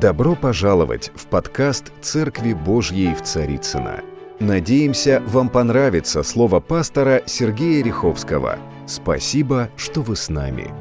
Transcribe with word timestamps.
Добро 0.00 0.34
пожаловать 0.34 1.12
в 1.14 1.26
подкаст 1.26 1.92
«Церкви 2.00 2.54
Божьей 2.54 3.14
в 3.14 3.20
Царицына. 3.20 4.02
Надеемся, 4.38 5.22
вам 5.26 5.50
понравится 5.50 6.22
слово 6.22 6.60
пастора 6.60 7.22
Сергея 7.26 7.84
Риховского. 7.84 8.58
Спасибо, 8.86 9.68
что 9.76 10.00
вы 10.00 10.16
с 10.16 10.30
нами. 10.30 10.72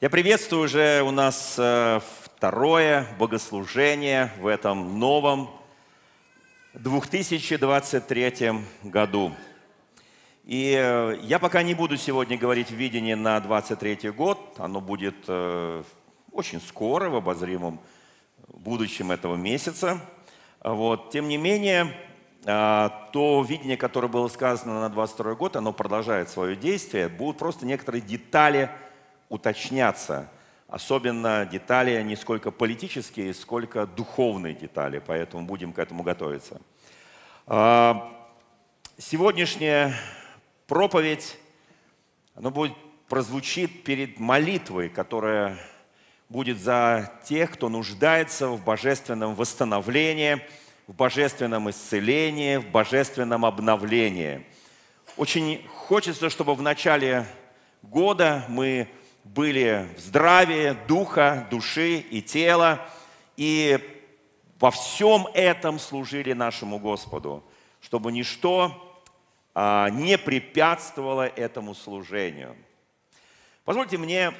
Я 0.00 0.08
приветствую 0.08 0.64
уже 0.64 1.02
у 1.02 1.10
нас 1.10 1.56
э, 1.58 2.00
второе 2.24 3.06
богослужение 3.18 4.32
в 4.40 4.46
этом 4.46 4.98
новом 4.98 5.50
2023 6.72 8.52
году. 8.84 9.34
И 10.46 10.74
э, 10.74 11.18
я 11.20 11.38
пока 11.38 11.62
не 11.62 11.74
буду 11.74 11.98
сегодня 11.98 12.38
говорить 12.38 12.70
видение 12.70 13.14
на 13.14 13.38
23 13.38 14.08
год, 14.12 14.38
оно 14.56 14.80
будет 14.80 15.16
э, 15.28 15.82
очень 16.32 16.60
скоро, 16.60 17.08
в 17.08 17.16
обозримом 17.16 17.80
будущем 18.48 19.10
этого 19.10 19.36
месяца. 19.36 20.00
Вот. 20.62 21.10
Тем 21.10 21.28
не 21.28 21.36
менее, 21.36 21.94
э, 22.44 22.90
то 23.12 23.44
видение, 23.48 23.76
которое 23.76 24.08
было 24.08 24.28
сказано 24.28 24.80
на 24.80 24.88
22 24.88 25.34
год, 25.34 25.56
оно 25.56 25.72
продолжает 25.72 26.28
свое 26.28 26.56
действие. 26.56 27.08
Будут 27.08 27.38
просто 27.38 27.66
некоторые 27.66 28.00
детали 28.00 28.70
уточняться. 29.28 30.30
Особенно 30.68 31.46
детали 31.46 32.02
не 32.02 32.16
сколько 32.16 32.50
политические, 32.50 33.32
сколько 33.34 33.86
духовные 33.86 34.54
детали. 34.54 35.02
Поэтому 35.04 35.46
будем 35.46 35.72
к 35.72 35.78
этому 35.78 36.02
готовиться. 36.02 36.60
Сегодняшнее 38.98 39.94
проповедь, 40.66 41.38
она 42.34 42.50
будет 42.50 42.74
прозвучит 43.08 43.84
перед 43.84 44.20
молитвой, 44.20 44.88
которая 44.88 45.58
будет 46.28 46.60
за 46.60 47.12
тех, 47.24 47.52
кто 47.52 47.68
нуждается 47.68 48.48
в 48.48 48.62
божественном 48.62 49.34
восстановлении, 49.34 50.42
в 50.86 50.94
божественном 50.94 51.70
исцелении, 51.70 52.56
в 52.56 52.70
божественном 52.70 53.44
обновлении. 53.44 54.46
Очень 55.16 55.66
хочется, 55.68 56.28
чтобы 56.30 56.54
в 56.54 56.62
начале 56.62 57.26
года 57.82 58.44
мы 58.48 58.88
были 59.24 59.88
в 59.96 60.00
здравии 60.00 60.76
духа, 60.86 61.46
души 61.50 61.98
и 61.98 62.22
тела, 62.22 62.86
и 63.36 63.78
во 64.58 64.70
всем 64.70 65.26
этом 65.34 65.78
служили 65.78 66.32
нашему 66.32 66.78
Господу, 66.78 67.44
чтобы 67.80 68.12
ничто 68.12 69.02
а, 69.54 69.88
не 69.90 70.18
препятствовало 70.18 71.26
этому 71.26 71.74
служению. 71.74 72.56
Позвольте 73.64 73.98
мне 73.98 74.32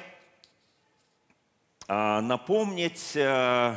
напомнить 1.93 3.13
э, 3.15 3.75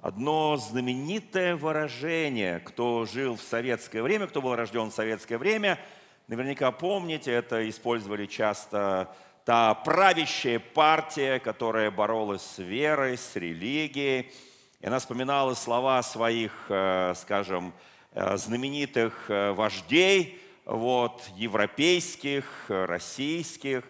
одно 0.00 0.56
знаменитое 0.56 1.56
выражение, 1.56 2.60
кто 2.60 3.06
жил 3.06 3.36
в 3.36 3.42
советское 3.42 4.02
время, 4.02 4.26
кто 4.26 4.42
был 4.42 4.54
рожден 4.54 4.90
в 4.90 4.94
советское 4.94 5.38
время, 5.38 5.78
наверняка 6.26 6.70
помните, 6.72 7.32
это 7.32 7.68
использовали 7.68 8.26
часто 8.26 9.14
та 9.44 9.74
правящая 9.74 10.58
партия, 10.58 11.38
которая 11.38 11.90
боролась 11.90 12.42
с 12.42 12.58
верой, 12.58 13.16
с 13.16 13.36
религией. 13.36 14.32
И 14.80 14.86
она 14.86 14.98
вспоминала 14.98 15.54
слова 15.54 16.02
своих, 16.02 16.52
э, 16.68 17.14
скажем, 17.16 17.74
Э, 18.12 18.36
знаменитых 18.36 19.26
вождей, 19.28 20.42
вот, 20.64 21.22
европейских, 21.36 22.44
российских. 22.68 23.84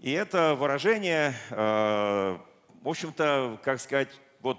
И 0.00 0.10
это 0.10 0.56
выражение, 0.56 1.32
в 2.82 2.88
общем-то, 2.88 3.58
как 3.64 3.80
сказать, 3.80 4.08
вот, 4.40 4.58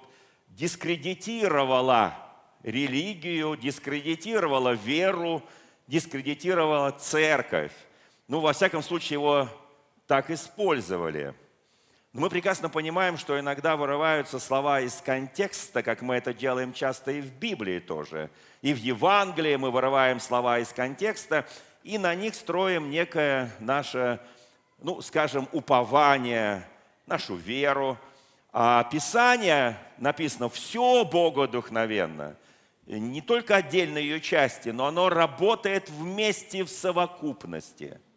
дискредитировало 0.50 2.16
религию, 2.64 3.56
дискредитировало 3.56 4.74
веру, 4.74 5.44
дискредитировало 5.88 6.92
церковь. 6.92 7.74
Ну, 8.28 8.40
во 8.40 8.54
всяком 8.54 8.82
случае, 8.82 9.20
его 9.20 9.48
так 10.08 10.32
использовали– 10.32 11.36
но 12.14 12.22
мы 12.22 12.30
прекрасно 12.30 12.70
понимаем, 12.70 13.18
что 13.18 13.40
иногда 13.40 13.76
вырываются 13.76 14.38
слова 14.38 14.82
из 14.82 14.94
контекста, 15.02 15.82
как 15.82 16.04
мы 16.04 16.14
это 16.14 16.32
делаем 16.32 16.72
часто 16.72 17.12
и 17.12 17.22
в 17.22 17.34
Библии 17.40 17.80
тоже. 17.80 18.30
И 18.62 18.72
в 18.72 18.78
Евангелии 18.78 19.56
мы 19.56 19.72
вырываем 19.72 20.20
слова 20.20 20.60
из 20.60 20.72
контекста, 20.72 21.48
и 21.84 21.98
на 21.98 22.14
них 22.14 22.36
строим 22.36 22.92
некое 22.92 23.50
наше, 23.60 24.20
ну, 24.78 25.02
скажем, 25.02 25.50
упование, 25.54 26.64
нашу 27.08 27.34
веру. 27.34 27.98
А 28.54 28.86
Писание 28.86 29.78
написано 29.98 30.48
«все 30.48 31.04
богодухновенно». 31.04 32.38
Не 32.86 33.22
только 33.22 33.58
отдельные 33.58 34.04
ее 34.04 34.22
части, 34.22 34.70
но 34.70 34.86
оно 34.86 35.10
работает 35.10 35.90
вместе 35.90 36.64
в 36.64 36.70
совокупности– 36.70 38.00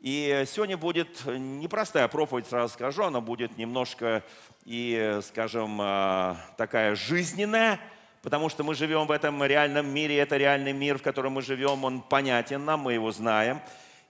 и 0.00 0.44
сегодня 0.46 0.76
будет 0.76 1.24
непростая 1.26 2.06
проповедь, 2.06 2.46
сразу 2.46 2.72
скажу, 2.72 3.02
она 3.02 3.20
будет 3.20 3.58
немножко 3.58 4.22
и, 4.64 5.18
скажем, 5.24 5.76
а, 5.80 6.36
такая 6.56 6.94
жизненная, 6.94 7.80
потому 8.22 8.48
что 8.48 8.62
мы 8.62 8.76
живем 8.76 9.08
в 9.08 9.10
этом 9.10 9.42
реальном 9.42 9.92
мире, 9.92 10.18
это 10.18 10.36
реальный 10.36 10.72
мир, 10.72 10.98
в 10.98 11.02
котором 11.02 11.32
мы 11.32 11.42
живем, 11.42 11.82
он 11.82 12.00
понятен 12.00 12.64
нам, 12.64 12.80
мы 12.80 12.92
его 12.92 13.10
знаем. 13.10 13.60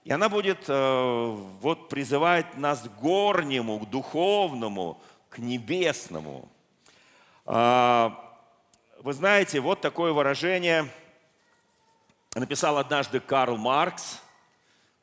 И 0.03 0.11
она 0.11 0.29
будет 0.29 0.65
э, 0.67 1.35
вот 1.59 1.89
призывать 1.89 2.55
нас 2.55 2.81
к 2.81 3.01
горнему, 3.01 3.79
к 3.79 3.89
духовному, 3.89 5.01
к 5.29 5.37
небесному. 5.37 6.49
А, 7.45 8.37
вы 9.01 9.13
знаете, 9.13 9.59
вот 9.59 9.81
такое 9.81 10.11
выражение 10.11 10.87
написал 12.35 12.77
однажды 12.77 13.19
Карл 13.19 13.57
Маркс– 13.57 14.21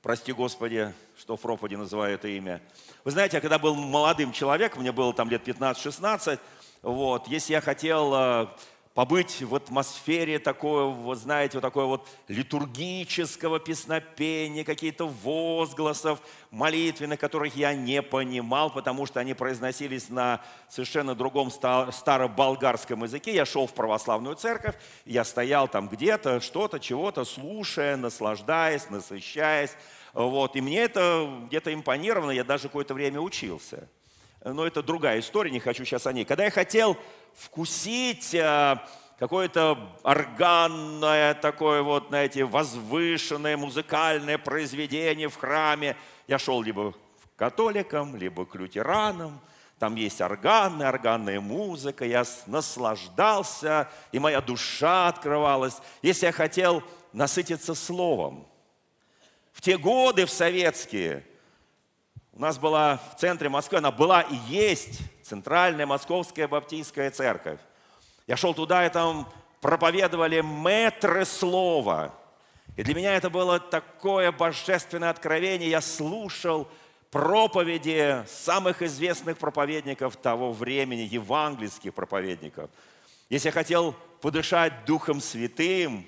прости 0.06 0.30
Господи, 0.30 0.94
что 1.18 1.36
в 1.36 1.40
проповеди 1.40 1.74
называю 1.74 2.14
это 2.14 2.28
имя. 2.28 2.62
Вы 3.02 3.10
знаете, 3.10 3.38
я 3.38 3.40
когда 3.40 3.58
был 3.58 3.74
молодым 3.74 4.30
человеком, 4.30 4.82
мне 4.82 4.92
было 4.92 5.12
там 5.12 5.28
лет 5.28 5.42
15-16, 5.44 6.38
вот, 6.82 7.26
если 7.26 7.54
я 7.54 7.60
хотел 7.60 8.14
э, 8.14 8.46
побыть 8.96 9.42
в 9.42 9.54
атмосфере 9.54 10.38
такой, 10.38 10.90
вот 10.90 11.18
знаете, 11.18 11.58
вот 11.58 11.60
такой 11.60 11.84
вот 11.84 12.08
литургического 12.28 13.60
песнопения, 13.60 14.64
какие-то 14.64 15.06
возгласов 15.06 16.18
молитвенных, 16.50 17.20
которых 17.20 17.54
я 17.56 17.74
не 17.74 18.00
понимал, 18.00 18.70
потому 18.70 19.04
что 19.04 19.20
они 19.20 19.34
произносились 19.34 20.08
на 20.08 20.40
совершенно 20.70 21.14
другом 21.14 21.50
староболгарском 21.50 23.02
языке. 23.04 23.34
Я 23.34 23.44
шел 23.44 23.66
в 23.66 23.74
православную 23.74 24.34
церковь, 24.34 24.76
я 25.04 25.24
стоял 25.24 25.68
там 25.68 25.88
где-то, 25.88 26.40
что-то, 26.40 26.80
чего-то, 26.80 27.26
слушая, 27.26 27.98
наслаждаясь, 27.98 28.88
насыщаясь. 28.88 29.76
Вот. 30.14 30.56
И 30.56 30.62
мне 30.62 30.78
это 30.78 31.30
где-то 31.48 31.74
импонировало, 31.74 32.30
я 32.30 32.44
даже 32.44 32.62
какое-то 32.68 32.94
время 32.94 33.20
учился 33.20 33.90
но 34.52 34.64
это 34.64 34.82
другая 34.82 35.18
история, 35.18 35.50
не 35.50 35.58
хочу 35.58 35.84
сейчас 35.84 36.06
о 36.06 36.12
ней. 36.12 36.24
Когда 36.24 36.44
я 36.44 36.50
хотел 36.50 36.96
вкусить 37.36 38.34
э, 38.34 38.78
какое-то 39.18 39.78
органное 40.02 41.34
такое 41.34 41.82
вот, 41.82 42.08
знаете, 42.08 42.44
возвышенное 42.44 43.56
музыкальное 43.56 44.38
произведение 44.38 45.28
в 45.28 45.36
храме, 45.36 45.96
я 46.26 46.38
шел 46.38 46.62
либо 46.62 46.92
к 46.92 46.96
католикам, 47.36 48.16
либо 48.16 48.46
к 48.46 48.54
лютеранам, 48.54 49.40
там 49.78 49.94
есть 49.94 50.20
органы, 50.20 50.84
органная 50.84 51.40
музыка, 51.40 52.06
я 52.06 52.24
наслаждался, 52.46 53.90
и 54.10 54.18
моя 54.18 54.40
душа 54.40 55.08
открывалась. 55.08 55.76
Если 56.00 56.26
я 56.26 56.32
хотел 56.32 56.82
насытиться 57.12 57.74
словом, 57.74 58.46
в 59.52 59.60
те 59.60 59.76
годы, 59.76 60.24
в 60.24 60.30
советские, 60.30 61.24
у 62.32 62.40
нас 62.40 62.58
была 62.58 63.00
в 63.14 63.18
центре 63.18 63.48
Москвы, 63.48 63.78
она 63.78 63.90
была 63.90 64.22
и 64.22 64.36
есть 64.48 65.00
Центральная 65.26 65.86
Московская 65.86 66.46
Баптистская 66.46 67.10
Церковь. 67.10 67.58
Я 68.28 68.36
шел 68.36 68.54
туда, 68.54 68.86
и 68.86 68.90
там 68.90 69.28
проповедовали 69.60 70.40
метры 70.40 71.24
слова. 71.24 72.14
И 72.76 72.84
для 72.84 72.94
меня 72.94 73.16
это 73.16 73.28
было 73.28 73.58
такое 73.58 74.30
божественное 74.30 75.10
откровение. 75.10 75.68
Я 75.68 75.80
слушал 75.80 76.68
проповеди 77.10 78.22
самых 78.28 78.82
известных 78.82 79.36
проповедников 79.38 80.16
того 80.16 80.52
времени, 80.52 81.00
евангельских 81.00 81.92
проповедников. 81.92 82.70
Если 83.28 83.48
я 83.48 83.52
хотел 83.52 83.96
подышать 84.20 84.84
Духом 84.84 85.20
Святым, 85.20 86.06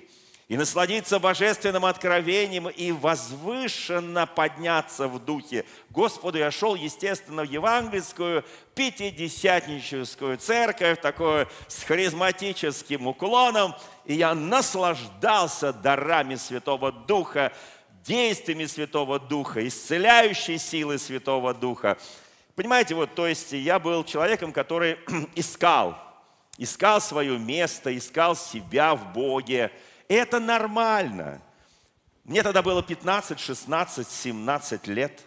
и 0.49 0.57
насладиться 0.57 1.19
божественным 1.19 1.85
откровением 1.85 2.69
и 2.69 2.91
возвышенно 2.91 4.25
подняться 4.25 5.07
в 5.07 5.23
духе. 5.23 5.63
Господу 5.91 6.39
я 6.39 6.49
шел, 6.49 6.73
естественно, 6.73 7.43
в 7.43 7.49
евангельскую 7.51 8.43
пятидесятническую 8.73 10.37
церковь, 10.37 10.99
такую 11.01 11.47
с 11.67 11.83
харизматическим 11.83 13.05
уклоном, 13.05 13.75
и 14.05 14.15
я 14.15 14.33
наслаждался 14.33 15.71
дарами 15.71 16.33
Святого 16.33 16.91
Духа, 16.91 17.53
действиями 18.03 18.65
Святого 18.65 19.19
Духа, 19.19 19.65
исцеляющей 19.67 20.57
силы 20.57 20.97
Святого 20.97 21.53
Духа. 21.53 21.95
Понимаете, 22.55 22.95
вот, 22.95 23.13
то 23.13 23.27
есть 23.27 23.51
я 23.51 23.77
был 23.77 24.03
человеком, 24.03 24.51
который 24.51 24.97
искал, 25.35 25.95
искал 26.57 26.99
свое 27.01 27.37
место, 27.37 27.95
искал 27.95 28.35
себя 28.35 28.95
в 28.95 29.13
Боге. 29.13 29.71
Это 30.09 30.39
нормально. 30.39 31.39
Мне 32.25 32.41
тогда 32.41 32.63
было 32.63 32.81
15, 32.81 33.39
16, 33.39 34.07
17 34.07 34.87
лет. 34.87 35.21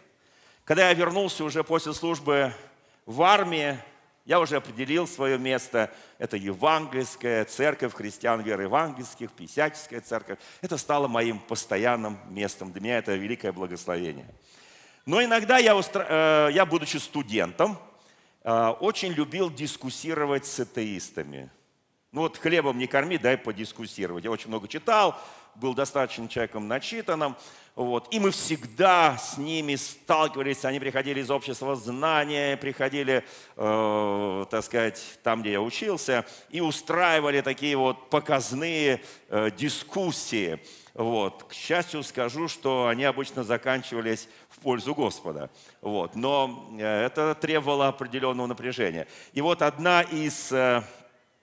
Когда 0.64 0.88
я 0.88 0.94
вернулся 0.94 1.44
уже 1.44 1.62
после 1.62 1.94
службы 1.94 2.52
в 3.06 3.23
армии, 3.23 3.79
я 4.25 4.40
уже 4.40 4.56
определил 4.56 5.06
свое 5.06 5.38
место. 5.38 5.93
Это 6.19 6.37
евангельская 6.37 7.44
церковь 7.44 7.94
христиан 7.94 8.40
веры 8.40 8.64
евангельских, 8.64 9.31
писяческая 9.31 10.00
церковь. 10.00 10.40
Это 10.61 10.76
стало 10.76 11.06
моим 11.06 11.38
постоянным 11.38 12.19
местом. 12.28 12.73
Для 12.73 12.81
меня 12.82 12.99
это 12.99 13.14
великое 13.14 13.52
благословение. 13.52 14.26
Но 15.06 15.23
иногда 15.23 15.58
я, 15.58 15.81
э, 15.81 16.49
я 16.52 16.67
будучи 16.67 16.96
студентом, 16.96 17.78
э, 18.43 18.69
очень 18.81 19.12
любил 19.12 19.49
дискуссировать 19.49 20.44
с 20.44 20.58
атеистами. 20.58 21.50
Ну 22.12 22.20
вот 22.20 22.37
хлебом 22.37 22.76
не 22.76 22.87
корми, 22.87 23.17
дай 23.17 23.38
подискуссировать. 23.38 24.25
Я 24.25 24.31
очень 24.31 24.49
много 24.49 24.69
читал, 24.69 25.19
был 25.55 25.73
достаточно 25.73 26.29
человеком 26.29 26.69
начитанным. 26.69 27.37
Вот. 27.75 28.12
И 28.12 28.20
мы 28.20 28.32
всегда 28.32 29.17
с 29.17 29.38
ними 29.38 29.76
сталкивались, 29.76 30.67
они 30.67 30.79
приходили 30.79 31.20
из 31.20 31.31
общества 31.31 31.75
знания, 31.75 32.59
приходили, 32.59 33.25
э, 33.56 34.47
так 34.50 34.62
сказать, 34.62 35.03
там, 35.23 35.41
где 35.41 35.53
я 35.53 35.62
учился, 35.62 36.26
и 36.50 36.61
устраивали 36.61 37.41
такие 37.41 37.76
вот 37.79 38.11
показные 38.11 39.03
э, 39.31 39.50
дискуссии. 39.56 40.61
Вот. 40.93 41.44
К 41.44 41.55
счастью 41.55 42.03
скажу, 42.03 42.49
что 42.49 42.88
они 42.88 43.05
обычно 43.05 43.43
заканчивались 43.43 44.29
в 44.50 44.59
пользу 44.59 44.94
Господа. 44.94 45.49
Вот. 45.81 46.14
Но 46.14 46.69
э, 46.79 47.06
это 47.06 47.35
требовало 47.35 47.88
определенного 47.88 48.49
напряжения. 48.49 49.06
И 49.32 49.41
вот 49.41 49.62
одна 49.62 50.03
из, 50.03 50.53
э, 50.53 50.82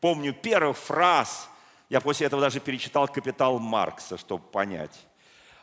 помню, 0.02 0.34
первых 0.34 0.78
фраз, 0.78 1.50
я 1.90 2.02
после 2.02 2.28
этого 2.28 2.42
даже 2.42 2.60
перечитал 2.60 3.08
«Капитал 3.08 3.60
Маркса», 3.60 4.18
чтобы 4.18 4.44
понять. 4.44 4.98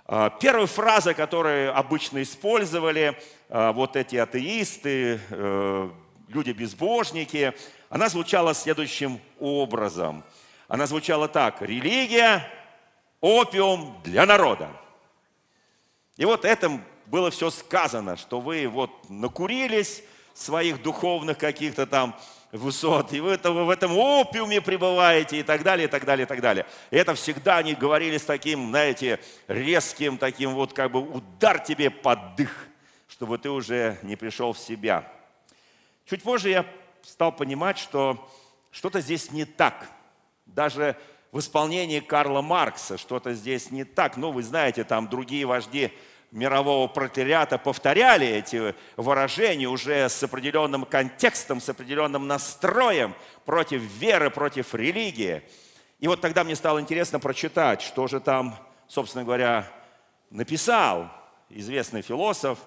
А, 0.06 0.31
первая 0.31 0.67
фраза, 0.67 1.15
которую 1.15 1.77
обычно 1.77 2.23
использовали 2.23 3.19
а, 3.49 3.73
вот 3.73 3.97
эти 3.97 4.17
атеисты, 4.17 5.21
э, 5.31 5.91
люди-безбожники, 6.29 7.55
она 7.88 8.09
звучала 8.09 8.55
следующим 8.55 9.21
образом. 9.38 10.25
Она 10.69 10.87
звучала 10.87 11.29
так. 11.29 11.62
Религия– 11.62 12.49
опиум 13.21 14.00
для 14.05 14.27
народа. 14.27 14.69
И 16.17 16.25
вот 16.25 16.44
этим 16.44 16.82
было 17.06 17.31
все 17.31 17.50
сказано, 17.50 18.17
что 18.17 18.41
вы 18.41 18.67
вот 18.67 18.91
накурились 19.09 20.03
своих 20.35 20.82
духовных 20.82 21.39
каких-то 21.39 21.87
там 21.87 22.19
высот, 22.56 23.12
и 23.12 23.20
вы 23.20 23.37
в 23.37 23.70
этом 23.70 23.97
опиуме 23.97 24.61
пребываете, 24.61 25.41
и 25.41 25.43
так 25.43 25.62
далее, 25.62 25.87
и 25.87 25.91
так 25.91 26.05
далее, 26.05 26.25
и 26.25 26.29
так 26.29 26.41
далее. 26.41 26.67
Это 26.91 27.14
всегда 27.14 27.58
они 27.58 27.75
говорили 27.75 28.19
с 28.19 28.25
таким, 28.25 28.70
знаете, 28.70 29.20
резким 29.49 30.19
таким 30.19 30.55
вот 30.55 30.73
как 30.73 30.93
бы 30.93 31.00
удар 31.00 31.58
тебе 31.58 31.91
под 31.91 32.37
дых, 32.37 32.69
чтобы 33.08 33.38
ты 33.38 33.50
уже 33.50 33.99
не 34.03 34.17
пришел 34.17 34.53
в 34.53 34.58
себя. 34.58 35.11
Чуть 36.05 36.23
позже 36.23 36.50
я 36.50 36.67
стал 37.03 37.32
понимать, 37.32 37.79
что 37.79 38.29
что-то 38.70 39.00
здесь 39.00 39.31
не 39.31 39.44
так. 39.44 39.91
Даже 40.44 40.97
в 41.32 41.38
исполнении 41.38 42.00
Карла 42.00 42.43
Маркса 42.43 42.99
что-то 42.99 43.35
здесь 43.35 43.70
не 43.70 43.85
так. 43.85 44.17
Ну, 44.17 44.31
вы 44.31 44.43
знаете, 44.43 44.85
там 44.85 45.08
другие 45.08 45.47
вожди 45.47 45.93
мирового 46.37 46.87
протерята 46.87 47.56
повторяли 47.56 48.27
эти 48.27 48.75
выражения 48.97 49.67
уже 49.67 50.09
с 50.09 50.23
определенным 50.23 50.85
контекстом, 50.85 51.61
с 51.61 51.69
определенным 51.71 52.27
настроем 52.27 53.15
против 53.47 53.81
веры, 53.81 54.31
против 54.31 54.75
религии. 54.75 55.43
И 55.99 56.06
вот 56.06 56.21
тогда 56.21 56.44
мне 56.44 56.55
стало 56.55 56.79
интересно 56.79 57.19
прочитать, 57.19 57.81
что 57.81 58.06
же 58.06 58.21
там, 58.21 58.55
собственно 58.87 59.25
говоря, 59.25 59.67
написал 60.31 61.11
известный 61.49 62.03
философ, 62.03 62.59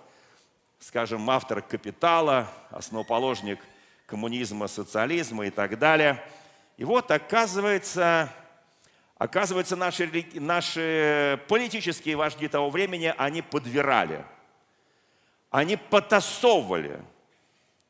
скажем, 0.79 1.29
автор 1.29 1.61
«Капитала», 1.61 2.47
основоположник 2.71 3.59
коммунизма, 4.07 4.67
социализма 4.67 5.45
и 5.45 5.51
так 5.51 5.77
далее. 5.77 6.23
И 6.77 6.85
вот, 6.85 7.11
оказывается, 7.11 8.33
Оказывается, 9.19 9.75
наши, 9.75 10.09
наши 10.35 11.41
политические 11.49 12.15
вожди 12.15 12.47
того 12.47 12.69
времени, 12.69 13.13
они 13.17 13.41
подвирали, 13.41 14.23
они 15.51 15.75
потасовывали, 15.75 17.01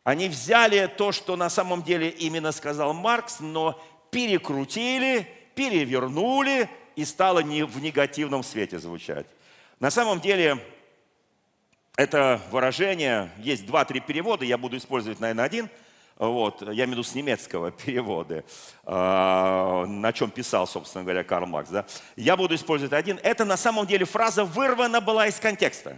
они 0.04 0.28
взяли 0.28 0.88
то, 0.88 1.12
что 1.12 1.36
на 1.36 1.52
самом 1.52 1.84
деле 1.84 2.10
именно 2.10 2.52
сказал 2.52 2.96
Маркс, 2.96 3.42
но 3.42 3.80
перекрутили, 4.10 5.28
перевернули 5.54 6.68
и 6.96 7.06
стало 7.06 7.42
не 7.42 7.62
в 7.62 7.80
негативном 7.80 8.42
свете 8.42 8.80
звучать. 8.80 9.28
На 9.80 9.92
самом 9.92 10.22
деле 10.22 10.58
это 11.96 12.42
выражение, 12.50 13.30
есть 13.38 13.68
два-три 13.68 14.00
перевода, 14.00 14.46
я 14.46 14.58
буду 14.58 14.78
использовать, 14.78 15.20
наверное, 15.20 15.46
один– 15.46 15.70
вот, 16.20 16.62
я 16.62 16.68
имею 16.68 16.88
в 16.88 16.92
виду 16.92 17.04
с 17.04 17.16
немецкого 17.16 17.72
перевода, 17.86 18.44
а, 18.84 19.86
на 19.86 20.12
чем 20.12 20.30
писал, 20.30 20.68
собственно 20.68 21.04
говоря, 21.04 21.24
Карл 21.24 21.48
Маркс. 21.48 21.72
Да? 21.72 21.86
Я 22.18 22.36
буду 22.36 22.56
использовать 22.56 22.92
один. 22.92 23.20
Это 23.24 23.46
на 23.46 23.56
самом 23.56 23.88
деле 23.88 24.06
фраза 24.06 24.44
вырвана 24.44 25.00
была 25.00 25.28
из 25.28 25.40
контекста. 25.40 25.98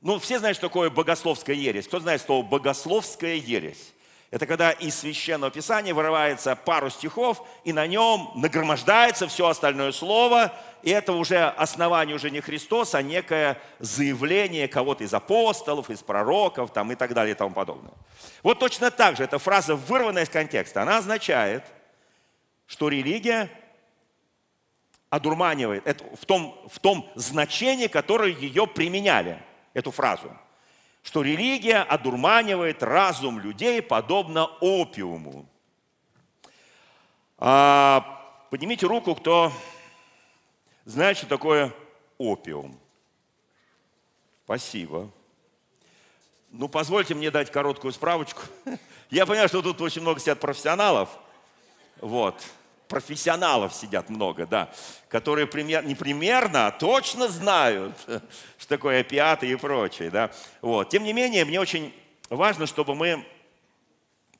Ну, 0.00 0.20
все 0.20 0.38
знают, 0.38 0.56
что 0.56 0.68
такое 0.68 0.88
богословская 0.88 1.56
ересь. 1.56 1.88
Кто 1.88 1.98
знает 1.98 2.22
слово 2.22 2.46
богословская 2.46 3.34
ересь? 3.34 3.92
Это 4.30 4.46
когда 4.46 4.72
из 4.72 4.94
священного 4.94 5.50
писания 5.50 5.94
вырывается 5.94 6.54
пару 6.54 6.90
стихов, 6.90 7.42
и 7.64 7.72
на 7.72 7.86
нем 7.86 8.30
нагромождается 8.34 9.26
все 9.26 9.48
остальное 9.48 9.90
слово, 9.90 10.52
и 10.82 10.90
это 10.90 11.14
уже 11.14 11.44
основание 11.44 12.14
уже 12.14 12.30
не 12.30 12.42
Христос, 12.42 12.94
а 12.94 13.00
некое 13.00 13.58
заявление 13.78 14.68
кого-то 14.68 15.02
из 15.02 15.14
апостолов, 15.14 15.88
из 15.88 16.02
пророков 16.02 16.72
там, 16.74 16.92
и 16.92 16.94
так 16.94 17.14
далее 17.14 17.34
и 17.34 17.38
тому 17.38 17.54
подобное. 17.54 17.94
Вот 18.42 18.58
точно 18.58 18.90
так 18.90 19.16
же, 19.16 19.24
эта 19.24 19.38
фраза, 19.38 19.74
вырванная 19.74 20.24
из 20.24 20.28
контекста, 20.28 20.82
она 20.82 20.98
означает, 20.98 21.64
что 22.66 22.90
религия 22.90 23.50
одурманивает 25.08 25.86
это 25.86 26.04
в, 26.20 26.26
том, 26.26 26.68
в 26.70 26.78
том 26.80 27.10
значении, 27.14 27.86
которое 27.86 28.30
ее 28.30 28.66
применяли, 28.66 29.42
эту 29.72 29.90
фразу– 29.90 30.36
что 31.08 31.22
религия 31.22 31.78
одурманивает 31.78 32.82
разум 32.82 33.38
людей 33.38 33.80
подобно 33.80 34.44
опиуму. 34.44 35.48
А, 37.38 38.46
поднимите 38.50 38.86
руку, 38.86 39.14
кто 39.14 39.50
знает, 40.84 41.16
что 41.16 41.26
такое 41.26 41.72
опиум. 42.18 42.78
Спасибо. 44.44 45.10
Ну, 46.50 46.68
позвольте 46.68 47.14
мне 47.14 47.30
дать 47.30 47.50
короткую 47.50 47.94
справочку. 47.94 48.42
Я 49.08 49.24
понимаю, 49.24 49.48
что 49.48 49.62
тут 49.62 49.80
очень 49.80 50.02
много 50.02 50.20
сидят 50.20 50.40
профессионалов. 50.40 51.08
Вот 52.02 52.34
профессионалов 52.88 53.74
сидят 53.74 54.08
много, 54.08 54.46
да, 54.46 54.70
которые 55.08 55.46
пример, 55.46 55.84
не 55.84 55.94
примерно, 55.94 56.66
а 56.66 56.70
точно 56.70 57.28
знают, 57.28 57.94
что 58.58 58.68
такое 58.68 59.00
опиаты 59.00 59.48
и 59.48 59.54
прочее. 59.56 60.10
Да. 60.10 60.30
Вот. 60.62 60.88
Тем 60.88 61.04
не 61.04 61.12
менее, 61.12 61.44
мне 61.44 61.60
очень 61.60 61.94
важно, 62.30 62.66
чтобы 62.66 62.94
мы 62.94 63.24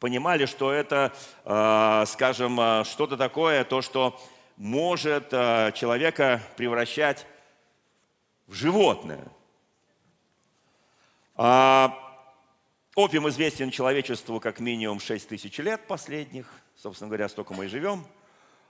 понимали, 0.01 0.47
что 0.47 0.73
это, 0.73 1.13
э, 1.45 2.05
скажем, 2.07 2.59
э, 2.61 2.85
что-то 2.85 3.17
такое, 3.17 3.65
то, 3.65 3.83
что 3.83 4.19
может 4.57 5.29
э, 5.33 5.73
человека 5.75 6.41
превращать 6.57 7.27
в 8.47 8.55
животное. 8.55 9.25
А, 11.37 11.97
опиум 12.97 13.29
известен 13.29 13.71
человечеству 13.71 14.41
как 14.41 14.59
минимум 14.59 14.99
6 14.99 15.29
тысяч 15.29 15.59
лет 15.59 15.87
последних. 15.87 16.47
Собственно 16.77 17.09
говоря, 17.09 17.29
столько 17.29 17.55
мы 17.55 17.67
и 17.67 17.69
живем– 17.69 18.05
а, 18.17 18.18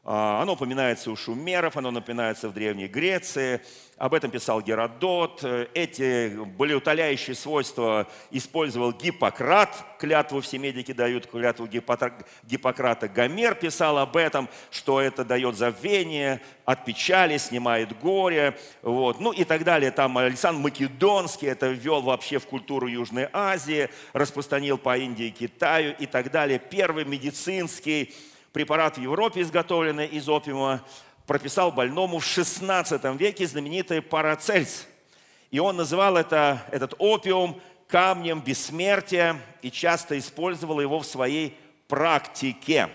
оно 0.04 0.54
упоминается 0.54 1.10
у 1.10 1.16
шумеров, 1.16 1.76
оно 1.76 1.90
упоминается 1.90 2.48
в 2.48 2.54
Древней 2.54 2.88
Греции. 2.88 3.60
Об 3.98 4.14
этом 4.14 4.30
писал 4.30 4.62
Геродот. 4.62 5.44
Эти 5.74 6.28
болеутоляющие 6.28 7.34
свойства 7.34 8.06
использовал 8.30 8.92
Гиппократ. 8.92 9.84
Клятву 9.98 10.40
все 10.40 10.58
медики 10.58 10.92
дают, 10.92 11.26
клятву 11.26 11.66
Гиппократа. 11.66 13.08
Гомер 13.08 13.56
писал 13.56 13.98
об 13.98 14.16
этом, 14.16 14.48
что 14.70 15.00
это 15.00 15.24
дает 15.24 15.56
забвение, 15.56 16.40
от 16.64 16.84
печали, 16.84 17.36
снимает 17.36 17.98
горе. 17.98 18.56
Вот. 18.82 19.20
Ну 19.20 19.32
и 19.32 19.44
так 19.44 19.64
далее. 19.64 19.90
Там 19.90 20.16
Александр 20.16 20.60
Македонский 20.62 21.46
это 21.46 21.66
ввел 21.66 22.00
вообще 22.00 22.38
в 22.38 22.46
культуру 22.46 22.86
Южной 22.86 23.28
Азии, 23.32 23.90
распространил 24.12 24.78
по 24.78 24.96
Индии 24.96 25.26
и 25.26 25.30
Китаю 25.32 25.94
и 25.98 26.06
так 26.06 26.30
далее. 26.30 26.58
Первый 26.58 27.04
медицинский 27.04 28.14
препарат 28.58 28.98
в 28.98 29.00
Европе, 29.00 29.42
изготовленный 29.42 30.08
из 30.08 30.28
опиума, 30.28 30.82
прописал 31.28 31.70
больному 31.70 32.18
в 32.18 32.24
16 32.24 33.04
веке 33.16 33.46
знаменитый 33.46 34.02
Парацельс. 34.02 34.88
И 35.52 35.60
он 35.60 35.76
называл 35.76 36.16
это, 36.16 36.66
этот 36.72 36.94
опиум 36.98 37.60
камнем 37.86 38.40
бессмертия 38.40 39.40
и 39.62 39.70
часто 39.70 40.18
использовала 40.18 40.80
его 40.80 40.98
в 40.98 41.06
своей 41.06 41.56
практике. 41.86 42.88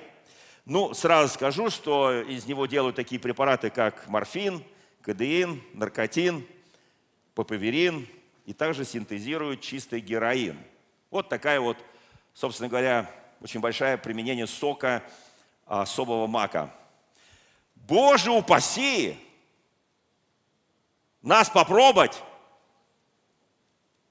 Ну, 0.65 0.93
сразу 0.93 1.34
скажу, 1.34 1.70
что 1.70 2.12
из 2.12 2.46
него 2.46 2.65
делают 2.65 2.98
такие 2.98 3.22
препараты, 3.22 3.70
как 3.70 4.10
морфин, 4.10 4.62
кадеин, 5.01 5.63
наркотин, 5.75 6.46
папаверин, 7.36 8.05
и 8.46 8.51
также 8.51 8.84
синтезируют 8.84 9.62
чистый 9.62 10.01
героин. 10.01 10.58
Вот 11.10 11.29
такая 11.29 11.62
вот, 11.62 11.77
собственно 12.34 12.67
говоря, 12.67 13.10
очень 13.39 13.62
большое 13.62 13.98
применение 13.98 14.46
сока 14.46 15.01
особого 15.65 16.27
мака. 16.27 16.70
Боже 17.75 18.32
упаси! 18.32 19.17
Нас 21.22 21.50
попробовать 21.50 22.22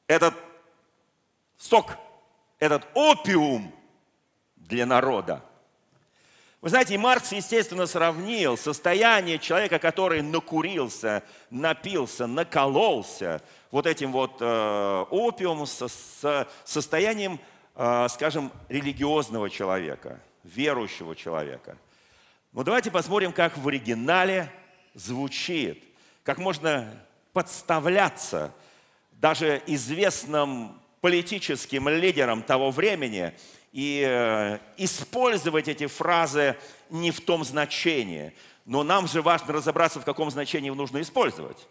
этот 0.06 0.34
сок, 1.58 1.96
этот 2.58 2.86
опиум 2.94 3.72
для 4.56 4.86
народа. 4.86 5.42
Вы 6.62 6.68
знаете, 6.68 6.96
Маркс, 6.96 7.32
естественно, 7.32 7.86
сравнил 7.86 8.56
состояние 8.56 9.40
человека, 9.40 9.80
который 9.80 10.22
накурился, 10.22 11.24
напился, 11.50 12.28
накололся 12.28 13.42
вот 13.72 13.86
этим 13.86 14.12
вот 14.12 14.36
э, 14.40 15.04
опиумом 15.10 15.66
со, 15.66 15.88
с 15.88 16.48
состоянием, 16.64 17.40
э, 17.74 18.06
скажем, 18.08 18.52
религиозного 18.68 19.50
человека, 19.50 20.20
верующего 20.44 21.16
человека. 21.16 21.76
Но 22.52 22.62
давайте 22.62 22.90
посмотрим, 22.90 23.32
как 23.32 23.56
в 23.56 23.66
оригинале 23.68 24.50
звучит, 24.94 25.82
как 26.22 26.38
можно 26.38 26.92
подставляться 27.32 28.52
даже 29.12 29.62
известным 29.66 30.80
политическим 31.00 31.88
лидерам 31.88 32.42
того 32.42 32.70
времени– 32.70 33.34
и 33.72 34.04
э, 34.06 34.58
использовать 34.76 35.66
эти 35.66 35.86
фразы 35.86 36.56
не 36.90 37.10
в 37.10 37.20
том 37.20 37.42
значении. 37.42 38.34
Но 38.66 38.84
нам 38.84 39.08
же 39.08 39.22
важно 39.22 39.54
разобраться, 39.54 39.98
в 39.98 40.04
каком 40.04 40.30
значении 40.30 40.70
нужно 40.70 41.00
использовать. 41.00 41.66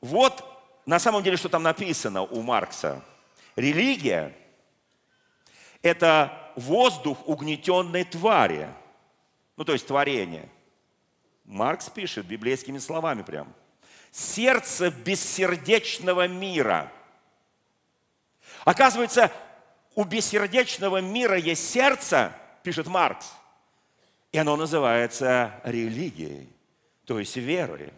Вот 0.00 0.44
на 0.84 0.98
самом 0.98 1.22
деле, 1.22 1.36
что 1.36 1.48
там 1.48 1.62
написано 1.62 2.22
у 2.22 2.42
Маркса. 2.42 3.02
Религия– 3.54 4.36
это 5.82 6.41
воздух 6.56 7.26
угнетенной 7.26 8.04
твари. 8.04 8.68
Ну, 9.56 9.64
то 9.64 9.72
есть 9.72 9.86
творение. 9.86 10.48
Маркс 11.44 11.88
пишет 11.90 12.26
библейскими 12.26 12.78
словами 12.78 13.22
прям. 13.22 13.52
Сердце 14.10 14.90
бессердечного 14.90 16.28
мира. 16.28 16.92
Оказывается, 18.64 19.32
у 19.94 20.04
бессердечного 20.04 21.00
мира 21.00 21.36
есть 21.36 21.68
сердце, 21.70 22.32
пишет 22.62 22.86
Маркс, 22.86 23.32
и 24.30 24.38
оно 24.38 24.56
называется 24.56 25.60
религией, 25.64 26.48
то 27.04 27.18
есть 27.18 27.36
верой. 27.36 27.92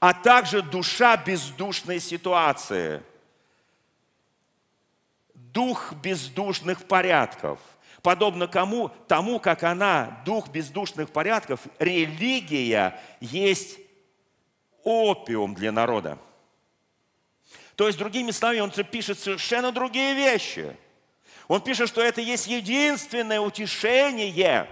А 0.00 0.12
также 0.12 0.62
душа 0.62 1.16
бездушной 1.16 2.00
ситуации, 2.00 3.02
дух 5.58 5.92
бездушных 5.94 6.86
порядков. 6.86 7.58
Подобно 8.00 8.46
кому, 8.46 8.92
тому, 9.08 9.40
как 9.40 9.64
она, 9.64 10.22
дух 10.24 10.50
бездушных 10.50 11.10
порядков, 11.10 11.60
религия 11.80 12.96
есть 13.20 13.80
опиум 14.84 15.56
для 15.56 15.72
народа. 15.72 16.16
То 17.74 17.88
есть, 17.88 17.98
другими 17.98 18.30
словами, 18.30 18.60
он 18.60 18.70
пишет 18.70 19.18
совершенно 19.18 19.72
другие 19.72 20.14
вещи– 20.14 20.76
он 21.48 21.62
пишет, 21.62 21.88
что 21.88 22.02
это 22.02 22.20
есть 22.20 22.46
единственное 22.46 23.40
утешение, 23.40 24.68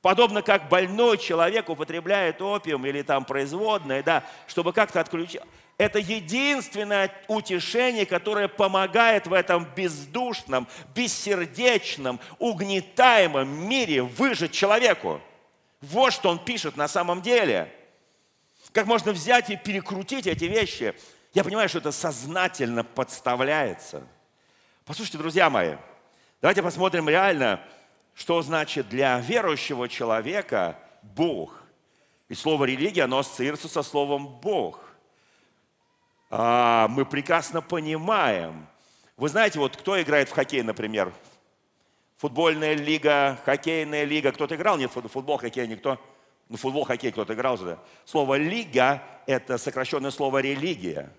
подобно 0.00 0.40
как 0.40 0.70
больной 0.70 1.18
человек 1.18 1.68
употребляет 1.68 2.40
опиум 2.40 2.86
или 2.86 3.02
там 3.02 3.26
производное, 3.26 4.02
да, 4.02 4.24
чтобы 4.46 4.72
как-то 4.72 5.00
отключить. 5.00 5.42
Это 5.76 5.98
единственное 5.98 7.12
утешение, 7.26 8.06
которое 8.06 8.48
помогает 8.48 9.26
в 9.26 9.32
этом 9.32 9.66
бездушном, 9.74 10.68
бессердечном, 10.94 12.20
угнетаемом 12.38 13.68
мире 13.68 14.02
выжить 14.02 14.52
человеку. 14.52 15.20
Вот 15.80 16.12
что 16.12 16.30
он 16.30 16.38
пишет 16.38 16.76
на 16.76 16.88
самом 16.88 17.22
деле. 17.22 17.72
Как 18.72 18.86
можно 18.86 19.12
взять 19.12 19.50
и 19.50 19.56
перекрутить 19.56 20.26
эти 20.26 20.44
вещи? 20.44 20.94
Я 21.32 21.44
понимаю, 21.44 21.68
что 21.68 21.78
это 21.78 21.92
сознательно 21.92 22.84
подставляется– 22.84 24.06
Послушайте, 24.86 25.16
друзья 25.16 25.48
мои, 25.48 25.76
давайте 26.42 26.62
посмотрим 26.62 27.08
реально, 27.08 27.58
что 28.12 28.42
значит 28.42 28.86
для 28.90 29.18
верующего 29.18 29.88
человека 29.88 30.78
Бог. 31.00 31.62
И 32.28 32.34
слово 32.34 32.66
религия, 32.66 33.04
оно 33.04 33.20
ассоциируется 33.20 33.68
со 33.68 33.82
словом 33.82 34.26
Бог. 34.26 34.83
А, 36.30 36.88
мы 36.88 37.04
прекрасно 37.04 37.62
понимаем. 37.62 38.66
Вы 39.16 39.28
знаете, 39.28 39.58
вот 39.58 39.76
кто 39.76 40.00
играет 40.00 40.28
в 40.28 40.32
хоккей, 40.32 40.62
например? 40.62 41.12
Футбольная 42.16 42.74
лига, 42.74 43.38
хоккейная 43.44 44.04
лига. 44.04 44.32
Кто-то 44.32 44.56
играл? 44.56 44.76
Нет, 44.76 44.90
футбол, 44.90 45.36
хоккей 45.36 45.66
никто. 45.66 45.98
Ну, 46.48 46.56
футбол, 46.56 46.84
хоккей 46.84 47.12
кто-то 47.12 47.34
играл 47.34 47.56
же. 47.56 47.78
Слово 48.04 48.36
«лига»– 48.36 49.02
это 49.26 49.56
сокращенное 49.58 50.10
слово 50.10 50.38
«религия». 50.38 51.10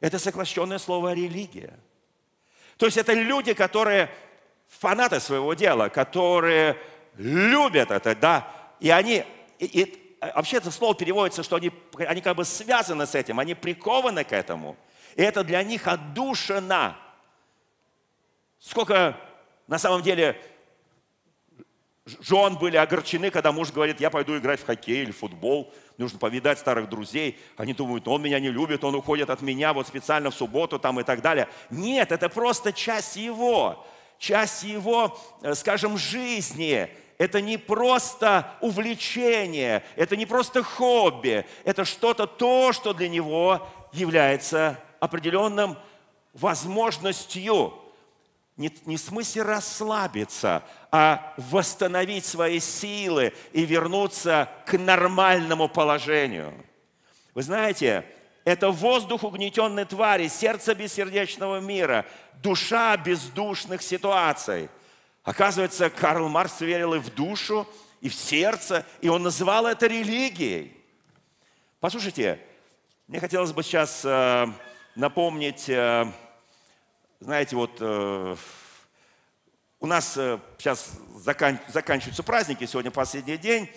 Это 0.00 0.18
сокращенное 0.18 0.78
слово 0.78 1.14
«религия». 1.14 1.78
То 2.76 2.86
есть 2.86 2.98
это 2.98 3.12
люди, 3.12 3.54
которые 3.54 4.10
фанаты 4.68 5.20
своего 5.20 5.54
дела, 5.54 5.88
которые 5.88 6.76
любят 7.16 7.90
это, 7.90 8.14
да, 8.14 8.52
и 8.80 8.90
они, 8.90 9.24
и, 9.58 9.64
и, 9.64 10.03
вообще 10.34 10.58
это 10.58 10.70
слово 10.70 10.94
переводится, 10.94 11.42
что 11.42 11.56
они, 11.56 11.72
они 11.98 12.20
как 12.20 12.36
бы 12.36 12.44
связаны 12.44 13.06
с 13.06 13.14
этим, 13.14 13.38
они 13.40 13.54
прикованы 13.54 14.24
к 14.24 14.32
этому, 14.32 14.76
и 15.16 15.22
это 15.22 15.44
для 15.44 15.62
них 15.62 15.86
отдушина. 15.86 16.96
Сколько 18.58 19.16
на 19.66 19.78
самом 19.78 20.02
деле 20.02 20.40
жен 22.20 22.56
были 22.56 22.76
огорчены, 22.76 23.30
когда 23.30 23.50
муж 23.52 23.72
говорит, 23.72 24.00
я 24.00 24.10
пойду 24.10 24.36
играть 24.36 24.60
в 24.60 24.66
хоккей 24.66 25.02
или 25.02 25.10
в 25.10 25.18
футбол, 25.18 25.72
нужно 25.96 26.18
повидать 26.18 26.58
старых 26.58 26.88
друзей. 26.88 27.38
Они 27.56 27.72
думают, 27.72 28.06
он 28.08 28.22
меня 28.22 28.40
не 28.40 28.50
любит, 28.50 28.84
он 28.84 28.94
уходит 28.94 29.30
от 29.30 29.40
меня 29.42 29.72
вот 29.72 29.86
специально 29.86 30.30
в 30.30 30.34
субботу 30.34 30.78
там 30.78 31.00
и 31.00 31.02
так 31.02 31.22
далее. 31.22 31.48
Нет, 31.70 32.12
это 32.12 32.28
просто 32.28 32.72
часть 32.72 33.16
его, 33.16 33.86
часть 34.18 34.64
его, 34.64 35.18
э, 35.42 35.54
скажем, 35.54 35.96
жизни. 35.96 36.90
Это 37.16 37.40
не 37.40 37.56
просто 37.56 38.50
увлечение, 38.60 39.84
это 39.96 40.16
не 40.16 40.26
просто 40.26 40.62
хобби, 40.62 41.46
это 41.64 41.84
что-то 41.84 42.26
то, 42.26 42.72
что 42.72 42.92
для 42.92 43.08
него 43.08 43.66
является 43.92 44.78
определенным 45.00 45.76
возможностью 46.32 47.74
не, 48.56 48.72
не 48.84 48.96
в 48.96 49.00
смысле 49.00 49.42
расслабиться, 49.42 50.62
а 50.92 51.34
восстановить 51.36 52.24
свои 52.24 52.60
силы 52.60 53.32
и 53.52 53.64
вернуться 53.64 54.48
к 54.64 54.78
нормальному 54.78 55.68
положению. 55.68 56.54
Вы 57.34 57.42
знаете, 57.42 58.04
это 58.44 58.70
воздух 58.70 59.24
угнетенной 59.24 59.86
твари, 59.86 60.28
сердце 60.28 60.74
бессердечного 60.74 61.58
мира, 61.58 62.06
душа 62.42 62.96
бездушных 62.96 63.82
ситуаций. 63.82 64.68
Оказывается, 65.24 65.90
Карл 65.90 66.28
Маркс 66.28 66.60
верил 66.60 66.94
и 66.94 66.98
в 66.98 67.12
душу, 67.12 67.66
и 68.00 68.08
в 68.08 68.14
сердце, 68.14 68.86
и 69.00 69.08
он 69.08 69.22
называл 69.22 69.66
это 69.66 69.86
религией. 69.86 70.76
Послушайте, 71.80 72.38
мне 73.08 73.18
хотелось 73.18 73.52
бы 73.52 73.62
сейчас 73.62 74.04
э, 74.04 74.46
напомнить 74.94 75.68
э, 75.68 76.06
знаете, 77.24 77.56
вот 77.56 77.78
э, 77.80 78.36
у 79.80 79.86
нас 79.86 80.14
э, 80.18 80.38
сейчас 80.58 80.92
закан, 81.14 81.58
заканчиваются 81.68 82.22
праздники, 82.22 82.66
сегодня 82.66 82.90
последний 82.90 83.38
день. 83.38 83.70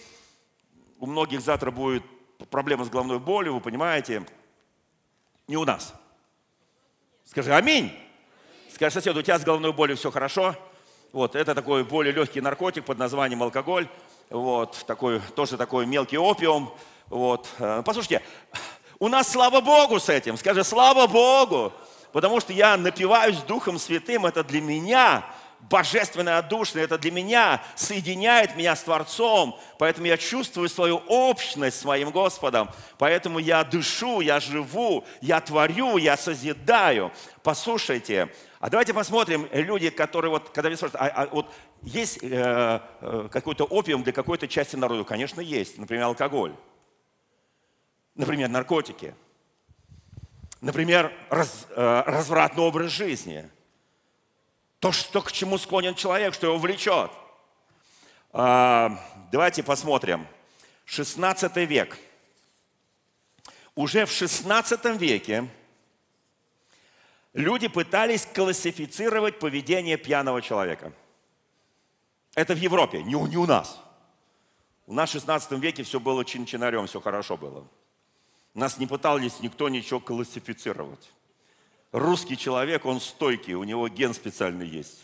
У 1.00 1.06
многих 1.06 1.40
завтра 1.40 1.72
будет 1.72 2.04
проблема 2.50 2.84
с 2.84 2.90
головной 2.90 3.20
болью, 3.20 3.54
вы 3.54 3.62
понимаете. 3.62 4.26
Не 5.48 5.56
у 5.56 5.64
нас. 5.64 5.94
Скажи 7.24 7.56
аминь. 7.56 7.98
Скажи 8.74 8.96
соседу, 8.96 9.22
у 9.22 9.24
тебя 9.24 9.40
с 9.40 9.46
головной 9.46 9.72
болью 9.72 9.96
все 9.96 10.12
хорошо. 10.12 10.54
Вот, 11.18 11.36
это 11.36 11.56
такой 11.56 11.84
более 11.84 12.14
легкий 12.14 12.42
наркотик 12.42 12.86
под 12.86 13.00
названием 13.00 13.42
алкоголь. 13.42 13.88
Вот, 14.30 14.84
такой, 14.86 15.20
тоже 15.36 15.58
такой 15.58 15.88
мелкий 15.88 16.20
опиум. 16.20 16.72
Вот. 17.08 17.50
Э, 17.58 17.82
послушайте, 17.84 18.22
у 19.00 19.08
нас 19.08 19.28
слава 19.28 19.60
Богу 19.62 20.00
с 20.00 20.10
этим. 20.10 20.38
Скажи, 20.38 20.64
слава 20.64 21.08
Богу 21.08 21.74
потому 22.12 22.40
что 22.40 22.54
я 22.54 22.78
напиваюсь 22.78 23.38
Духом 23.38 23.80
Святым, 23.80 24.26
это 24.26 24.44
для 24.44 24.62
меня 24.62 25.26
божественное, 25.60 26.38
отдушное. 26.38 26.84
Это 26.84 26.98
для 26.98 27.12
меня 27.12 27.62
соединяет 27.76 28.56
меня 28.56 28.76
с 28.76 28.84
Творцом. 28.84 29.60
Поэтому 29.78 30.08
я 30.08 30.18
чувствую 30.18 30.70
свою 30.70 30.98
общность 31.08 31.80
с 31.80 31.86
моим 31.86 32.12
Господом. 32.12 32.70
Поэтому 32.98 33.40
я 33.40 33.64
дышу, 33.64 34.22
я 34.22 34.40
живу, 34.40 35.06
я 35.22 35.42
творю, 35.42 35.98
я 35.98 36.18
созидаю. 36.18 37.12
Послушайте, 37.44 38.30
а 38.60 38.70
давайте 38.70 38.94
посмотрим, 38.94 39.48
люди, 39.52 39.90
которые 39.92 40.32
вот, 40.32 40.50
когда 40.50 40.70
меня 40.70 40.78
спрашивают, 40.78 41.14
а, 41.14 41.24
а 41.24 41.28
вот 41.28 41.54
есть 41.84 42.24
э, 42.24 42.82
э, 43.02 43.30
какой-то 43.32 43.66
опиум 43.66 44.02
для 44.04 44.14
какой-то 44.14 44.48
части 44.48 44.76
народа? 44.76 45.04
Конечно, 45.04 45.42
есть. 45.42 45.78
Например, 45.78 46.06
алкоголь. 46.06 46.56
Например, 48.16 48.50
наркотики. 48.50 49.14
Например, 50.60 51.14
раз, 51.30 51.68
э, 51.70 52.04
развратный 52.08 52.64
образ 52.64 52.92
жизни. 52.92 53.48
То, 54.80 54.92
что, 54.92 55.22
к 55.22 55.32
чему 55.32 55.60
склонен 55.60 55.94
человек, 55.94 56.34
что 56.34 56.48
его 56.48 56.58
влечет. 56.58 57.12
Э, 58.34 58.90
давайте 59.32 59.62
посмотрим. 59.62 60.26
16 60.86 61.56
век. 61.58 61.96
Уже 63.76 64.08
в 64.08 64.12
16 64.12 64.98
веке 64.98 65.48
люди 67.34 67.68
пытались 67.68 68.26
классифицировать 68.26 69.40
поведение 69.40 69.98
пьяного 69.98 70.42
человека. 70.42 70.94
Это 72.36 72.54
в 72.54 72.58
Европе, 72.58 73.04
не 73.04 73.16
у, 73.16 73.26
не 73.28 73.38
у 73.38 73.46
нас. 73.46 73.80
У 74.86 74.94
нас 74.94 75.10
в 75.10 75.14
16 75.14 75.52
веке 75.54 75.84
все 75.84 76.00
было 76.00 76.24
чин-чинарем, 76.24 76.88
все 76.88 77.02
хорошо 77.02 77.36
было. 77.36 77.68
Нас 78.54 78.78
не 78.78 78.88
пытались 78.88 79.40
никто 79.42 79.70
ничего 79.70 80.00
классифицировать. 80.00 81.12
Русский 81.92 82.38
человек, 82.38 82.86
он 82.86 83.02
стойкий, 83.02 83.54
у 83.54 83.64
него 83.64 83.88
ген 83.88 84.14
специальный 84.14 84.68
есть. 84.68 85.00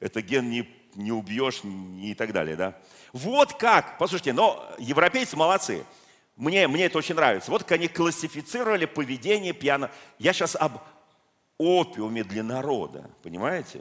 Это 0.00 0.22
ген 0.22 0.50
не, 0.50 0.68
не 0.94 1.12
убьешь 1.12 1.62
не 1.62 2.10
и 2.10 2.14
так 2.14 2.32
далее. 2.32 2.56
Да? 2.56 2.76
Вот 3.12 3.54
как, 3.54 3.98
послушайте, 3.98 4.32
но 4.32 4.66
европейцы 4.78 5.36
молодцы. 5.36 5.84
Мне, 6.36 6.66
мне 6.66 6.86
это 6.86 6.98
очень 6.98 7.14
нравится. 7.14 7.50
Вот 7.50 7.62
как 7.62 7.72
они 7.72 7.88
классифицировали 7.88 8.86
поведение 8.86 9.52
пьяного. 9.52 9.92
Я 10.18 10.32
сейчас 10.32 10.56
об 10.56 10.78
опиуме 11.62 12.24
для 12.24 12.42
народа, 12.42 13.10
понимаете? 13.22 13.80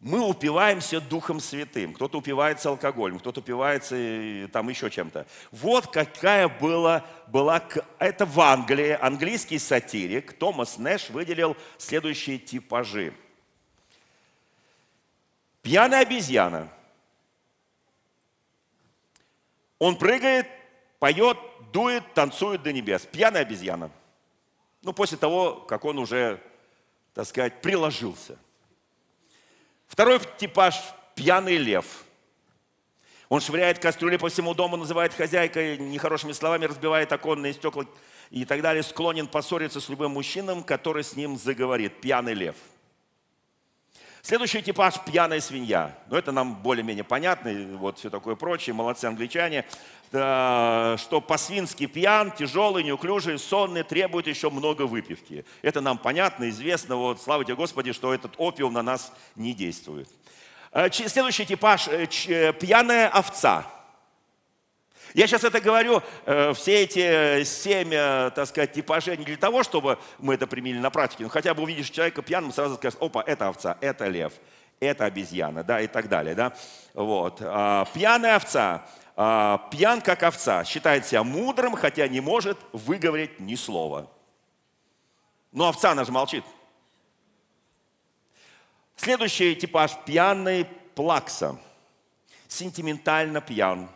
мы 0.00 0.26
упиваемся 0.26 0.98
Духом 0.98 1.40
Святым. 1.40 1.92
Кто-то 1.92 2.18
упивается 2.18 2.70
алкоголем, 2.70 3.18
кто-то 3.18 3.40
упивается 3.40 3.94
э, 3.96 4.48
там 4.50 4.70
еще 4.70 4.90
чем-то. 4.90 5.26
Вот 5.52 5.88
какая 5.88 6.48
была, 6.48 7.04
была... 7.26 7.62
Это 7.98 8.24
в 8.24 8.40
Англии 8.40 8.96
английский 8.98 9.58
сатирик 9.58 10.32
Томас 10.32 10.78
Нэш 10.78 11.10
выделил 11.10 11.54
следующие 11.76 12.38
типажи. 12.38 13.12
Пьяная 15.60 16.00
обезьяна. 16.00 16.68
Он 19.78 19.96
прыгает, 19.96 20.46
поет, 20.98 21.36
дует, 21.72 22.14
танцует 22.14 22.62
до 22.62 22.72
небес. 22.72 23.02
Пьяная 23.02 23.42
обезьяна. 23.42 23.90
Ну, 24.82 24.94
после 24.94 25.18
того, 25.18 25.56
как 25.56 25.84
он 25.84 25.98
уже, 25.98 26.40
так 27.14 27.26
сказать, 27.26 27.60
приложился– 27.60 28.38
Второй 29.90 30.20
типаж– 30.38 30.80
пьяный 31.16 31.56
лев. 31.56 32.04
Он 33.28 33.40
швыряет 33.40 33.80
кастрюли 33.80 34.18
по 34.18 34.28
всему 34.28 34.54
дому, 34.54 34.76
называет 34.76 35.12
хозяйкой 35.12 35.78
нехорошими 35.78 36.30
словами, 36.30 36.66
разбивает 36.66 37.12
оконные 37.12 37.52
стекла 37.52 37.84
и 38.30 38.44
так 38.44 38.62
далее. 38.62 38.84
Склонен 38.84 39.26
поссориться 39.26 39.80
с 39.80 39.88
любым 39.88 40.12
мужчином, 40.12 40.62
который 40.62 41.02
с 41.02 41.16
ним 41.16 41.36
заговорит. 41.36 42.00
Пьяный 42.00 42.34
лев. 42.34 42.54
Следующий 44.22 44.62
типаж– 44.62 44.94
пьяная 45.06 45.40
свинья. 45.40 45.96
Ну, 46.08 46.16
это 46.16 46.30
нам 46.30 46.54
более-менее 46.54 47.04
понятно, 47.04 47.52
вот 47.78 47.98
все 47.98 48.10
такое 48.10 48.34
прочее. 48.36 48.74
Молодцы 48.74 49.06
англичане 49.06 49.64
что 50.10 51.22
по-свински 51.24 51.86
пьян, 51.86 52.32
тяжелый, 52.32 52.82
неуклюжий, 52.82 53.38
сонный, 53.38 53.84
требует 53.84 54.26
еще 54.26 54.50
много 54.50 54.82
выпивки. 54.82 55.44
Это 55.62 55.80
нам 55.80 55.98
понятно, 55.98 56.48
известно. 56.48 56.96
Вот, 56.96 57.22
слава 57.22 57.44
тебе, 57.44 57.54
Господи, 57.54 57.92
что 57.92 58.12
этот 58.12 58.34
опиум 58.36 58.72
на 58.72 58.82
нас 58.82 59.12
не 59.36 59.54
действует. 59.54 60.08
Э, 60.72 60.90
следующий 60.90 61.46
типаж 61.46 61.86
э,– 61.86 62.06
пьяная 62.60 63.08
овца. 63.08 63.66
Я 65.14 65.26
сейчас 65.26 65.44
это 65.44 65.60
говорю, 65.60 66.02
э, 66.26 66.52
все 66.54 66.82
эти 66.82 67.44
семь, 67.44 67.90
так 67.90 68.46
сказать, 68.46 68.72
типажей 68.72 69.16
не 69.16 69.24
для 69.24 69.36
того, 69.36 69.62
чтобы 69.62 69.98
мы 70.18 70.34
это 70.34 70.46
применили 70.46 70.78
на 70.78 70.90
практике, 70.90 71.24
но 71.24 71.28
хотя 71.28 71.54
бы 71.54 71.62
увидишь 71.62 71.90
человека 71.90 72.22
пьяным, 72.22 72.52
сразу 72.52 72.76
скажешь, 72.76 72.98
опа, 73.00 73.22
это 73.26 73.48
овца, 73.48 73.76
это 73.80 74.06
лев, 74.06 74.32
это 74.78 75.04
обезьяна, 75.04 75.64
да, 75.64 75.80
и 75.80 75.86
так 75.86 76.08
далее, 76.08 76.34
да. 76.34 76.52
Вот. 76.94 77.38
А, 77.40 77.86
пьяная 77.92 78.36
овца 78.36 78.86
а, 79.22 79.68
пьян 79.70 80.00
как 80.00 80.22
овца, 80.22 80.64
считает 80.64 81.04
себя 81.04 81.22
мудрым, 81.22 81.74
хотя 81.74 82.08
не 82.08 82.20
может 82.20 82.56
выговорить 82.72 83.38
ни 83.38 83.54
слова. 83.54 84.10
Но 85.52 85.68
овца, 85.68 85.90
она 85.90 86.04
же 86.04 86.12
молчит. 86.12 86.42
Следующий 88.96 89.54
типаж– 89.56 89.92
пьяный 90.06 90.64
плакса. 90.94 91.58
Сентиментально 92.48 93.42
пьян. 93.42 93.90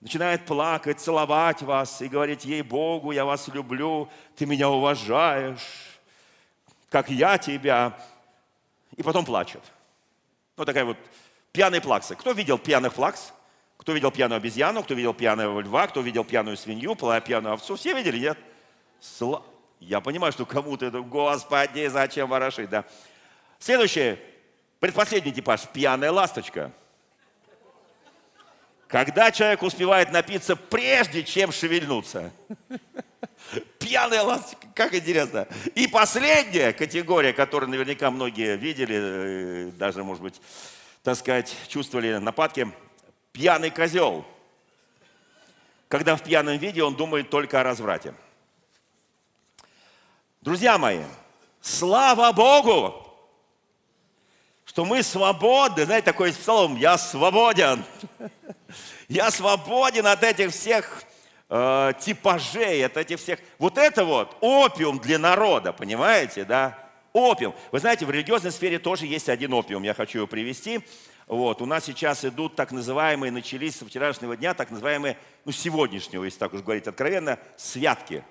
Начинает 0.00 0.44
плакать, 0.44 1.00
целовать 1.00 1.62
вас 1.62 2.02
и 2.02 2.08
говорить, 2.08 2.44
ей 2.44 2.62
Богу, 2.62 3.12
я 3.12 3.24
вас 3.24 3.48
люблю, 3.48 4.08
ты 4.36 4.46
меня 4.46 4.68
уважаешь, 4.68 5.98
как 6.90 7.08
я 7.10 7.38
тебя. 7.38 7.98
И 8.96 9.02
потом 9.02 9.24
плачет. 9.24 9.62
Вот 10.56 10.66
такая 10.66 10.84
вот 10.84 10.98
пьяный 11.52 11.80
плакса. 11.80 12.14
Кто 12.14 12.32
видел 12.32 12.58
пьяных 12.58 12.94
плакс? 12.94 13.32
Кто 13.78 13.92
видел 13.92 14.10
пьяную 14.10 14.38
обезьяну, 14.38 14.82
кто 14.82 14.94
видел 14.94 15.14
пьяного 15.14 15.60
льва, 15.60 15.86
кто 15.86 16.00
видел 16.00 16.24
пьяную 16.24 16.56
свинью, 16.56 16.94
пьяную 16.94 17.54
овцу. 17.54 17.76
Все 17.76 17.94
видели, 17.94 18.18
нет? 18.18 18.38
Сла... 19.00 19.42
Я 19.78 20.00
понимаю, 20.00 20.32
что 20.32 20.46
кому-то 20.46 20.86
это, 20.86 21.00
Господи, 21.00 21.86
зачем 21.88 22.30
ворошить, 22.30 22.70
да? 22.70 22.84
Следующее, 23.58 24.18
предпоследний 24.80 25.32
типаж, 25.32 25.68
пьяная 25.68 26.10
ласточка. 26.10 26.72
Когда 28.88 29.32
человек 29.32 29.62
успевает 29.62 30.12
напиться, 30.12 30.56
прежде 30.56 31.24
чем 31.24 31.52
шевельнуться. 31.52 32.32
Пьяная 33.78 34.22
ласточка, 34.22 34.66
как 34.74 34.94
интересно. 34.94 35.46
И 35.74 35.86
последняя 35.86 36.72
категория, 36.72 37.32
которую 37.32 37.70
наверняка 37.70 38.10
многие 38.10 38.56
видели, 38.56 38.96
э, 38.98 39.70
даже, 39.72 40.02
может 40.04 40.22
быть, 40.22 40.40
так 41.02 41.16
сказать, 41.16 41.54
чувствовали 41.68 42.16
нападки– 42.16 42.68
пьяный 43.36 43.68
козел, 43.68 44.24
когда 45.88 46.16
в 46.16 46.22
пьяном 46.22 46.56
виде 46.56 46.82
он 46.82 46.96
думает 46.96 47.28
только 47.28 47.60
о 47.60 47.62
разврате. 47.62 48.14
Друзья 50.40 50.78
мои, 50.78 51.02
слава 51.60 52.32
Богу, 52.32 53.05
что 54.66 54.84
мы 54.84 55.02
свободны. 55.02 55.86
Знаете, 55.86 56.04
такой 56.04 56.32
псалом, 56.32 56.76
я 56.76 56.98
свободен. 56.98 57.82
Я 59.08 59.30
свободен 59.30 60.06
от 60.06 60.22
этих 60.24 60.50
всех 60.50 61.02
э, 61.48 61.92
типажей, 62.00 62.84
от 62.84 62.96
этих 62.96 63.20
всех... 63.20 63.38
Вот 63.58 63.78
это 63.78 64.04
вот 64.04 64.36
опиум 64.40 64.98
для 64.98 65.18
народа, 65.18 65.72
понимаете, 65.72 66.44
да? 66.44 66.76
Опиум. 67.12 67.54
Вы 67.70 67.78
знаете, 67.78 68.04
в 68.04 68.10
религиозной 68.10 68.50
сфере 68.50 68.78
тоже 68.80 69.06
есть 69.06 69.28
один 69.28 69.54
опиум, 69.54 69.84
я 69.84 69.94
хочу 69.94 70.18
его 70.18 70.26
привести. 70.26 70.80
Вот. 71.28 71.62
У 71.62 71.66
нас 71.66 71.84
сейчас 71.84 72.24
идут 72.24 72.56
так 72.56 72.72
называемые, 72.72 73.30
начались 73.30 73.76
со 73.76 73.86
вчерашнего 73.86 74.36
дня, 74.36 74.54
так 74.54 74.70
называемые, 74.70 75.16
ну 75.44 75.52
сегодняшнего, 75.52 76.24
если 76.24 76.38
так 76.38 76.52
уж 76.52 76.62
говорить 76.62 76.88
откровенно, 76.88 77.38
святки. 77.56 78.24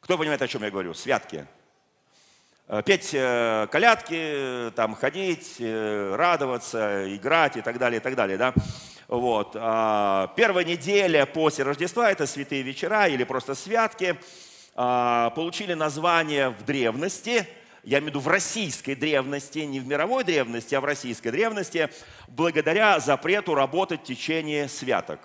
Кто 0.00 0.16
понимает, 0.16 0.40
о 0.40 0.48
чем 0.48 0.64
я 0.64 0.70
говорю? 0.70 0.94
Святки. 0.94 1.36
Э, 1.36 1.59
петь 2.84 3.10
э, 3.12 3.66
колядки, 3.70 4.70
там 4.76 4.94
ходить, 4.94 5.56
э, 5.58 6.14
радоваться, 6.16 7.14
играть 7.14 7.56
и 7.56 7.62
так 7.62 7.78
далее, 7.78 8.00
и 8.00 8.02
так 8.02 8.14
далее, 8.14 8.38
да? 8.38 8.54
Вот. 9.08 9.56
А, 9.58 10.32
первая 10.36 10.64
неделя 10.64 11.26
после 11.26 11.64
Рождества– 11.64 12.10
это 12.12 12.26
святые 12.26 12.62
вечера 12.62 13.08
или 13.08 13.24
просто 13.24 13.54
святки. 13.54 14.16
А, 14.76 15.30
получили 15.30 15.74
название 15.74 16.50
в 16.50 16.64
древности– 16.64 17.46
я 17.82 17.98
имею 17.98 18.04
в 18.04 18.08
виду 18.08 18.20
в 18.20 18.28
российской 18.28 18.94
древности, 18.94 19.60
не 19.60 19.80
в 19.80 19.86
мировой 19.86 20.24
древности, 20.24 20.74
а 20.74 20.80
в 20.80 20.84
российской 20.84 21.30
древности, 21.30 21.88
благодаря 22.28 23.00
запрету 23.00 23.54
работать 23.54 24.00
в 24.00 24.04
течение 24.04 24.68
святок. 24.68 25.20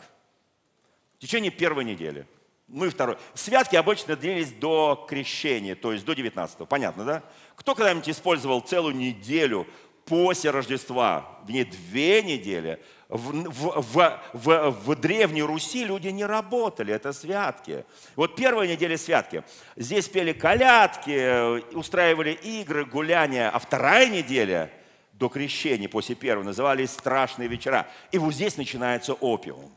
В 1.17 1.19
течение 1.19 1.51
первой 1.51 1.83
недели. 1.83 2.25
И 2.67 2.89
второй. 2.89 3.17
Святки 3.35 3.75
обычно 3.75 4.15
длились 4.15 4.51
до 4.51 5.05
крещения, 5.07 5.75
то 5.75 5.93
есть 5.93 6.03
до 6.03 6.13
19 6.13 6.67
Понятно, 6.67 7.03
да? 7.05 7.23
Кто 7.55 7.75
когда-нибудь 7.75 8.09
использовал 8.09 8.61
целую 8.61 8.95
неделю 8.95 9.67
после 10.05 10.51
Рождества, 10.51 11.39
в 11.43 11.51
ней 11.51 11.63
две 11.63 12.23
недели, 12.23 12.79
в, 13.07 13.31
в, 13.49 13.83
в, 13.83 14.21
в, 14.33 14.71
в 14.71 14.95
Древней 14.95 15.43
Руси 15.43 15.85
люди 15.85 16.07
не 16.07 16.25
работали, 16.25 16.93
это 16.93 17.13
святки. 17.13 17.85
Вот 18.15 18.35
первая 18.35 18.67
неделя 18.67 18.97
святки. 18.97 19.43
Здесь 19.75 20.07
пели 20.09 20.33
колядки, 20.33 21.75
устраивали 21.75 22.31
игры, 22.31 22.85
гуляния, 22.85 23.49
а 23.49 23.59
вторая 23.59 24.09
неделя 24.09 24.71
до 25.13 25.29
крещения, 25.29 25.87
после 25.87 26.15
первого, 26.15 26.43
назывались 26.43 26.91
страшные 26.91 27.47
вечера. 27.47 27.87
И 28.11 28.17
вот 28.17 28.33
здесь 28.33 28.57
начинается 28.57 29.13
опиум. 29.13 29.71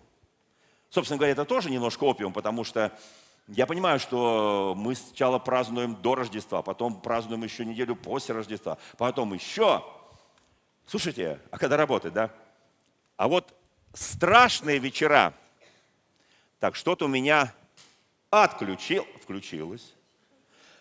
Собственно 0.91 1.19
говоря, 1.19 1.33
это 1.33 1.45
тоже 1.45 1.71
немножко 1.71 2.05
опиум, 2.05 2.33
потому 2.33 2.65
что 2.65 2.93
я 3.49 3.67
понимаю, 3.67 3.99
что 3.99 4.75
мы 4.77 4.95
сначала 4.95 5.39
празднуем 5.39 5.97
до 5.97 6.15
Рождества, 6.15 6.63
потом 6.63 7.01
празднуем 7.01 7.45
еще 7.45 7.65
неделю 7.65 7.97
после 7.97 8.35
Рождества, 8.35 8.79
потом 8.97 9.35
еще. 9.35 9.85
Слушайте, 10.87 11.41
а 11.51 11.59
когда 11.59 11.77
работать, 11.77 12.13
да? 12.13 12.31
А 13.17 13.29
вот 13.29 13.55
страшные 13.95 14.79
вечера. 14.79 15.35
Так, 16.61 16.75
что-то 16.75 17.07
у 17.07 17.09
меня 17.09 17.55
отключил, 18.31 19.07
включилось. 19.23 19.95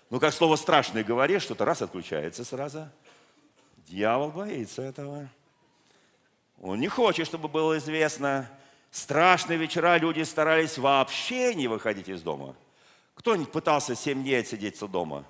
Ну, 0.10 0.20
как 0.20 0.34
слово 0.34 0.56
страшное 0.56 1.04
говоришь, 1.04 1.44
что-то 1.44 1.66
раз 1.66 1.82
отключается 1.82 2.46
сразу. 2.46 2.90
Дьявол 3.88 4.32
боится 4.32 4.82
этого. 4.82 5.30
Он 6.62 6.80
не 6.80 6.88
хочет, 6.88 7.28
чтобы 7.28 7.48
было 7.48 7.78
известно. 7.78 8.50
Страшные 8.98 9.60
вечера 9.60 10.00
люди 10.00 10.24
старались 10.24 10.80
вообще 10.80 11.54
не 11.54 11.68
выходить 11.68 12.10
из 12.10 12.24
дома. 12.24 12.56
Кто-нибудь 13.14 13.52
пытался 13.52 13.94
7 13.94 14.24
дней 14.24 14.40
отсидеться 14.40 14.88
дома, 14.88 15.24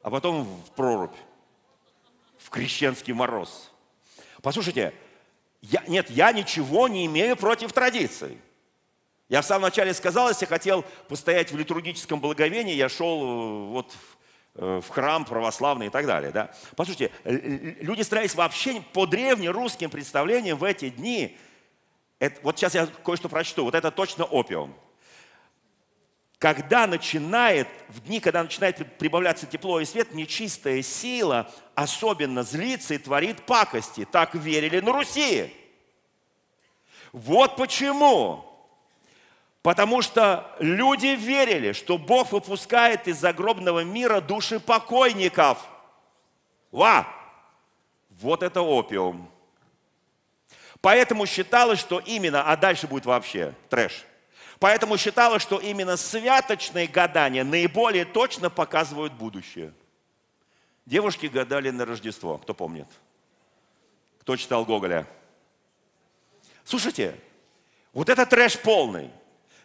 а 0.00 0.10
потом 0.10 0.44
в 0.44 0.70
прорубь, 0.76 1.16
в 2.38 2.50
крещенский 2.50 3.14
мороз. 3.14 3.72
Послушайте, 4.42 4.94
я, 5.60 5.82
нет, 5.88 6.08
я 6.10 6.30
ничего 6.30 6.86
не 6.86 7.04
имею 7.06 7.36
против 7.36 7.72
традиций. 7.72 8.38
Я 9.28 9.42
в 9.42 9.44
самом 9.44 9.62
начале 9.62 9.92
сказал, 9.92 10.28
если 10.28 10.46
хотел 10.46 10.84
постоять 11.08 11.50
в 11.50 11.58
литургическом 11.58 12.20
благовении, 12.20 12.76
я 12.76 12.88
шел 12.88 13.22
э, 13.22 13.66
вот 13.70 13.92
э, 14.54 14.80
в 14.80 14.88
храм 14.88 15.24
православный 15.24 15.88
и 15.88 15.90
так 15.90 16.06
далее. 16.06 16.30
Да? 16.30 16.54
Послушайте, 16.76 17.10
люди 17.24 18.02
старались 18.02 18.36
вообще 18.36 18.80
по 18.92 19.06
древнерусским 19.06 19.90
представлениям 19.90 20.58
в 20.58 20.62
эти 20.62 20.90
дни, 20.90 21.36
это, 22.22 22.38
вот 22.44 22.56
сейчас 22.56 22.76
я 22.76 22.86
кое-что 22.86 23.28
прочту, 23.28 23.64
вот 23.64 23.74
это 23.74 23.90
точно 23.90 24.24
опиум. 24.24 24.72
Когда 26.38 26.86
начинает, 26.86 27.66
в 27.88 27.98
дни, 27.98 28.20
когда 28.20 28.44
начинает 28.44 28.96
прибавляться 28.96 29.44
тепло 29.44 29.80
и 29.80 29.84
свет, 29.84 30.14
нечистая 30.14 30.82
сила 30.82 31.50
особенно 31.74 32.44
злится 32.44 32.94
и 32.94 32.98
творит 32.98 33.44
пакости. 33.44 34.04
Так 34.04 34.36
верили 34.36 34.78
на 34.78 34.92
Руси. 34.92 35.52
Вот 37.10 37.56
почему. 37.56 38.44
Потому 39.62 40.00
что 40.00 40.54
люди 40.60 41.16
верили, 41.18 41.72
что 41.72 41.98
Бог 41.98 42.30
выпускает 42.30 43.08
из 43.08 43.18
загробного 43.18 43.82
мира 43.82 44.20
души 44.20 44.60
покойников. 44.60 45.58
Ва! 46.70 47.04
Вот 48.10 48.44
это 48.44 48.60
опиум. 48.60 49.31
Поэтому 50.82 51.24
считалось, 51.24 51.80
что 51.80 51.98
именно, 52.00 52.42
а 52.42 52.56
дальше 52.56 52.86
будет 52.86 53.06
вообще 53.06 53.54
трэш– 53.70 54.04
Поэтому 54.62 54.96
считалось, 54.96 55.42
что 55.42 55.58
именно 55.58 55.96
святочные 55.96 56.86
гадания 56.86 57.42
наиболее 57.42 58.04
точно 58.04 58.48
показывают 58.48 59.12
будущее. 59.12 59.72
Девушки 60.86 61.26
гадали 61.26 61.70
на 61.70 61.84
Рождество, 61.84 62.38
кто 62.38 62.54
помнит? 62.54 62.86
Кто 64.20 64.36
читал 64.36 64.64
Гоголя? 64.64 65.08
Слушайте, 66.62 67.18
вот 67.92 68.08
это 68.08 68.24
трэш 68.24 68.56
полный. 68.56 69.10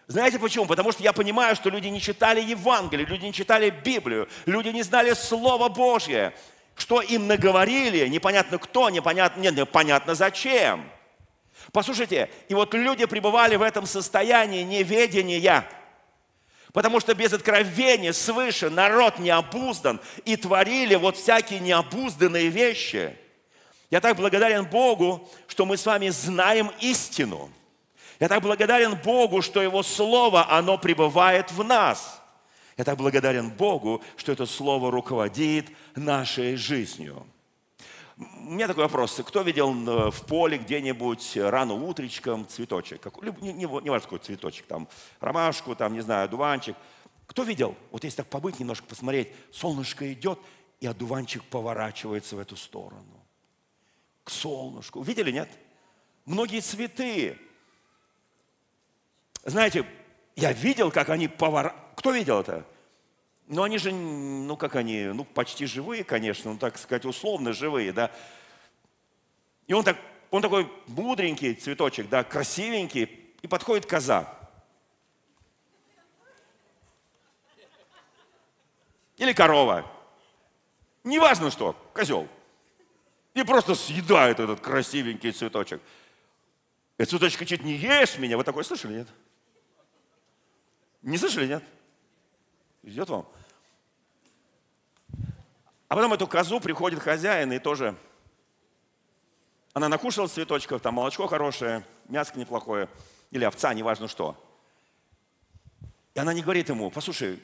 Знаете 0.08 0.40
почему? 0.40 0.66
Потому 0.66 0.92
что 0.92 1.04
я 1.04 1.14
понимаю, 1.14 1.56
что 1.56 1.70
люди 1.70 1.90
не 1.90 2.02
читали 2.02 2.42
Евангелие, 2.42 3.06
люди 3.06 3.26
не 3.26 3.34
читали 3.34 3.70
Библию, 3.70 4.28
люди 4.48 4.70
не 4.70 4.82
знали 4.82 5.14
Слово 5.14 5.70
Божье. 5.70 6.34
Что 6.74 7.02
им 7.02 7.28
наговорили, 7.28 8.08
непонятно 8.08 8.58
кто, 8.58 8.90
непонятно, 8.90 9.42
нет, 9.42 9.56
непонятно 9.56 10.16
зачем. 10.16 10.90
Послушайте, 11.78 12.32
и 12.50 12.56
вот 12.56 12.74
люди 12.74 13.06
пребывали 13.06 13.56
в 13.56 13.62
этом 13.62 13.86
состоянии 13.86 14.64
неведения, 14.64 15.70
потому 16.74 17.00
что 17.00 17.14
без 17.14 17.34
откровения 17.34 18.14
свыше 18.14 18.72
народ 18.72 19.20
не 19.20 19.30
обуздан 19.30 20.02
и 20.26 20.38
творили 20.38 20.96
вот 20.96 21.18
всякие 21.18 21.60
необузданные 21.60 22.48
вещи. 22.48 23.16
Я 23.92 24.02
так 24.02 24.18
благодарен 24.18 24.66
Богу, 24.66 25.30
что 25.46 25.68
мы 25.68 25.78
с 25.78 25.86
вами 25.86 26.10
знаем 26.10 26.72
истину. 26.82 27.52
Я 28.20 28.28
так 28.28 28.42
благодарен 28.42 28.96
Богу, 28.96 29.44
что 29.44 29.62
Его 29.62 29.84
Слово, 29.84 30.50
оно 30.50 30.80
пребывает 30.80 31.52
в 31.52 31.64
нас. 31.64 32.20
Я 32.76 32.86
так 32.86 32.98
благодарен 32.98 33.52
Богу, 33.52 34.02
что 34.16 34.32
это 34.32 34.48
Слово 34.48 34.90
руководит 34.90 35.68
нашей 35.96 36.56
жизнью. 36.56 37.28
У 38.18 38.52
меня 38.52 38.68
такой 38.68 38.84
вопрос. 38.84 39.22
Кто 39.26 39.44
видел 39.44 39.72
э, 39.72 40.10
в 40.10 40.26
поле 40.26 40.58
где-нибудь 40.58 41.38
рано 41.38 41.76
утречком 41.76 42.48
цветочек? 42.48 43.06
Не, 43.42 43.54
не, 43.54 43.66
не 43.66 43.66
важно, 43.68 44.00
какой 44.02 44.20
цветочек. 44.20 44.66
Там 44.66 44.88
ромашку, 45.20 45.76
там, 45.76 45.94
не 45.94 46.02
знаю, 46.02 46.26
одуванчик. 46.26 46.76
Кто 47.28 47.44
видел? 47.44 47.76
Вот 47.92 48.04
если 48.04 48.18
так 48.18 48.28
побыть, 48.28 48.60
немножко 48.60 48.88
посмотреть. 48.88 49.32
Солнышко 49.52 50.12
идет, 50.12 50.40
и 50.80 50.88
одуванчик 50.88 51.44
поворачивается 51.44 52.36
в 52.36 52.40
эту 52.40 52.56
сторону. 52.56 53.24
К 54.24 54.32
солнышку. 54.32 55.04
Видели, 55.04 55.32
нет? 55.32 55.50
Многие 56.26 56.62
цветы. 56.62 57.38
Знаете, 59.44 59.86
я 60.36 60.54
видел, 60.54 60.90
как 60.90 61.10
они 61.10 61.28
поворачиваются. 61.28 61.88
Кто 61.98 62.12
видел 62.12 62.40
это? 62.40 62.66
Но 63.48 63.64
они 63.64 63.78
же, 63.78 63.94
ну 63.94 64.58
как 64.58 64.76
они, 64.76 65.06
ну 65.06 65.24
почти 65.24 65.66
живые, 65.66 66.04
конечно, 66.04 66.52
ну 66.52 66.60
так 66.60 66.78
сказать, 66.78 67.06
условно 67.06 67.54
живые, 67.54 67.94
да. 67.94 68.12
И 69.68 69.74
он, 69.74 69.86
так, 69.86 69.98
он 70.32 70.42
такой 70.42 70.70
мудренький 70.88 71.54
цветочек, 71.56 72.10
да, 72.10 72.26
красивенький, 72.26 73.04
и 73.42 73.48
подходит 73.48 73.86
коза. 73.86 74.34
Или 79.16 79.34
корова. 79.34 79.90
Неважно 81.04 81.50
что, 81.50 81.74
козел. 81.94 82.28
И 83.34 83.44
просто 83.44 83.76
съедает 83.76 84.40
этот 84.40 84.60
красивенький 84.60 85.32
цветочек. 85.32 85.82
И 86.98 87.06
цветочек 87.06 87.40
кричит, 87.40 87.64
не 87.64 87.76
ешь 87.76 88.18
меня. 88.18 88.36
Вы 88.36 88.44
такое 88.44 88.64
слышали, 88.64 88.98
нет? 88.98 89.08
Не 91.02 91.18
слышали, 91.18 91.48
нет? 91.48 91.64
Идет 92.84 93.10
вам? 93.10 93.28
А 95.88 95.96
потом 95.96 96.14
эту 96.14 96.28
козу 96.28 96.60
приходит 96.60 97.00
хозяин 97.00 97.52
и 97.52 97.60
тоже... 97.60 97.96
Она 99.74 99.90
накушала 99.90 100.28
цветочков, 100.28 100.82
там 100.82 100.96
молочко 100.96 101.28
хорошее, 101.28 101.86
мяско 102.10 102.40
неплохое, 102.40 102.90
или 103.30 103.44
овца, 103.44 103.74
неважно 103.76 104.08
что. 104.08 104.36
И 106.16 106.20
она 106.20 106.34
не 106.34 106.42
говорит 106.42 106.70
ему, 106.70 106.90
послушай, 106.90 107.40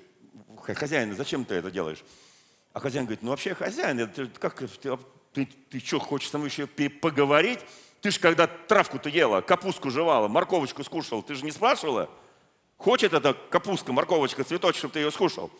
хозяин, 0.65 1.15
зачем 1.15 1.45
ты 1.45 1.53
это 1.55 1.69
делаешь? 1.69 2.03
А 2.73 2.79
хозяин 2.79 3.05
говорит, 3.05 3.21
ну 3.21 3.29
вообще 3.29 3.53
хозяин, 3.53 3.99
это, 3.99 4.25
как 4.39 4.55
ты, 4.55 4.67
ты, 5.31 5.45
ты 5.45 5.79
что, 5.79 5.99
хочешь 5.99 6.31
со 6.31 6.39
мной 6.39 6.49
еще 6.49 6.65
поговорить? 6.65 7.59
Ты 8.01 8.09
же 8.09 8.19
когда 8.19 8.47
травку-то 8.47 9.09
ела, 9.09 9.41
капустку 9.41 9.91
жевала, 9.91 10.27
морковочку 10.27 10.83
скушал, 10.83 11.21
ты 11.21 11.35
же 11.35 11.45
не 11.45 11.51
спрашивала? 11.51 12.09
Хочет 12.77 13.13
эта 13.13 13.33
капустка, 13.33 13.93
морковочка, 13.93 14.43
цветочек, 14.43 14.79
чтобы 14.79 14.93
ты 14.93 15.01
ее 15.01 15.11
скушал? 15.11 15.51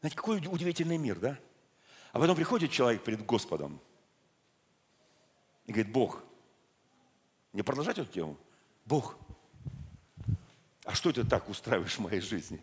Знаете, 0.00 0.16
какой 0.16 0.38
удивительный 0.38 0.98
мир, 0.98 1.20
да? 1.20 1.38
А 2.12 2.18
потом 2.18 2.36
приходит 2.36 2.70
человек 2.70 3.04
перед 3.04 3.24
Господом 3.24 3.80
и 5.66 5.72
говорит, 5.72 5.92
Бог, 5.92 6.22
не 7.52 7.62
продолжать 7.62 7.98
эту 7.98 8.10
тему? 8.10 8.36
Бог, 8.84 9.16
а 10.84 10.94
что 10.94 11.12
ты 11.12 11.24
так 11.24 11.48
устраиваешь 11.48 11.96
в 11.96 12.00
моей 12.00 12.20
жизни? 12.20 12.62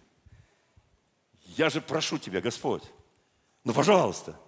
Я 1.44 1.70
же 1.70 1.82
прошу 1.82 2.18
тебя, 2.18 2.42
Господь, 2.42 2.84
ну, 3.64 3.74
пожалуйста. 3.74 4.40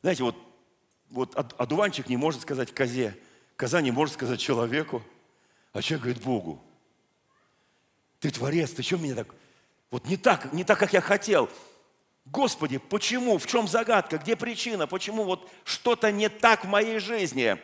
Знаете, 0.00 0.22
вот, 0.22 0.36
вот 1.10 1.34
одуванчик 1.36 2.08
не 2.08 2.16
может 2.16 2.42
сказать 2.42 2.72
козе, 2.72 3.16
коза 3.56 3.80
не 3.80 3.90
может 3.90 4.14
сказать 4.14 4.40
человеку, 4.40 5.02
а 5.72 5.82
человек 5.82 6.04
говорит 6.04 6.22
Богу. 6.22 6.62
Ты 8.20 8.30
творец, 8.30 8.72
ты 8.72 8.82
что 8.82 8.96
меня 8.96 9.14
так... 9.14 9.34
Вот 9.90 10.06
не 10.06 10.16
так, 10.16 10.52
не 10.52 10.64
так, 10.64 10.78
как 10.78 10.92
я 10.92 11.00
хотел. 11.00 11.48
Господи, 12.30 12.78
почему? 12.78 13.38
В 13.38 13.46
чем 13.46 13.66
загадка? 13.66 14.18
Где 14.18 14.36
причина? 14.36 14.86
Почему 14.86 15.24
вот 15.24 15.50
что-то 15.64 16.12
не 16.12 16.28
так 16.28 16.64
в 16.64 16.68
моей 16.68 16.98
жизни? 16.98 17.58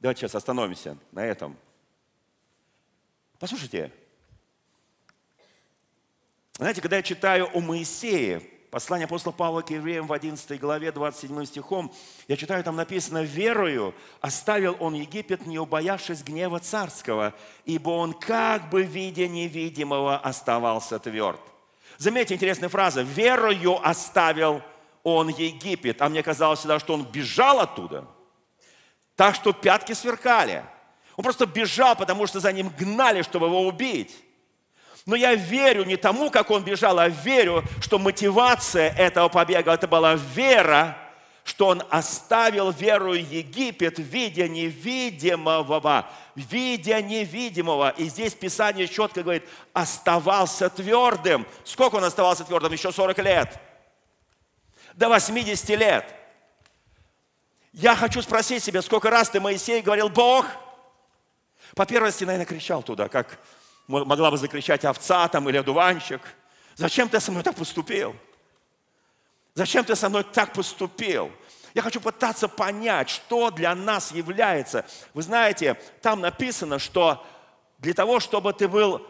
Давайте 0.00 0.22
сейчас 0.22 0.34
остановимся 0.34 0.96
на 1.12 1.24
этом. 1.24 1.56
Послушайте, 3.38 3.92
знаете, 6.56 6.80
когда 6.80 6.96
я 6.96 7.02
читаю 7.02 7.48
о 7.54 7.60
Моисее, 7.60 8.40
послание 8.70 9.04
апостола 9.04 9.32
Павла 9.32 9.60
к 9.60 9.70
евреям 9.70 10.06
в 10.06 10.12
11 10.12 10.58
главе 10.58 10.90
27 10.90 11.44
стихом, 11.44 11.92
я 12.26 12.36
читаю, 12.36 12.64
там 12.64 12.74
написано, 12.74 13.22
«Верою 13.22 13.94
оставил 14.20 14.76
он 14.80 14.94
Египет, 14.94 15.46
не 15.46 15.58
убоявшись 15.58 16.22
гнева 16.22 16.58
царского, 16.58 17.34
ибо 17.64 17.90
он 17.90 18.14
как 18.14 18.70
бы, 18.70 18.82
видя 18.82 19.28
невидимого, 19.28 20.16
оставался 20.18 20.98
тверд». 20.98 21.40
Заметьте, 21.98 22.34
интересная 22.34 22.68
фраза. 22.68 23.02
«Верою 23.02 23.86
оставил 23.86 24.62
он 25.02 25.28
Египет. 25.28 26.00
А 26.02 26.08
мне 26.08 26.22
казалось 26.22 26.60
всегда, 26.60 26.78
что 26.78 26.94
он 26.94 27.04
бежал 27.04 27.60
оттуда. 27.60 28.06
Так 29.16 29.34
что 29.34 29.52
пятки 29.52 29.92
сверкали. 29.92 30.64
Он 31.16 31.24
просто 31.24 31.46
бежал, 31.46 31.96
потому 31.96 32.26
что 32.26 32.40
за 32.40 32.52
ним 32.52 32.70
гнали, 32.78 33.22
чтобы 33.22 33.46
его 33.46 33.66
убить. 33.66 34.16
Но 35.06 35.16
я 35.16 35.34
верю 35.34 35.84
не 35.84 35.96
тому, 35.96 36.30
как 36.30 36.50
он 36.50 36.62
бежал, 36.62 36.98
а 36.98 37.08
верю, 37.08 37.64
что 37.80 37.98
мотивация 37.98 38.94
этого 38.94 39.28
побега, 39.28 39.72
это 39.72 39.88
была 39.88 40.14
вера, 40.14 40.96
что 41.48 41.68
он 41.68 41.82
оставил 41.88 42.70
веру 42.70 43.14
Египет 43.14 43.98
в 43.98 44.02
виде 44.02 44.46
невидимого, 44.46 45.80
в 45.80 46.04
виде 46.36 47.02
невидимого. 47.02 47.88
И 47.96 48.04
здесь 48.10 48.34
Писание 48.34 48.86
четко 48.86 49.22
говорит, 49.22 49.48
оставался 49.72 50.68
твердым. 50.68 51.46
Сколько 51.64 51.96
он 51.96 52.04
оставался 52.04 52.44
твердым? 52.44 52.74
Еще 52.74 52.92
40 52.92 53.18
лет. 53.20 53.58
До 54.92 55.08
80 55.08 55.70
лет. 55.70 56.14
Я 57.72 57.96
хочу 57.96 58.20
спросить 58.20 58.62
себя, 58.62 58.82
сколько 58.82 59.08
раз 59.08 59.30
ты, 59.30 59.40
Моисей, 59.40 59.80
говорил, 59.80 60.10
Бог, 60.10 60.44
по 61.74 61.86
первости, 61.86 62.24
наверное, 62.24 62.44
кричал 62.44 62.82
туда, 62.82 63.08
как 63.08 63.38
могла 63.86 64.30
бы 64.30 64.36
закричать 64.36 64.84
овца 64.84 65.26
там 65.28 65.48
или 65.48 65.56
одуванчик. 65.56 66.20
Зачем 66.74 67.08
ты 67.08 67.20
со 67.20 67.30
мной 67.30 67.42
так 67.42 67.56
поступил? 67.56 68.14
Зачем 69.58 69.84
ты 69.84 69.96
со 69.96 70.08
мной 70.08 70.22
так 70.22 70.52
поступил? 70.52 71.32
Я 71.74 71.82
хочу 71.82 72.00
пытаться 72.00 72.46
понять, 72.46 73.10
что 73.10 73.50
для 73.50 73.74
нас 73.74 74.12
является. 74.12 74.86
Вы 75.14 75.22
знаете, 75.22 75.74
там 76.00 76.20
написано, 76.20 76.78
что 76.78 77.26
для 77.78 77.92
того, 77.92 78.20
чтобы 78.20 78.52
ты 78.52 78.68
был 78.68 79.04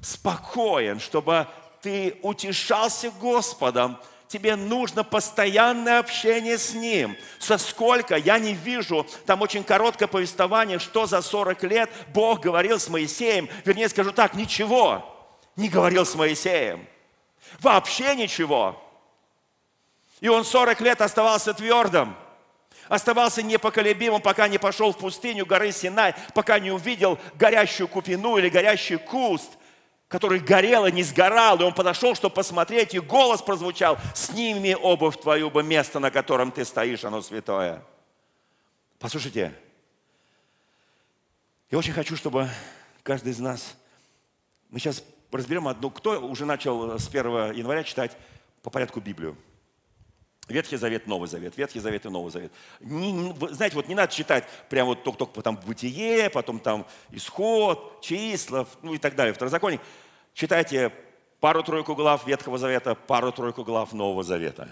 спокоен, 0.00 1.00
чтобы 1.00 1.46
ты 1.82 2.18
утешался 2.22 3.10
Господом, 3.10 4.00
тебе 4.26 4.56
нужно 4.56 5.04
постоянное 5.04 5.98
общение 5.98 6.56
с 6.56 6.72
Ним. 6.72 7.14
Со 7.38 7.58
сколько, 7.58 8.16
я 8.16 8.38
не 8.38 8.54
вижу, 8.54 9.06
там 9.26 9.42
очень 9.42 9.64
короткое 9.64 10.06
повествование, 10.06 10.78
что 10.78 11.04
за 11.04 11.20
40 11.20 11.62
лет 11.64 11.90
Бог 12.14 12.40
говорил 12.40 12.80
с 12.80 12.88
Моисеем. 12.88 13.50
Вернее, 13.66 13.90
скажу 13.90 14.12
так, 14.12 14.32
ничего 14.32 15.04
не 15.56 15.68
говорил 15.68 16.06
с 16.06 16.14
Моисеем. 16.14 16.86
Вообще 17.60 18.16
ничего. 18.16 18.82
И 20.20 20.28
он 20.28 20.44
40 20.44 20.80
лет 20.80 21.00
оставался 21.00 21.52
твердым, 21.54 22.16
оставался 22.88 23.42
непоколебимым, 23.42 24.22
пока 24.22 24.48
не 24.48 24.58
пошел 24.58 24.92
в 24.92 24.98
пустыню 24.98 25.46
горы 25.46 25.72
Синай, 25.72 26.14
пока 26.34 26.58
не 26.58 26.70
увидел 26.70 27.18
горящую 27.34 27.88
купину 27.88 28.36
или 28.36 28.48
горящий 28.48 28.96
куст– 28.96 29.52
который 30.08 30.38
горел 30.38 30.86
и 30.86 30.92
не 30.92 31.02
сгорал, 31.02 31.60
и 31.60 31.64
он 31.64 31.74
подошел, 31.74 32.14
чтобы 32.14 32.34
посмотреть, 32.34 32.94
и 32.94 33.00
голос 33.00 33.42
прозвучал, 33.42 33.98
сними 34.14 34.74
обувь 34.74 35.20
твою, 35.20 35.50
бы 35.50 35.62
место, 35.62 35.98
на 35.98 36.10
котором 36.10 36.52
ты 36.52 36.64
стоишь, 36.64 37.04
оно 37.04 37.22
святое. 37.22 37.82
Послушайте, 38.98 39.52
я 41.70 41.78
очень 41.78 41.92
хочу, 41.92 42.16
чтобы 42.16 42.48
каждый 43.02 43.32
из 43.32 43.40
нас, 43.40 43.74
мы 44.70 44.78
сейчас 44.78 45.02
разберем 45.32 45.66
одну, 45.66 45.90
кто 45.90 46.20
уже 46.20 46.46
начал 46.46 46.98
с 46.98 47.08
1 47.08 47.52
января 47.52 47.82
читать 47.82 48.16
по 48.62 48.70
порядку 48.70 49.00
Библию. 49.00 49.36
Ветхий 50.48 50.76
Завет, 50.76 51.06
Новый 51.06 51.28
Завет, 51.28 51.56
Ветхий 51.56 51.80
Завет 51.80 52.06
и 52.06 52.08
Новый 52.08 52.30
Завет. 52.30 52.52
Не, 52.80 53.10
не, 53.10 53.34
знаете, 53.52 53.74
вот 53.74 53.88
не 53.88 53.94
надо 53.94 54.12
читать 54.12 54.44
прямо 54.68 54.90
вот 54.90 55.02
только-только 55.02 55.42
там 55.42 55.56
Бытие, 55.56 56.30
потом 56.30 56.60
там 56.60 56.86
Исход, 57.10 58.00
Числа, 58.00 58.66
ну 58.82 58.94
и 58.94 58.98
так 58.98 59.16
далее, 59.16 59.34
Второзаконие. 59.34 59.80
Читайте 60.34 60.92
пару-тройку 61.40 61.94
глав 61.96 62.26
Ветхого 62.26 62.58
Завета, 62.58 62.94
пару-тройку 62.94 63.64
глав 63.64 63.92
Нового 63.92 64.22
Завета. 64.22 64.68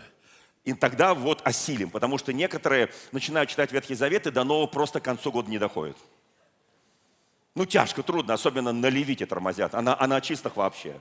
И 0.65 0.73
тогда 0.73 1.13
вот 1.13 1.43
осилим, 1.45 1.91
потому 1.91 2.19
что 2.19 2.33
некоторые 2.33 2.91
начинают 3.13 3.51
читать 3.51 3.73
Ветхий 3.73 3.95
Завет 3.95 4.27
и 4.27 4.31
до 4.31 4.45
Нового 4.45 4.67
просто 4.67 5.01
к 5.01 5.05
концу 5.05 5.33
года 5.33 5.51
не 5.51 5.59
доходят. 5.59 5.97
Ну, 7.57 7.67
тяжко, 7.67 8.03
трудно, 8.03 8.35
особенно 8.35 8.73
на 8.73 8.87
левите 8.87 9.27
тормозят, 9.27 9.75
а 9.75 9.83
на, 9.83 10.01
а 10.01 10.07
на 10.07 10.21
чистых 10.21 10.57
вообще. 10.57 11.01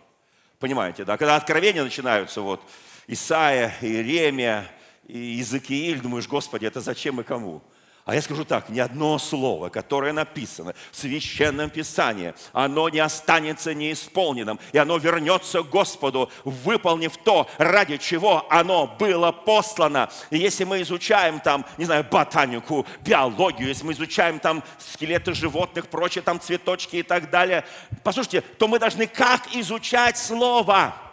Понимаете, 0.59 1.03
да? 1.03 1.17
Когда 1.17 1.35
откровения 1.35 1.83
начинаются, 1.83 2.41
вот, 2.41 2.61
Исаия, 3.07 3.73
Иеремия, 3.81 4.65
и 5.07 5.17
Иезекииль, 5.17 5.99
думаешь, 5.99 6.27
Господи, 6.27 6.65
это 6.65 6.81
зачем 6.81 7.19
и 7.19 7.23
кому? 7.23 7.61
А 8.05 8.15
я 8.15 8.21
скажу 8.21 8.43
так, 8.43 8.67
ни 8.67 8.79
одно 8.79 9.17
слово, 9.17 9.69
которое 9.69 10.11
написано 10.11 10.73
в 10.91 10.97
Священном 10.97 11.69
Писании, 11.69 12.33
оно 12.51 12.89
не 12.89 12.99
останется 12.99 13.73
неисполненным, 13.73 14.59
и 14.73 14.77
оно 14.77 14.97
вернется 14.97 15.63
к 15.63 15.69
Господу, 15.69 16.29
выполнив 16.43 17.15
то, 17.15 17.49
ради 17.57 17.95
чего 17.95 18.45
оно 18.49 18.93
было 18.99 19.31
послано. 19.31 20.09
И 20.31 20.37
если 20.37 20.65
мы 20.65 20.81
изучаем 20.81 21.39
там, 21.39 21.65
не 21.77 21.85
знаю, 21.85 22.05
ботанику, 22.11 22.85
биологию, 23.05 23.69
если 23.69 23.85
мы 23.85 23.93
изучаем 23.93 24.39
там 24.39 24.63
скелеты 24.79 25.33
животных, 25.33 25.87
прочие 25.87 26.23
там 26.23 26.41
цветочки 26.41 26.97
и 26.97 27.03
так 27.03 27.29
далее, 27.29 27.63
послушайте, 28.03 28.41
то 28.41 28.67
мы 28.67 28.79
должны 28.79 29.07
как 29.07 29.55
изучать 29.55 30.17
Слово– 30.17 30.93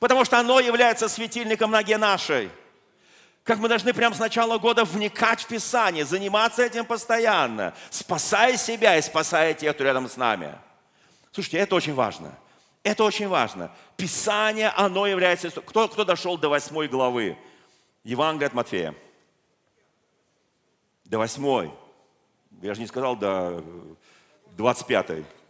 потому 0.00 0.24
что 0.24 0.38
оно 0.38 0.60
является 0.60 1.08
светильником 1.08 1.70
ноги 1.70 1.94
нашей. 1.94 2.50
Как 3.44 3.58
мы 3.58 3.68
должны 3.68 3.92
прямо 3.92 4.14
с 4.14 4.20
начала 4.20 4.58
года 4.58 4.84
вникать 4.84 5.42
в 5.42 5.48
Писание, 5.48 6.04
заниматься 6.04 6.62
этим 6.62 6.84
постоянно, 6.84 7.74
спасая 7.90 8.56
себя 8.56 8.96
и 8.96 9.02
спасая 9.02 9.52
тех, 9.54 9.74
кто 9.74 9.84
рядом 9.84 10.08
с 10.08 10.16
нами. 10.16 10.56
Слушайте, 11.32 11.58
это 11.58 11.74
очень 11.74 11.94
важно. 11.94 12.38
Это 12.84 13.04
очень 13.04 13.28
важно. 13.28 13.70
Писание, 13.96 14.68
оно 14.70 15.06
является... 15.06 15.50
Кто, 15.50 15.88
кто 15.88 16.04
дошел 16.04 16.36
до 16.36 16.48
восьмой 16.48 16.88
главы? 16.88 17.36
Евангелие 18.04 18.48
от 18.48 18.54
Матфея. 18.54 18.94
До 21.04 21.18
восьмой. 21.18 21.72
Я 22.60 22.74
же 22.74 22.80
не 22.80 22.86
сказал 22.86 23.16
до 23.16 23.64
двадцать 24.56 24.86
пятой. 24.86 25.20
Э, 25.20 25.41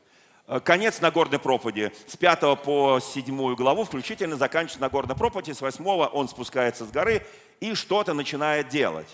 конец 0.64 1.00
Нагорной 1.00 1.38
проповеди 1.38 1.92
с 2.06 2.16
5 2.16 2.62
по 2.62 3.00
7 3.00 3.54
главу 3.54 3.84
включительно 3.84 4.36
заканчивается 4.36 4.80
Нагорной 4.80 5.16
проповеди, 5.16 5.52
с 5.52 5.60
8 5.60 5.84
он 5.86 6.28
спускается 6.28 6.84
с 6.84 6.90
горы 6.90 7.26
и 7.60 7.74
что-то 7.74 8.14
начинает 8.14 8.68
делать. 8.68 9.08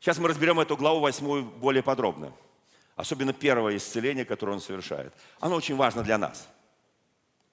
Сейчас 0.00 0.18
мы 0.18 0.28
разберем 0.28 0.60
эту 0.60 0.76
главу 0.76 1.00
8 1.00 1.42
более 1.58 1.82
подробно. 1.82 2.32
Особенно 2.96 3.32
первое 3.32 3.76
исцеление, 3.76 4.24
которое 4.24 4.52
он 4.52 4.60
совершает. 4.60 5.12
Оно 5.40 5.56
очень 5.56 5.76
важно 5.76 6.02
для 6.02 6.18
нас. 6.18 6.46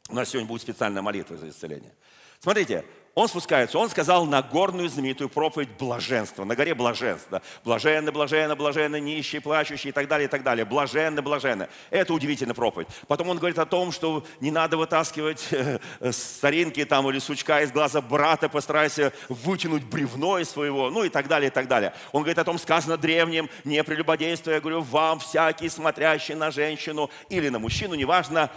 У 0.09 0.15
нас 0.15 0.29
сегодня 0.29 0.47
будет 0.47 0.61
специальная 0.61 1.01
молитва 1.01 1.37
за 1.37 1.49
исцеление. 1.49 1.95
Смотрите, 2.39 2.85
он 3.13 3.27
спускается, 3.27 3.77
он 3.77 3.89
сказал 3.89 4.25
Нагорную 4.25 4.87
знаменитую 4.87 5.27
проповедь 5.27 5.67
блаженства, 5.77 6.45
на 6.45 6.55
горе 6.55 6.73
блаженства. 6.73 7.41
Блаженны, 7.65 8.09
блаженны, 8.09 8.55
блаженны, 8.55 9.01
нищие, 9.01 9.41
плачущие 9.41 9.89
и 9.89 9.93
так 9.93 10.07
далее, 10.07 10.27
и 10.27 10.29
так 10.29 10.43
далее. 10.43 10.63
Блаженны, 10.63 11.21
блаженны. 11.21 11.67
Это 11.89 12.13
удивительная 12.13 12.55
проповедь. 12.55 12.87
Потом 13.09 13.27
он 13.27 13.37
говорит 13.37 13.59
о 13.59 13.65
том, 13.65 13.91
что 13.91 14.23
не 14.39 14.49
надо 14.49 14.77
вытаскивать 14.77 15.45
э, 15.51 15.79
старинки 16.13 16.85
там 16.85 17.09
или 17.09 17.19
сучка 17.19 17.61
из 17.61 17.71
глаза 17.73 17.99
брата, 17.99 18.47
постарайся 18.47 19.11
вытянуть 19.27 19.83
бревно 19.83 20.39
из 20.39 20.49
своего, 20.49 20.89
ну 20.89 21.03
и 21.03 21.09
так 21.09 21.27
далее, 21.27 21.49
и 21.49 21.53
так 21.53 21.67
далее. 21.67 21.93
Он 22.13 22.21
говорит 22.21 22.39
о 22.39 22.45
том, 22.45 22.57
сказано 22.57 22.95
древним, 22.95 23.49
не 23.65 23.83
прелюбодействуя, 23.83 24.55
я 24.55 24.61
говорю, 24.61 24.81
вам 24.81 25.19
всякий, 25.19 25.67
смотрящий 25.67 26.35
на 26.35 26.49
женщину 26.49 27.09
или 27.27 27.49
на 27.49 27.59
мужчину, 27.59 27.95
неважно, 27.95 28.49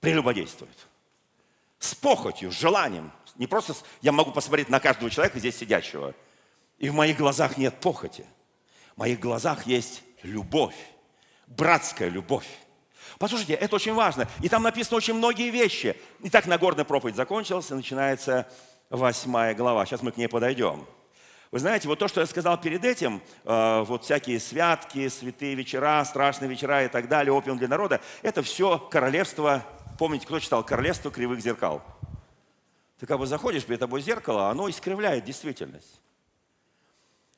прелюбодействует. 0.00 0.88
С 1.78 1.94
похотью, 1.94 2.50
с 2.50 2.58
желанием, 2.58 3.12
не 3.36 3.46
просто 3.46 3.74
я 4.02 4.12
могу 4.12 4.32
посмотреть 4.32 4.68
на 4.68 4.80
каждого 4.80 5.10
человека 5.10 5.38
здесь 5.38 5.56
сидящего, 5.56 6.14
и 6.78 6.88
в 6.88 6.94
моих 6.94 7.16
глазах 7.16 7.56
нет 7.56 7.74
похоти. 7.80 8.26
В 8.94 8.98
моих 8.98 9.20
глазах 9.20 9.66
есть 9.66 10.02
любовь, 10.22 10.76
братская 11.46 12.08
любовь. 12.08 12.46
Послушайте, 13.18 13.54
это 13.54 13.76
очень 13.76 13.94
важно. 13.94 14.28
И 14.42 14.48
там 14.48 14.62
написано 14.62 14.96
очень 14.96 15.14
многие 15.14 15.50
вещи. 15.50 15.96
Итак, 16.20 16.46
Нагорная 16.46 16.84
проповедь 16.84 17.16
закончилась, 17.16 17.70
и 17.70 17.74
начинается 17.74 18.48
восьмая 18.90 19.54
глава. 19.54 19.86
Сейчас 19.86 20.02
мы 20.02 20.12
к 20.12 20.16
ней 20.16 20.28
подойдем. 20.28 20.86
Вы 21.50 21.60
знаете, 21.60 21.86
вот 21.86 22.00
то, 22.00 22.08
что 22.08 22.20
я 22.20 22.26
сказал 22.26 22.60
перед 22.60 22.84
этим, 22.84 23.22
э, 23.44 23.84
вот 23.86 24.02
всякие 24.02 24.40
святки, 24.40 25.08
святые 25.08 25.54
вечера, 25.54 26.04
страшные 26.04 26.48
вечера 26.48 26.84
и 26.84 26.88
так 26.88 27.08
далее, 27.08 27.32
опиум 27.32 27.58
для 27.58 27.68
народа, 27.68 28.00
это 28.22 28.42
все 28.42 28.78
королевство, 28.78 29.64
помните, 29.96 30.26
кто 30.26 30.40
читал 30.40 30.64
«Королевство 30.64 31.12
кривых 31.12 31.40
зеркал»? 31.40 31.80
Ты 32.98 33.06
как 33.06 33.18
бы 33.18 33.26
заходишь, 33.26 33.64
перед 33.64 33.80
тобой 33.80 34.00
зеркало, 34.00 34.50
оно 34.50 34.68
искривляет 34.68 35.24
действительность. 35.24 36.00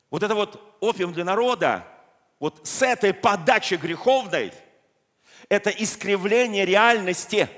Вот 0.09 0.23
это 0.23 0.35
вот 0.35 0.77
опиум 0.79 1.13
для 1.13 1.25
народа, 1.25 1.85
вот 2.39 2.65
с 2.65 2.81
этой 2.81 3.13
подачи 3.13 3.73
греховной, 3.73 4.53
это 5.49 5.69
искривление 5.69 6.65
реальности. 6.65 7.49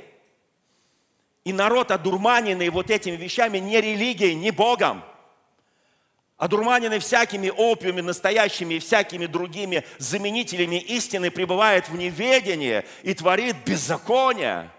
И 1.43 1.53
народ, 1.53 1.91
одурманенный 1.91 2.69
вот 2.69 2.89
этими 2.89 3.15
вещами, 3.15 3.57
не 3.57 3.81
религией, 3.81 4.35
не 4.35 4.51
Богом, 4.51 5.03
одурманенный 6.38 6.99
всякими 6.99 7.49
опиумами, 7.49 8.01
настоящими 8.01 8.75
и 8.75 8.79
всякими 8.79 9.25
другими 9.25 9.85
заменителями 9.97 10.77
истины, 10.77 11.31
пребывает 11.31 11.89
в 11.89 11.95
неведении 11.95 12.85
и 13.03 13.13
творит 13.13 13.57
беззаконие– 13.65 14.71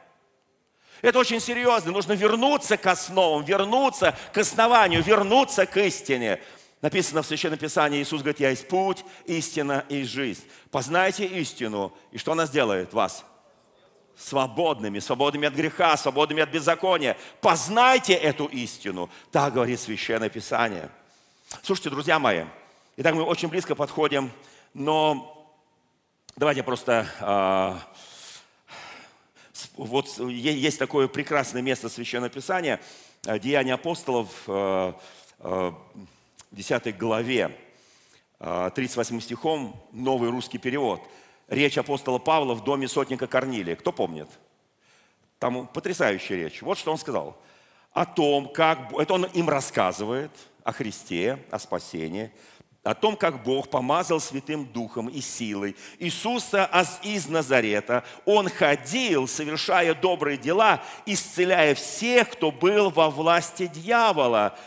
Это 1.03 1.19
очень 1.19 1.41
серьезно. 1.41 1.93
Нужно 1.93 2.13
вернуться 2.13 2.77
к 2.77 2.87
основам, 2.87 3.45
вернуться 3.45 4.17
к 4.33 4.39
основанию, 4.39 5.03
вернуться 5.03 5.67
к 5.67 5.77
истине. 5.79 6.41
Написано 6.83 7.23
в 7.23 7.27
Священном 7.27 7.59
Писании, 7.59 8.03
Иисус 8.03 8.23
говорит, 8.23 8.41
я 8.41 8.51
есть 8.51 8.67
путь, 8.67 9.05
истина 9.27 9.85
и 9.89 10.03
жизнь. 10.03 10.43
Познайте 10.71 11.27
истину, 11.27 11.93
и 12.11 12.19
что 12.19 12.33
она 12.33 12.47
сделает 12.47 12.95
вас? 12.95 13.25
Свободными, 14.17 14.99
свободными 14.99 15.47
от 15.49 15.55
греха, 15.55 15.97
свободными 15.97 16.43
от 16.43 16.51
беззакония. 16.51 17.17
Познайте 17.41 18.15
эту 18.15 18.47
истину. 18.47 19.11
Так 19.31 19.55
говорит 19.55 19.79
Священное 19.81 20.31
Писание. 20.31 20.91
Слушайте, 21.63 21.91
друзья 21.91 22.19
мои, 22.19 22.45
итак, 22.97 23.15
мы 23.15 23.25
очень 23.25 23.49
близко 23.49 23.75
подходим, 23.75 24.31
но 24.73 25.53
давайте 26.37 26.63
просто... 26.63 27.79
Э, 29.81 29.85
вот 29.85 30.19
есть 30.19 30.79
такое 30.79 31.09
прекрасное 31.09 31.63
место 31.63 31.89
Священного 31.89 32.31
Писания, 32.31 32.81
э, 33.27 33.39
Деяния 33.39 33.75
апостолов, 33.75 34.29
э, 34.47 34.93
э, 35.41 35.73
10 36.53 36.99
главе, 36.99 37.57
38 38.39 39.19
а, 39.19 39.21
стихом, 39.21 39.81
новый 39.93 40.31
русский 40.31 40.59
перевод. 40.59 41.01
Речь 41.49 41.79
апостола 41.79 42.19
Павла 42.19 42.55
в 42.55 42.65
доме 42.65 42.89
сотника 42.89 43.27
Корнилия. 43.27 43.77
Кто 43.77 43.93
помнит? 43.93 44.29
Там 45.39 45.67
потрясающая 45.67 46.37
речь. 46.37 46.63
Вот 46.63 46.79
что 46.79 46.91
он 46.91 46.99
сказал. 46.99 47.37
О 47.93 48.07
том, 48.07 48.51
как... 48.53 48.93
Это 48.99 49.15
он 49.15 49.25
им 49.27 49.49
рассказывает 49.49 50.31
о 50.65 50.73
Христе, 50.73 51.39
о 51.51 51.59
спасении, 51.59 52.33
о 52.83 52.95
том, 52.95 53.15
как 53.17 53.43
Бог 53.43 53.69
помазал 53.69 54.21
Святым 54.21 54.67
Духом 54.67 55.09
и 55.09 55.21
силой 55.21 55.77
Иисуса 55.99 56.71
из 57.03 57.29
Назарета. 57.29 58.05
Он 58.25 58.49
ходил, 58.49 59.29
совершая 59.29 59.95
добрые 59.95 60.39
дела, 60.39 60.83
исцеляя 61.05 61.75
всех, 61.75 62.31
кто 62.31 62.51
был 62.51 62.91
во 62.91 63.11
власти 63.11 63.67
дьявола, 63.67 64.59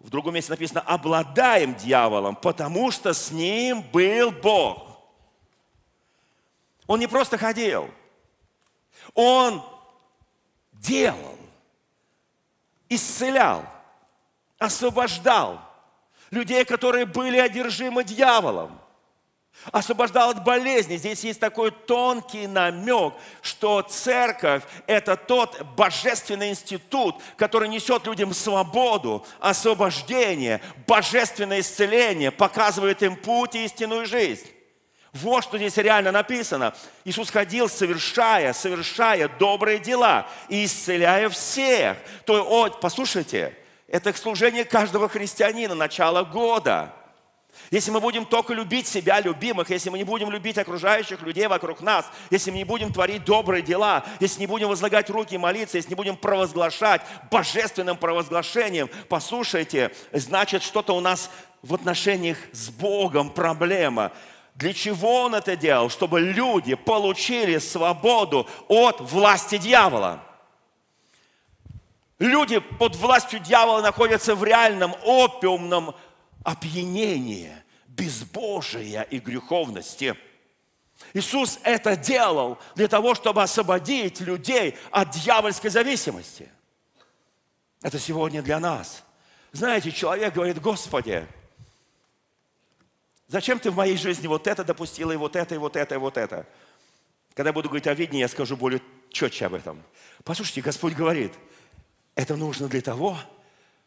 в 0.00 0.08
другом 0.08 0.34
месте 0.34 0.52
написано, 0.52 0.80
обладаем 0.80 1.74
дьяволом, 1.74 2.36
потому 2.36 2.90
что 2.90 3.12
с 3.12 3.30
ним 3.30 3.82
был 3.82 4.30
Бог. 4.30 4.84
Он 6.86 6.98
не 6.98 7.06
просто 7.06 7.36
ходил, 7.36 7.90
он 9.12 9.62
делал, 10.72 11.36
исцелял, 12.88 13.66
освобождал 14.58 15.67
людей, 16.30 16.64
которые 16.64 17.06
были 17.06 17.38
одержимы 17.38 18.04
дьяволом 18.04 18.80
освобождал 19.72 20.30
от 20.30 20.44
болезни. 20.44 20.96
Здесь 20.96 21.24
есть 21.24 21.40
такой 21.40 21.70
тонкий 21.70 22.46
намек, 22.46 23.14
что 23.42 23.82
церковь– 23.82 24.62
это 24.86 25.16
тот 25.16 25.60
божественный 25.76 26.50
институт, 26.50 27.16
который 27.36 27.68
несет 27.68 28.06
людям 28.06 28.32
свободу, 28.32 29.26
освобождение, 29.40 30.60
божественное 30.86 31.60
исцеление, 31.60 32.30
показывает 32.30 33.02
им 33.02 33.16
путь 33.16 33.54
и 33.54 33.64
истинную 33.64 34.06
жизнь. 34.06 34.46
Вот 35.12 35.42
что 35.42 35.56
здесь 35.56 35.76
реально 35.78 36.12
написано. 36.12 36.74
Иисус 37.04 37.30
ходил, 37.30 37.68
совершая, 37.68 38.52
совершая 38.52 39.28
добрые 39.28 39.78
дела 39.78 40.28
и 40.48 40.64
исцеляя 40.64 41.28
всех. 41.30 41.96
То, 42.24 42.44
о, 42.44 42.68
послушайте, 42.70 43.56
это 43.88 44.12
служение 44.14 44.64
каждого 44.64 45.08
христианина, 45.08 45.74
начало 45.74 46.22
года– 46.22 46.94
если 47.70 47.90
мы 47.90 48.00
будем 48.00 48.24
только 48.24 48.54
любить 48.54 48.86
себя, 48.86 49.20
любимых, 49.20 49.68
если 49.68 49.90
мы 49.90 49.98
не 49.98 50.04
будем 50.04 50.30
любить 50.30 50.56
окружающих 50.56 51.20
людей 51.22 51.46
вокруг 51.48 51.82
нас, 51.82 52.06
если 52.30 52.50
мы 52.50 52.58
не 52.58 52.64
будем 52.64 52.92
творить 52.92 53.24
добрые 53.24 53.62
дела, 53.62 54.04
если 54.20 54.40
не 54.40 54.46
будем 54.46 54.68
возлагать 54.68 55.10
руки 55.10 55.34
и 55.34 55.38
молиться, 55.38 55.76
если 55.76 55.90
не 55.90 55.94
будем 55.94 56.16
провозглашать 56.16 57.02
божественным 57.30 57.98
провозглашением, 57.98 58.88
послушайте, 59.08 59.92
значит 60.12 60.62
что-то 60.62 60.96
у 60.96 61.00
нас 61.00 61.30
в 61.62 61.74
отношениях 61.74 62.38
с 62.52 62.70
Богом 62.70 63.30
проблема. 63.30 64.12
Для 64.54 64.72
чего 64.72 65.22
Он 65.22 65.34
это 65.34 65.54
делал? 65.54 65.90
Чтобы 65.90 66.20
люди 66.20 66.74
получили 66.74 67.58
свободу 67.58 68.48
от 68.68 69.00
власти 69.00 69.58
дьявола. 69.58 70.24
Люди 72.18 72.58
под 72.58 72.96
властью 72.96 73.38
дьявола 73.38 73.80
находятся 73.80 74.34
в 74.34 74.42
реальном 74.42 74.94
опиумном 75.04 75.94
опьянение, 76.42 77.64
безбожия 77.86 79.02
и 79.02 79.18
греховности. 79.18 80.16
Иисус 81.14 81.60
это 81.62 81.96
делал 81.96 82.58
для 82.74 82.88
того, 82.88 83.14
чтобы 83.14 83.42
освободить 83.42 84.20
людей 84.20 84.76
от 84.90 85.10
дьявольской 85.10 85.70
зависимости. 85.70 86.48
Это 87.82 88.00
сегодня 88.00 88.42
для 88.42 88.58
нас. 88.58 89.04
Знаете, 89.52 89.92
человек 89.92 90.34
говорит, 90.34 90.60
Господи, 90.60 91.24
зачем 93.28 93.60
ты 93.60 93.70
в 93.70 93.76
моей 93.76 93.96
жизни 93.96 94.26
вот 94.26 94.48
это 94.48 94.64
допустила, 94.64 95.12
и 95.12 95.16
вот 95.16 95.36
это, 95.36 95.54
и 95.54 95.58
вот 95.58 95.76
это, 95.76 95.94
и 95.94 95.98
вот 95.98 96.16
это? 96.16 96.46
Когда 97.34 97.50
я 97.50 97.52
буду 97.52 97.68
говорить 97.68 97.86
о 97.86 97.94
видении, 97.94 98.20
я 98.20 98.28
скажу 98.28 98.56
более 98.56 98.82
четче 99.10 99.46
об 99.46 99.54
этом. 99.54 99.80
Послушайте, 100.24 100.60
Господь 100.60 100.94
говорит, 100.94 101.32
это 102.18 102.34
нужно 102.34 102.66
для 102.66 102.80
того, 102.80 103.16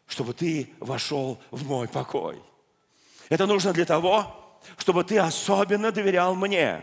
чтобы 0.07 0.33
ты 0.33 0.69
вошел 0.79 1.37
в 1.51 1.67
мой 1.67 1.89
покой. 1.89 2.41
Это 3.27 3.45
нужно 3.45 3.73
для 3.73 3.83
того, 3.83 4.57
чтобы 4.77 5.03
ты 5.03 5.19
особенно 5.19 5.91
доверял 5.91 6.33
мне. 6.33 6.81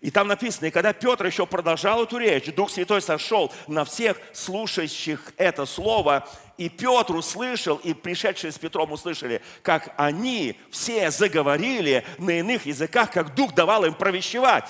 И 0.00 0.12
там 0.12 0.28
написано, 0.28 0.66
и 0.66 0.70
когда 0.70 0.92
Петр 0.92 1.26
еще 1.26 1.44
продолжал 1.44 2.04
эту 2.04 2.18
речь, 2.18 2.54
Дух 2.54 2.70
Святой 2.70 3.02
сошел 3.02 3.52
на 3.66 3.84
всех 3.84 4.16
слушающих 4.32 5.32
это 5.36 5.66
слово, 5.66 6.28
и 6.56 6.68
Петр 6.68 7.16
услышал, 7.16 7.78
и 7.78 7.92
пришедшие 7.92 8.52
с 8.52 8.58
Петром 8.58 8.92
услышали, 8.92 9.42
как 9.62 9.92
они 9.96 10.56
все 10.70 11.10
заговорили 11.10 12.06
на 12.18 12.38
иных 12.38 12.64
языках, 12.64 13.10
как 13.10 13.34
Дух 13.34 13.54
давал 13.54 13.86
им 13.86 13.94
провещевать. 13.94 14.68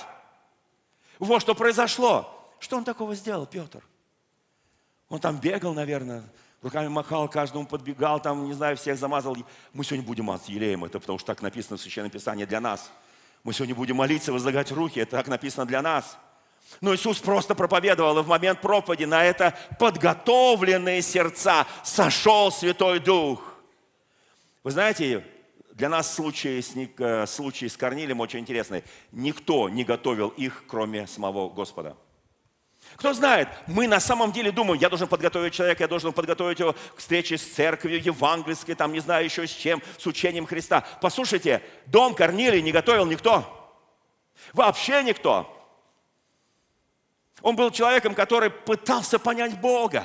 Вот 1.19 1.43
что 1.43 1.55
произошло. 1.55 2.33
Что 2.59 2.79
он 2.79 2.85
такого 2.85 3.15
сделал, 3.15 3.45
Петр? 3.45 3.83
Он 5.09 5.21
там 5.21 5.39
бегал, 5.39 5.73
наверное, 5.73 6.25
руками 6.63 6.89
махал, 6.89 7.29
каждому 7.29 7.67
подбегал, 7.67 8.21
там, 8.21 8.47
не 8.47 8.53
знаю, 8.53 8.77
всех 8.77 8.99
замазал. 8.99 9.37
Мы 9.73 9.85
сегодня 9.85 10.05
будем 10.05 10.25
мазать 10.25 10.49
елеем, 10.49 10.85
это 10.85 10.99
потому 10.99 11.19
что 11.19 11.27
так 11.27 11.43
написано 11.43 11.77
в 11.77 11.81
Священном 11.81 12.11
Писании 12.11 12.45
для 12.45 12.61
нас. 12.61 12.91
Мы 13.45 13.53
сегодня 13.53 13.75
будем 13.75 13.97
молиться, 13.97 14.33
возлагать 14.33 14.73
руки, 14.73 14.99
это 14.99 15.13
так 15.13 15.29
написано 15.29 15.67
для 15.67 15.81
нас. 15.81 16.19
Но 16.81 16.95
Иисус 16.95 17.19
просто 17.21 17.55
проповедовал, 17.55 18.19
и 18.19 18.23
в 18.23 18.27
момент 18.27 18.61
проповеди 18.61 19.05
на 19.05 19.25
это 19.25 19.57
подготовленные 19.79 21.01
сердца 21.01 21.67
сошел 21.85 22.51
Святой 22.51 22.99
Дух. 22.99 23.55
Вы 24.65 24.73
знаете, 24.73 25.25
для 25.75 25.89
нас 25.89 26.13
случай 26.13 26.61
с, 26.61 26.75
э, 26.75 27.27
случай 27.27 27.69
с 27.69 27.77
Корнилием 27.77 28.19
очень 28.19 28.41
интересный. 28.41 28.83
Никто 29.13 29.69
не 29.69 29.85
готовил 29.85 30.31
их, 30.31 30.65
кроме 30.67 31.07
самого 31.07 31.49
Господа. 31.51 31.97
Кто 32.95 33.13
знает, 33.13 33.49
мы 33.67 33.89
на 33.89 34.01
самом 34.01 34.33
деле 34.33 34.51
думаем, 34.51 34.81
я 34.81 34.89
должен 34.89 35.09
подготовить 35.09 35.53
человека, 35.53 35.83
я 35.83 35.89
должен 35.89 36.13
подготовить 36.13 36.61
его 36.61 36.73
к 36.73 36.99
встрече 36.99 37.37
с 37.37 37.43
церковью 37.43 38.03
евангельской, 38.03 38.75
там 38.75 38.93
не 38.93 39.01
знаю 39.01 39.25
еще 39.25 39.47
с 39.47 39.51
чем, 39.51 39.83
с 39.99 40.07
учением 40.07 40.47
Христа. 40.47 40.85
Послушайте, 41.03 41.63
дом 41.87 42.15
Корнилий 42.15 42.63
не 42.63 42.73
готовил 42.73 43.05
никто. 43.05 43.45
Вообще 44.53 45.03
никто. 45.03 45.53
Он 47.43 47.55
был 47.55 47.71
человеком, 47.71 48.15
который 48.15 48.49
пытался 48.51 49.19
понять 49.19 49.61
Бога, 49.61 50.05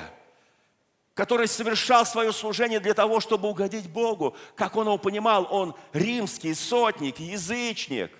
который 1.14 1.48
совершал 1.48 2.04
свое 2.04 2.32
служение 2.32 2.78
для 2.78 2.94
того, 2.94 3.20
чтобы 3.20 3.48
угодить 3.48 3.88
Богу. 3.88 4.36
Как 4.54 4.76
он 4.76 4.86
его 4.86 4.98
понимал, 4.98 5.48
он 5.50 5.74
римский 5.92 6.52
сотник, 6.52 7.18
язычник. 7.20 8.12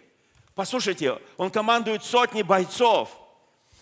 Послушайте, 0.54 1.18
он 1.36 1.50
командует 1.50 2.04
сотней 2.04 2.42
бойцов– 2.42 3.10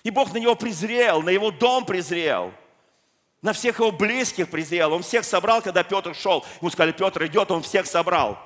и 0.02 0.10
Бог 0.10 0.32
на 0.32 0.38
него 0.38 0.54
презрел, 0.54 1.22
на 1.22 1.30
его 1.30 1.50
дом 1.50 1.84
презрел, 1.84 2.52
на 3.42 3.52
всех 3.52 3.78
его 3.78 3.90
близких 3.90 4.48
презрел. 4.50 4.92
Он 4.92 5.02
всех 5.02 5.24
собрал, 5.24 5.62
когда 5.62 5.82
Петр 5.82 6.14
шел. 6.14 6.44
Ему 6.60 6.70
сказали, 6.70 6.92
Петр 6.92 7.24
идет, 7.26 7.50
он 7.50 7.62
всех 7.62 7.86
собрал. 7.86 8.38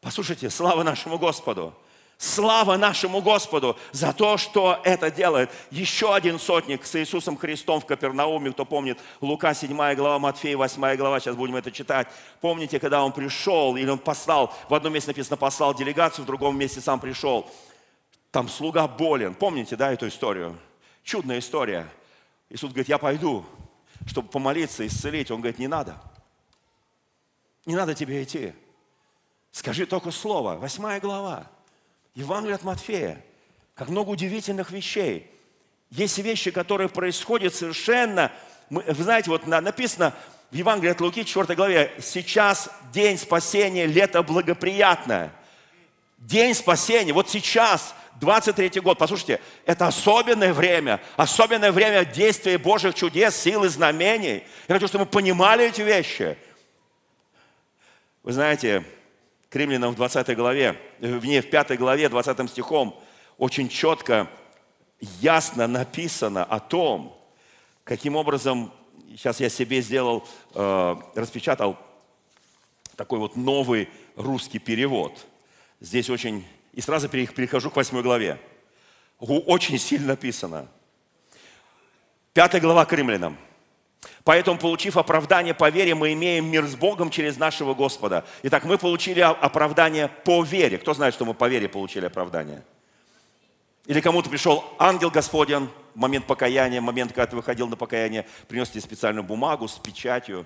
Послушайте, 0.00 0.50
слава 0.50 0.82
нашему 0.82 1.18
Господу. 1.18 1.74
Слава 2.18 2.78
нашему 2.78 3.20
Господу 3.20 3.76
за 3.92 4.12
то, 4.14 4.38
что 4.38 4.80
это 4.84 5.10
делает. 5.10 5.50
Еще 5.70 6.14
один 6.14 6.38
сотник 6.38 6.86
с 6.86 6.96
Иисусом 6.96 7.36
Христом 7.36 7.80
в 7.80 7.84
Капернауме, 7.84 8.52
кто 8.52 8.64
помнит, 8.64 8.98
Лука 9.20 9.52
7 9.52 9.94
глава, 9.94 10.18
Матфея 10.18 10.56
8 10.56 10.96
глава, 10.96 11.20
сейчас 11.20 11.36
будем 11.36 11.56
это 11.56 11.70
читать. 11.70 12.08
Помните, 12.40 12.80
когда 12.80 13.04
он 13.04 13.12
пришел, 13.12 13.76
или 13.76 13.90
он 13.90 13.98
послал, 13.98 14.54
в 14.70 14.74
одном 14.74 14.94
месте 14.94 15.10
написано, 15.10 15.36
послал 15.36 15.74
делегацию, 15.74 16.24
в 16.24 16.26
другом 16.26 16.58
месте 16.58 16.80
сам 16.80 17.00
пришел. 17.00 17.50
Там 18.30 18.48
слуга 18.48 18.88
болен. 18.88 19.34
Помните, 19.34 19.76
да, 19.76 19.92
эту 19.92 20.08
историю? 20.08 20.56
Чудная 21.06 21.38
история. 21.38 21.88
Иисус 22.50 22.70
говорит, 22.70 22.88
я 22.88 22.98
пойду, 22.98 23.46
чтобы 24.06 24.28
помолиться, 24.28 24.84
исцелить. 24.84 25.30
Он 25.30 25.40
говорит, 25.40 25.60
не 25.60 25.68
надо. 25.68 25.96
Не 27.64 27.76
надо 27.76 27.94
тебе 27.94 28.24
идти. 28.24 28.52
Скажи 29.52 29.86
только 29.86 30.10
слово. 30.10 30.56
Восьмая 30.56 30.98
глава. 30.98 31.48
Евангелие 32.16 32.56
от 32.56 32.64
Матфея. 32.64 33.24
Как 33.76 33.88
много 33.88 34.10
удивительных 34.10 34.72
вещей. 34.72 35.30
Есть 35.90 36.18
вещи, 36.18 36.50
которые 36.50 36.88
происходят 36.88 37.54
совершенно 37.54 38.32
вы 38.68 38.94
знаете, 38.94 39.30
вот 39.30 39.46
написано 39.46 40.12
в 40.50 40.54
Евангелии 40.56 40.90
от 40.90 41.00
Луки, 41.00 41.24
4 41.24 41.54
главе, 41.54 41.94
сейчас 42.00 42.68
день 42.92 43.16
спасения, 43.16 43.86
лето 43.86 44.24
благоприятное. 44.24 45.32
День 46.18 46.52
спасения, 46.52 47.12
вот 47.12 47.30
сейчас, 47.30 47.94
23 48.20 48.80
год, 48.80 48.98
послушайте, 48.98 49.40
это 49.66 49.86
особенное 49.86 50.52
время, 50.52 51.00
особенное 51.16 51.72
время 51.72 52.04
действия 52.04 52.56
Божьих 52.58 52.94
чудес, 52.94 53.36
сил 53.36 53.64
и 53.64 53.68
знамений. 53.68 54.42
Я 54.68 54.74
хочу, 54.74 54.88
чтобы 54.88 55.04
мы 55.04 55.10
понимали 55.10 55.66
эти 55.66 55.82
вещи. 55.82 56.36
Вы 58.22 58.32
знаете, 58.32 58.84
к 59.50 59.56
римлянам 59.56 59.92
в 59.92 59.96
20 59.96 60.34
главе, 60.36 60.80
в 60.98 61.24
ней 61.24 61.40
в 61.40 61.50
5 61.50 61.78
главе, 61.78 62.08
20 62.08 62.50
стихом, 62.50 63.00
очень 63.38 63.68
четко, 63.68 64.28
ясно 65.20 65.66
написано 65.66 66.42
о 66.42 66.58
том, 66.58 67.16
каким 67.84 68.16
образом, 68.16 68.72
сейчас 69.10 69.40
я 69.40 69.48
себе 69.48 69.82
сделал, 69.82 70.26
э, 70.54 70.96
распечатал 71.14 71.78
такой 72.96 73.18
вот 73.18 73.36
новый 73.36 73.88
русский 74.16 74.58
перевод. 74.58 75.26
Здесь 75.80 76.08
очень 76.08 76.46
и 76.76 76.80
сразу 76.82 77.08
перехожу 77.08 77.70
к 77.70 77.76
восьмой 77.76 78.02
главе. 78.02 78.38
Очень 79.18 79.78
сильно 79.78 80.08
написано. 80.08 80.68
Пятая 82.34 82.60
глава 82.60 82.84
к 82.84 82.92
римлянам. 82.92 83.38
Поэтому, 84.24 84.58
получив 84.58 84.98
оправдание 84.98 85.54
по 85.54 85.70
вере, 85.70 85.94
мы 85.94 86.12
имеем 86.12 86.44
мир 86.50 86.66
с 86.66 86.76
Богом 86.76 87.08
через 87.08 87.38
нашего 87.38 87.72
Господа. 87.72 88.26
Итак, 88.42 88.64
мы 88.64 88.76
получили 88.76 89.20
оправдание 89.20 90.08
по 90.08 90.42
вере. 90.42 90.76
Кто 90.76 90.92
знает, 90.92 91.14
что 91.14 91.24
мы 91.24 91.32
по 91.32 91.48
вере 91.48 91.66
получили 91.66 92.04
оправдание? 92.04 92.62
Или 93.86 94.02
кому-то 94.02 94.28
пришел 94.28 94.62
ангел 94.78 95.10
Господень, 95.10 95.70
момент 95.94 96.26
покаяния, 96.26 96.82
момент, 96.82 97.12
когда 97.12 97.26
ты 97.26 97.36
выходил 97.36 97.68
на 97.68 97.76
покаяние, 97.76 98.26
принес 98.48 98.68
тебе 98.68 98.82
специальную 98.82 99.24
бумагу 99.24 99.66
с 99.66 99.78
печатью. 99.78 100.44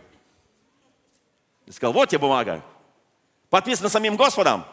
И 1.66 1.72
сказал, 1.72 1.92
вот 1.92 2.08
тебе 2.08 2.20
бумага, 2.20 2.62
подписана 3.48 3.88
самим 3.88 4.16
Господом 4.16 4.64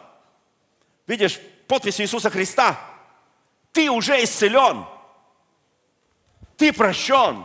видишь 1.08 1.40
подпись 1.66 2.00
Иисуса 2.00 2.30
Христа, 2.30 2.78
ты 3.72 3.90
уже 3.90 4.22
исцелен. 4.22 4.84
Ты 6.56 6.72
прощен. 6.72 7.44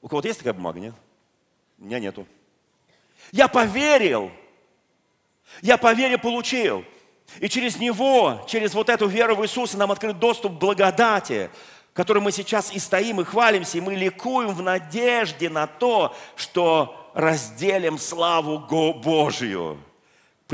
У 0.00 0.08
кого-то 0.08 0.28
есть 0.28 0.38
такая 0.38 0.54
бумага, 0.54 0.80
нет? 0.80 0.94
У 1.78 1.84
меня 1.84 1.98
нету. 1.98 2.26
Я 3.32 3.48
поверил. 3.48 4.30
Я 5.60 5.76
по 5.76 5.92
вере 5.92 6.18
получил. 6.18 6.84
И 7.40 7.48
через 7.48 7.78
Него, 7.78 8.44
через 8.48 8.74
вот 8.74 8.88
эту 8.88 9.06
веру 9.06 9.34
в 9.34 9.44
Иисуса 9.44 9.76
нам 9.78 9.90
открыт 9.90 10.18
доступ 10.18 10.56
к 10.56 10.58
благодати, 10.58 11.50
которой 11.94 12.18
мы 12.18 12.32
сейчас 12.32 12.72
и 12.72 12.78
стоим, 12.78 13.20
и 13.20 13.24
хвалимся, 13.24 13.78
и 13.78 13.80
мы 13.80 13.94
ликуем 13.94 14.50
в 14.50 14.62
надежде 14.62 15.48
на 15.48 15.66
то, 15.66 16.14
что 16.36 17.10
разделим 17.14 17.98
славу 17.98 18.58
Божию. 18.58 19.78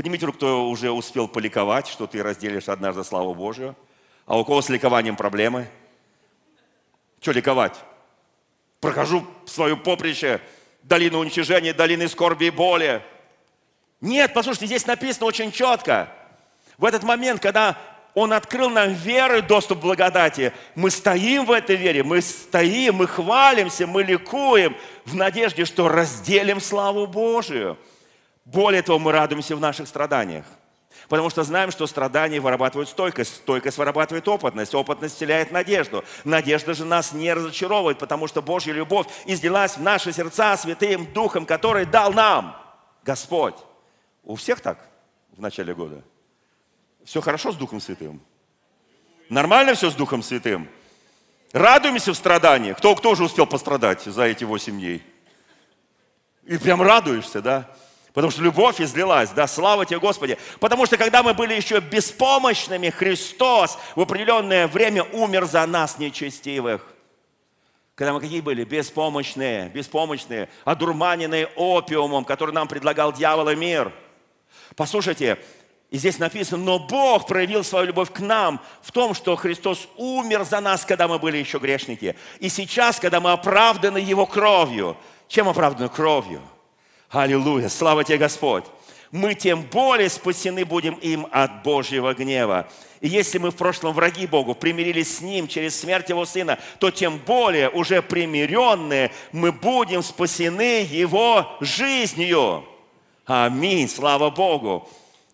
Поднимите 0.01 0.25
руку, 0.25 0.39
кто 0.39 0.67
уже 0.67 0.89
успел 0.89 1.27
поликовать, 1.27 1.85
что 1.85 2.07
ты 2.07 2.23
разделишь 2.23 2.69
однажды 2.69 3.03
славу 3.03 3.35
Божию. 3.35 3.75
А 4.25 4.39
у 4.39 4.43
кого 4.43 4.63
с 4.63 4.69
ликованием 4.69 5.15
проблемы? 5.15 5.67
Что 7.19 7.33
ликовать? 7.33 7.75
Прохожу 8.79 9.27
свое 9.45 9.77
поприще, 9.77 10.41
долину 10.81 11.19
уничижения, 11.19 11.71
долины 11.71 12.07
скорби 12.07 12.45
и 12.45 12.49
боли. 12.49 13.03
Нет, 13.99 14.33
послушайте, 14.33 14.65
здесь 14.65 14.87
написано 14.87 15.27
очень 15.27 15.51
четко. 15.51 16.11
В 16.79 16.85
этот 16.85 17.03
момент, 17.03 17.39
когда 17.39 17.77
Он 18.15 18.33
открыл 18.33 18.71
нам 18.71 18.93
веры 18.93 19.43
доступ 19.43 19.81
к 19.81 19.83
благодати, 19.83 20.51
мы 20.73 20.89
стоим 20.89 21.45
в 21.45 21.51
этой 21.51 21.75
вере, 21.75 22.01
мы 22.01 22.21
стоим, 22.21 22.95
мы 22.95 23.05
хвалимся, 23.05 23.85
мы 23.85 24.01
ликуем 24.01 24.75
в 25.05 25.13
надежде, 25.13 25.65
что 25.65 25.89
разделим 25.89 26.59
славу 26.59 27.05
Божию– 27.05 27.77
более 28.45 28.81
того, 28.81 28.99
мы 28.99 29.11
радуемся 29.11 29.55
в 29.55 29.59
наших 29.59 29.87
страданиях. 29.87 30.45
Потому 31.07 31.29
что 31.29 31.43
знаем, 31.43 31.71
что 31.71 31.87
страдания 31.87 32.39
вырабатывают 32.39 32.89
стойкость, 32.89 33.35
стойкость 33.37 33.77
вырабатывает 33.77 34.27
опытность, 34.27 34.75
опытность 34.75 35.15
вселяет 35.15 35.51
надежду. 35.51 36.03
Надежда 36.23 36.73
же 36.73 36.85
нас 36.85 37.13
не 37.13 37.33
разочаровывает, 37.33 37.97
потому 37.97 38.27
что 38.27 38.41
Божья 38.41 38.73
любовь 38.73 39.07
излилась 39.25 39.77
в 39.77 39.81
наши 39.81 40.11
сердца 40.11 40.57
святым 40.57 41.11
Духом, 41.13 41.45
который 41.45 41.85
дал 41.85 42.11
нам 42.11 42.57
Господь. 43.03 43.55
У 44.23 44.35
всех 44.35 44.61
так 44.61 44.79
в 45.31 45.41
начале 45.41 45.73
года? 45.73 46.03
Все 47.03 47.21
хорошо 47.21 47.51
с 47.51 47.55
Духом 47.55 47.79
Святым? 47.79 48.21
Нормально 49.29 49.73
все 49.73 49.89
с 49.89 49.95
Духом 49.95 50.21
Святым? 50.21 50.69
Радуемся 51.51 52.13
в 52.13 52.15
страданиях. 52.15 52.77
Кто, 52.77 52.95
кто 52.95 53.11
уже 53.11 53.23
успел 53.23 53.45
пострадать 53.45 54.03
за 54.03 54.23
эти 54.23 54.43
восемь 54.43 54.77
дней? 54.77 55.03
И 56.43 56.57
прям 56.57 56.81
радуешься, 56.81 57.41
да? 57.41 57.69
Потому 58.13 58.31
что 58.31 58.41
любовь 58.41 58.81
излилась, 58.81 59.29
да, 59.29 59.47
слава 59.47 59.85
тебе, 59.85 59.99
Господи. 59.99 60.37
Потому 60.59 60.85
что 60.85 60.97
когда 60.97 61.23
мы 61.23 61.33
были 61.33 61.53
еще 61.53 61.79
беспомощными, 61.79 62.89
Христос 62.89 63.77
в 63.95 64.01
определенное 64.01 64.67
время 64.67 65.03
умер 65.03 65.45
за 65.45 65.65
нас, 65.65 65.97
нечестивых. 65.97 66.85
Когда 67.95 68.13
мы 68.13 68.19
какие 68.19 68.41
были? 68.41 68.63
Беспомощные, 68.63 69.69
беспомощные, 69.69 70.49
одурманенные 70.65 71.47
опиумом, 71.55 72.25
который 72.25 72.51
нам 72.51 72.67
предлагал 72.67 73.13
дьявол 73.13 73.49
и 73.49 73.55
мир. 73.55 73.93
Послушайте, 74.75 75.37
и 75.89 75.97
здесь 75.97 76.19
написано, 76.19 76.63
но 76.63 76.79
Бог 76.79 77.27
проявил 77.27 77.63
свою 77.63 77.87
любовь 77.87 78.11
к 78.11 78.19
нам 78.19 78.61
в 78.81 78.91
том, 78.91 79.13
что 79.13 79.35
Христос 79.35 79.87
умер 79.97 80.43
за 80.43 80.61
нас, 80.61 80.83
когда 80.85 81.07
мы 81.07 81.19
были 81.19 81.37
еще 81.37 81.59
грешники. 81.59 82.15
И 82.39 82.49
сейчас, 82.49 82.99
когда 82.99 83.19
мы 83.19 83.31
оправданы 83.33 83.97
Его 83.99 84.25
кровью. 84.25 84.97
Чем 85.27 85.47
оправданы? 85.47 85.89
Кровью. 85.89 86.41
Аллилуйя! 87.11 87.67
Слава 87.67 88.05
тебе, 88.05 88.17
Господь! 88.17 88.63
Мы 89.11 89.33
тем 89.35 89.63
более 89.63 90.09
спасены 90.09 90.63
будем 90.63 90.93
им 90.93 91.27
от 91.29 91.61
Божьего 91.61 92.13
гнева. 92.13 92.69
И 93.01 93.09
если 93.09 93.37
мы 93.37 93.51
в 93.51 93.55
прошлом 93.57 93.93
враги 93.93 94.25
Богу, 94.25 94.55
примирились 94.55 95.17
с 95.17 95.21
Ним 95.21 95.49
через 95.49 95.77
смерть 95.77 96.07
Его 96.07 96.23
Сына, 96.23 96.57
то 96.79 96.89
тем 96.89 97.17
более 97.17 97.69
уже 97.69 98.01
примиренные 98.01 99.11
мы 99.33 99.51
будем 99.51 100.03
спасены 100.03 100.87
Его 100.89 101.57
жизнью. 101.59 102.63
Аминь, 103.25 103.89
слава 103.89 104.29
Богу. 104.29 104.87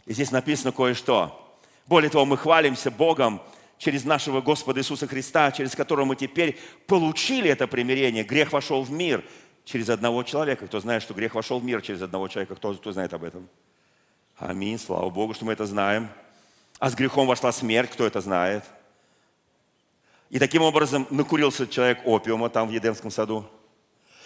И 0.07 0.13
здесь 0.13 0.31
написано 0.31 0.71
кое-что. 0.71 1.39
Более 1.85 2.09
того, 2.09 2.25
мы 2.25 2.37
хвалимся 2.37 2.89
Богом 2.89 3.39
через 3.77 4.03
нашего 4.03 4.41
Господа 4.41 4.79
Иисуса 4.79 5.05
Христа, 5.05 5.51
через 5.51 5.75
которого 5.75 6.05
мы 6.05 6.15
теперь 6.15 6.57
получили 6.87 7.51
это 7.51 7.67
примирение. 7.67 8.23
Грех 8.23 8.51
вошел 8.51 8.81
в 8.81 8.89
мир– 8.89 9.23
через 9.67 9.89
одного 9.89 10.23
человека. 10.23 10.65
Кто 10.65 10.79
знает, 10.79 11.03
что 11.03 11.13
грех 11.13 11.35
вошел 11.35 11.59
в 11.59 11.63
мир 11.63 11.81
через 11.81 12.01
одного 12.01 12.29
человека, 12.29 12.55
кто, 12.55 12.73
кто 12.73 12.91
знает 12.93 13.13
об 13.13 13.23
этом? 13.23 13.47
Аминь, 14.37 14.79
слава 14.79 15.09
Богу, 15.09 15.33
что 15.33 15.45
мы 15.45 15.53
это 15.53 15.65
знаем. 15.65 16.09
А 16.79 16.89
с 16.89 16.95
грехом 16.95 17.27
вошла 17.27 17.51
смерть, 17.51 17.91
кто 17.91 18.05
это 18.05 18.21
знает? 18.21 18.63
И 20.29 20.39
таким 20.39 20.61
образом 20.61 21.05
накурился 21.09 21.67
человек 21.67 21.99
опиума 22.05 22.49
там 22.49 22.69
в 22.69 22.71
Едемском 22.71 23.11
саду. 23.11 23.45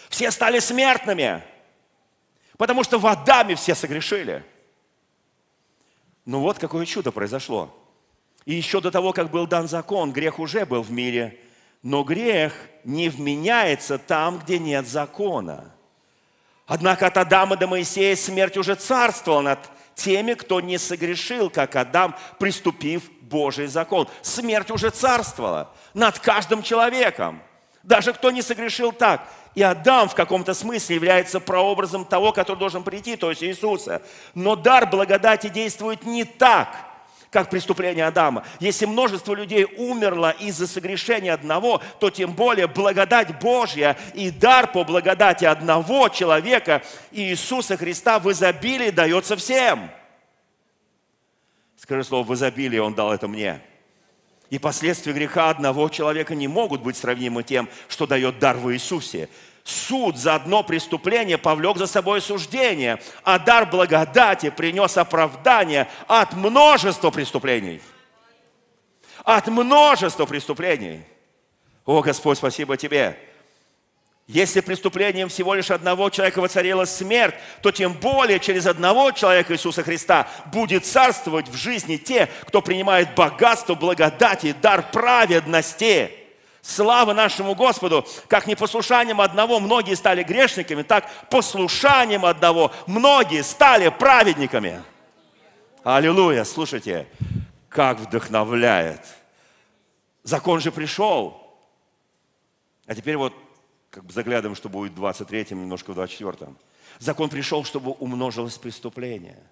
Все 0.08 0.30
стали 0.30 0.60
смертными, 0.60 1.42
потому 2.56 2.84
что 2.84 2.98
в 2.98 3.06
Адаме 3.06 3.56
все 3.56 3.74
согрешили. 3.74 4.44
Ну 6.24 6.40
вот 6.40 6.58
какое 6.58 6.86
чудо 6.86 7.10
произошло. 7.10 7.76
И 8.44 8.54
еще 8.54 8.80
до 8.80 8.90
того, 8.92 9.12
как 9.12 9.30
был 9.30 9.46
дан 9.46 9.66
закон, 9.66 10.12
грех 10.12 10.38
уже 10.38 10.64
был 10.66 10.82
в 10.82 10.92
мире– 10.92 11.36
но 11.82 12.04
грех 12.04 12.52
не 12.84 13.08
вменяется 13.08 13.98
там, 13.98 14.38
где 14.38 14.58
нет 14.58 14.86
закона. 14.86 15.72
Однако 16.66 17.08
от 17.08 17.16
Адама 17.16 17.56
до 17.56 17.66
Моисея 17.66 18.16
смерть 18.16 18.56
уже 18.56 18.76
царствовала 18.76 19.40
над 19.40 19.58
теми, 19.94 20.34
кто 20.34 20.60
не 20.60 20.78
согрешил, 20.78 21.50
как 21.50 21.76
Адам, 21.76 22.16
приступив 22.38 23.10
Божий 23.20 23.66
закон. 23.66 24.08
Смерть 24.22 24.70
уже 24.70 24.90
царствовала 24.90 25.70
над 25.92 26.18
каждым 26.18 26.62
человеком. 26.62 27.42
Даже 27.82 28.12
кто 28.12 28.30
не 28.30 28.42
согрешил 28.42 28.92
так. 28.92 29.28
И 29.54 29.62
Адам 29.62 30.08
в 30.08 30.14
каком-то 30.14 30.54
смысле 30.54 30.96
является 30.96 31.40
прообразом 31.40 32.04
того, 32.04 32.32
который 32.32 32.58
должен 32.58 32.84
прийти, 32.84 33.16
то 33.16 33.28
есть 33.28 33.42
Иисуса. 33.42 34.00
Но 34.34 34.56
дар 34.56 34.88
благодати 34.88 35.48
действует 35.48 36.04
не 36.04 36.24
так– 36.24 36.68
как 37.32 37.48
преступление 37.48 38.06
Адама. 38.06 38.44
Если 38.60 38.84
множество 38.84 39.34
людей 39.34 39.64
умерло 39.64 40.36
из-за 40.38 40.66
согрешения 40.66 41.32
одного, 41.32 41.82
то 41.98 42.10
тем 42.10 42.34
более 42.34 42.66
благодать 42.68 43.40
Божья 43.40 43.96
и 44.12 44.30
дар 44.30 44.70
по 44.70 44.84
благодати 44.84 45.46
одного 45.46 46.10
человека 46.10 46.82
Иисуса 47.10 47.78
Христа 47.78 48.18
в 48.18 48.30
изобилии 48.30 48.90
дается 48.90 49.34
всем. 49.36 49.90
Скажи 51.76 52.04
слово 52.04 52.24
«в 52.24 52.34
изобилии» 52.34 52.78
Он 52.78 52.94
дал 52.94 53.12
это 53.14 53.26
мне. 53.26 53.62
И 54.50 54.58
последствия 54.58 55.14
греха 55.14 55.48
одного 55.48 55.88
человека 55.88 56.34
не 56.34 56.48
могут 56.48 56.82
быть 56.82 56.98
сравнимы 56.98 57.42
тем, 57.42 57.66
что 57.88 58.06
дает 58.06 58.38
дар 58.40 58.58
в 58.58 58.70
Иисусе 58.74 59.30
суд 59.64 60.16
за 60.16 60.34
одно 60.34 60.62
преступление 60.62 61.38
повлек 61.38 61.76
за 61.76 61.86
собой 61.86 62.20
суждение, 62.20 63.00
а 63.22 63.38
дар 63.38 63.66
благодати 63.66 64.50
принес 64.50 64.96
оправдание 64.96 65.88
от 66.08 66.32
множества 66.34 67.10
преступлений. 67.10 67.80
От 69.24 69.46
множества 69.46 70.26
преступлений. 70.26 71.02
О, 71.84 72.02
Господь, 72.02 72.38
спасибо 72.38 72.76
Тебе. 72.76 73.18
Если 74.28 74.60
преступлением 74.60 75.28
всего 75.28 75.52
лишь 75.54 75.70
одного 75.70 76.08
человека 76.08 76.40
воцарила 76.40 76.84
смерть, 76.84 77.34
то 77.60 77.70
тем 77.72 77.92
более 77.92 78.38
через 78.38 78.66
одного 78.66 79.10
человека 79.10 79.52
Иисуса 79.52 79.82
Христа 79.82 80.28
будет 80.46 80.86
царствовать 80.86 81.48
в 81.48 81.54
жизни 81.54 81.96
те, 81.96 82.28
кто 82.46 82.62
принимает 82.62 83.14
богатство, 83.14 83.74
благодати, 83.74 84.54
дар 84.62 84.90
праведности. 84.90 86.21
Слава 86.62 87.12
нашему 87.12 87.56
Господу! 87.56 88.06
Как 88.28 88.46
непослушанием 88.46 89.20
одного 89.20 89.58
многие 89.58 89.94
стали 89.94 90.22
грешниками, 90.22 90.82
так 90.82 91.10
послушанием 91.28 92.24
одного 92.24 92.72
многие 92.86 93.42
стали 93.42 93.88
праведниками. 93.88 94.80
Аллилуйя! 95.82 96.44
Слушайте, 96.44 97.08
как 97.68 97.98
вдохновляет. 97.98 99.00
Закон 100.22 100.60
же 100.60 100.70
пришел. 100.70 101.36
А 102.86 102.94
теперь 102.94 103.16
вот 103.16 103.34
как 103.90 104.04
бы 104.04 104.12
заглядываем, 104.12 104.54
что 104.54 104.68
будет 104.68 104.92
в 104.92 105.04
23-м, 105.04 105.60
немножко 105.60 105.92
в 105.92 105.98
24-м. 105.98 106.56
Закон 107.00 107.28
пришел, 107.28 107.64
чтобы 107.64 107.90
умножилось 107.90 108.56
преступление. 108.56 109.42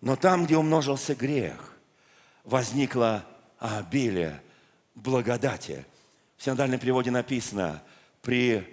Но 0.00 0.16
там, 0.16 0.46
где 0.46 0.56
умножился 0.56 1.14
грех, 1.14 1.76
возникло 2.44 3.24
обилие 3.58 4.40
благодати. 4.94 5.84
В 6.36 6.42
синодальном 6.42 6.78
переводе 6.78 7.10
написано, 7.10 7.82
при 8.20 8.66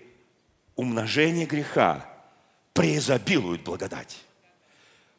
умножении 0.75 1.45
греха 1.45 2.05
преизобилует 2.73 3.63
благодать. 3.63 4.17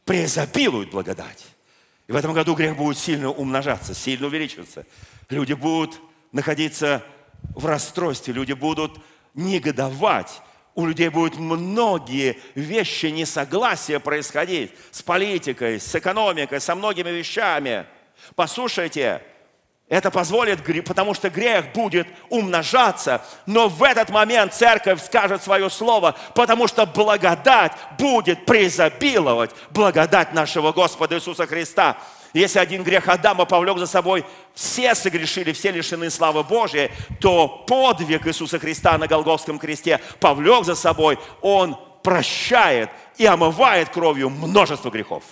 Преизобилует 0.05 0.91
благодать. 0.91 1.47
И 2.09 2.13
в 2.13 2.17
этом 2.17 2.33
году 2.33 2.55
грех 2.55 2.77
будет 2.77 2.99
сильно 2.99 3.31
умножаться, 3.31 3.95
сильно 3.95 4.27
увеличиваться. 4.27 4.85
Люди 5.29 5.53
будут 5.53 6.01
находиться 6.33 7.05
в 7.55 7.67
расстройстве, 7.67 8.35
люди 8.35 8.53
будут 8.53 8.99
негодовать, 9.35 10.43
у 10.75 10.87
людей 10.87 11.09
будут 11.09 11.39
многие 11.39 12.39
вещи 12.55 13.07
несогласия 13.07 14.01
происходить 14.01 14.73
с 14.91 15.03
политикой, 15.03 15.79
с 15.79 15.95
экономикой, 15.95 16.61
со 16.61 16.75
многими 16.75 17.11
вещами. 17.11 17.87
Послушайте, 18.35 19.23
это 19.91 20.12
позволит, 20.12 20.61
потому 20.84 21.14
что 21.14 21.28
грех 21.30 21.72
будет 21.72 22.07
умножаться. 22.28 23.22
Но 23.45 23.68
в 23.68 23.82
этот 23.82 24.09
момент 24.09 24.55
церковь 24.55 25.05
скажет 25.05 25.43
свое 25.43 25.68
слово, 25.68 26.14
потому 26.36 26.68
что 26.68 26.86
благодать 26.86 27.72
будет 27.99 28.47
преизобиловать, 28.47 29.51
благодать 29.70 30.32
нашего 30.32 30.70
Господа 30.70 31.16
Иисуса 31.16 31.45
Христа. 31.49 31.99
Если 32.32 32.61
один 32.61 32.84
грех 32.84 33.09
Адама 33.09 33.45
повлек 33.47 33.78
за 33.78 33.88
собой, 33.88 34.24
все 34.55 34.95
согрешили, 34.95 35.53
все 35.53 35.72
лишены 35.72 36.09
славы 36.09 36.45
Божьей, 36.45 36.93
то 37.20 37.49
подвиг 37.49 38.28
Иисуса 38.28 38.61
Христа 38.61 38.97
на 38.97 39.09
Голговском 39.09 39.59
кресте 39.59 40.01
повлек 40.20 40.64
за 40.64 40.76
собой, 40.76 41.18
Он 41.43 41.76
прощает 42.05 42.91
и 43.18 43.26
омывает 43.26 43.88
кровью 43.88 44.30
множество 44.30 44.91
грехов. 44.91 45.24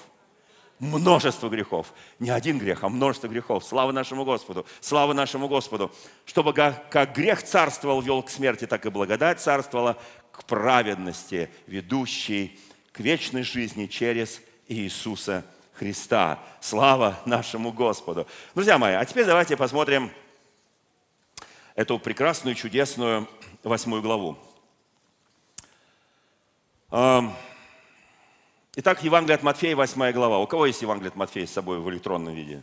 Множество 0.79 1.49
грехов. 1.49 1.93
Не 2.21 2.31
один 2.31 2.59
грех, 2.59 2.85
а 2.85 2.89
множество 2.89 3.27
грехов. 3.27 3.65
Слава 3.65 3.91
нашему 3.91 4.25
Господу. 4.25 4.65
Слава 4.81 5.13
нашему 5.13 5.49
Господу. 5.49 5.91
Чтобы 6.25 6.53
как, 6.53 7.13
грех 7.15 7.43
царствовал, 7.43 8.01
вел 8.01 8.23
к 8.23 8.31
смерти, 8.31 8.67
так 8.67 8.87
и 8.87 8.91
благодать 8.91 9.41
царствовала 9.41 9.99
к 10.31 10.45
праведности, 10.45 11.51
ведущей 11.67 12.61
к 12.93 13.01
вечной 13.01 13.43
жизни 13.43 13.87
через 13.87 14.41
Иисуса 14.69 15.45
Христа. 15.73 16.39
Слава 16.61 17.19
нашему 17.25 17.73
Господу. 17.73 18.27
Друзья 18.55 18.79
мои, 18.79 18.95
а 18.95 19.05
теперь 19.05 19.25
давайте 19.25 19.57
посмотрим 19.57 20.13
эту 21.75 21.99
прекрасную, 21.99 22.55
чудесную 22.55 23.29
восьмую 23.65 24.03
главу. 24.03 24.39
Итак, 28.81 29.03
Евангелие 29.03 29.35
от 29.35 29.43
Матфея, 29.43 29.75
восьмая 29.75 30.13
глава. 30.13 30.39
У 30.39 30.47
кого 30.47 30.67
есть 30.67 30.83
Евангелие 30.83 31.09
от 31.09 31.17
Матфея 31.17 31.47
с 31.47 31.51
собой 31.51 31.81
в 31.81 31.91
электронном 31.91 32.33
виде? 32.33 32.63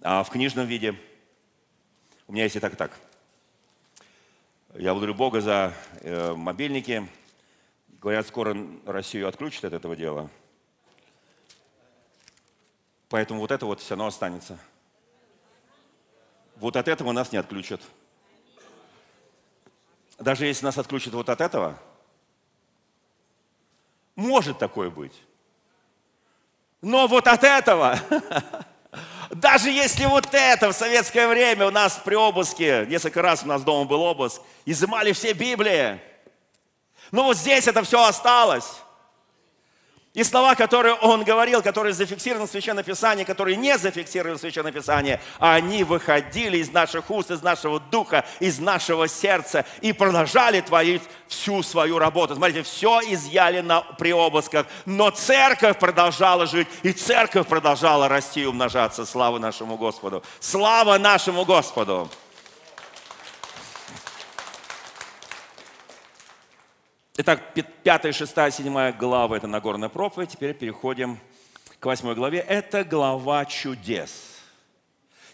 А 0.00 0.22
в 0.22 0.30
книжном 0.30 0.66
виде? 0.66 0.94
У 2.28 2.32
меня 2.32 2.44
есть 2.44 2.54
и 2.54 2.60
так, 2.60 2.74
и 2.74 2.76
так. 2.76 2.92
Я 4.74 4.92
благодарю 4.92 5.14
Бога 5.14 5.40
за 5.40 5.74
э, 6.02 6.34
мобильники. 6.34 7.08
Говорят, 8.00 8.28
скоро 8.28 8.56
Россию 8.86 9.26
отключат 9.26 9.64
от 9.64 9.72
этого 9.72 9.96
дела– 9.96 10.30
Поэтому 13.12 13.40
вот 13.40 13.50
это 13.50 13.66
вот 13.66 13.78
все 13.78 13.90
равно 13.90 14.06
останется. 14.06 14.58
Вот 16.56 16.76
от 16.76 16.88
этого 16.88 17.12
нас 17.12 17.30
не 17.30 17.36
отключат. 17.36 17.82
Даже 20.18 20.46
если 20.46 20.64
нас 20.64 20.78
отключат 20.78 21.12
вот 21.12 21.28
от 21.28 21.42
этого, 21.42 21.78
может 24.22 24.58
такое 24.58 24.90
быть. 24.90 25.12
Но 26.80 27.06
вот 27.06 27.26
от 27.26 27.44
этого, 27.44 27.98
даже 29.30 29.70
если 29.70 30.06
вот 30.06 30.28
это 30.32 30.72
в 30.72 30.72
советское 30.72 31.28
время 31.28 31.66
у 31.66 31.70
нас 31.70 32.00
при 32.04 32.14
обыске, 32.14 32.86
несколько 32.88 33.22
раз 33.22 33.42
у 33.44 33.46
нас 33.46 33.62
дома 33.62 33.84
был 33.84 34.02
обыск, 34.02 34.40
изымали 34.64 35.12
все 35.12 35.32
Библии, 35.32 36.00
но 37.10 37.24
вот 37.24 37.36
здесь 37.36 37.66
это 37.68 37.82
все 37.82 38.02
осталось. 38.02 38.81
И 40.14 40.24
слова, 40.24 40.54
которые 40.54 40.92
он 40.94 41.24
говорил, 41.24 41.62
которые 41.62 41.94
зафиксированы 41.94 42.46
в 42.46 42.50
Священном 42.50 42.84
Писании, 42.84 43.24
которые 43.24 43.56
не 43.56 43.78
зафиксированы 43.78 44.36
в 44.36 44.40
Священном 44.40 44.70
Писании, 44.70 45.18
они 45.38 45.84
выходили 45.84 46.58
из 46.58 46.70
наших 46.70 47.10
уст, 47.10 47.30
из 47.30 47.42
нашего 47.42 47.80
духа, 47.80 48.26
из 48.38 48.58
нашего 48.58 49.08
сердца 49.08 49.64
и 49.80 49.94
продолжали 49.94 50.60
творить 50.60 51.00
всю 51.28 51.62
свою 51.62 51.98
работу. 51.98 52.34
Смотрите, 52.34 52.62
все 52.62 53.00
изъяли 53.00 53.60
на, 53.60 53.80
при 53.80 54.12
обысках, 54.12 54.66
но 54.84 55.08
церковь 55.08 55.78
продолжала 55.78 56.44
жить, 56.44 56.68
и 56.82 56.92
церковь 56.92 57.46
продолжала 57.46 58.06
расти 58.06 58.42
и 58.42 58.46
умножаться. 58.46 59.06
Слава 59.06 59.38
нашему 59.38 59.78
Господу! 59.78 60.22
Слава 60.40 60.98
нашему 60.98 61.46
Господу! 61.46 62.10
Итак, 67.14 67.52
5, 67.82 68.14
6, 68.14 68.34
7 68.52 68.92
глава– 68.92 69.36
это 69.36 69.46
Нагорная 69.46 69.90
проповедь. 69.90 70.30
Теперь 70.30 70.54
переходим 70.54 71.18
к 71.78 71.84
8 71.84 72.14
главе. 72.14 72.38
Это 72.38 72.84
глава 72.84 73.44
чудес. 73.44 74.38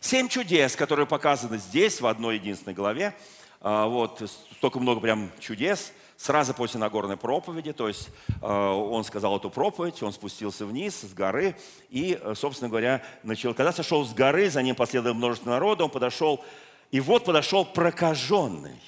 Семь 0.00 0.26
чудес, 0.26 0.74
которые 0.74 1.06
показаны 1.06 1.58
здесь, 1.58 2.00
в 2.00 2.08
одной 2.08 2.34
единственной 2.34 2.74
главе. 2.74 3.14
А, 3.60 3.86
вот, 3.86 4.28
столько 4.56 4.80
много 4.80 5.00
прям 5.00 5.30
чудес 5.38 5.92
сразу 6.16 6.52
после 6.52 6.80
Нагорной 6.80 7.16
проповеди, 7.16 7.72
то 7.72 7.86
есть 7.86 8.08
а, 8.42 8.72
он 8.72 9.04
сказал 9.04 9.36
эту 9.36 9.48
проповедь, 9.48 10.02
он 10.02 10.12
спустился 10.12 10.66
вниз 10.66 11.02
с 11.02 11.14
горы 11.14 11.54
и, 11.90 12.20
собственно 12.34 12.68
говоря, 12.68 13.04
начал. 13.22 13.54
Когда 13.54 13.70
сошел 13.70 14.04
с 14.04 14.12
горы, 14.12 14.50
за 14.50 14.64
ним 14.64 14.74
последовало 14.74 15.16
множество 15.16 15.50
народа, 15.50 15.84
он 15.84 15.90
подошел, 15.90 16.44
и 16.90 16.98
вот 16.98 17.24
подошел 17.24 17.64
прокаженный. 17.64 18.82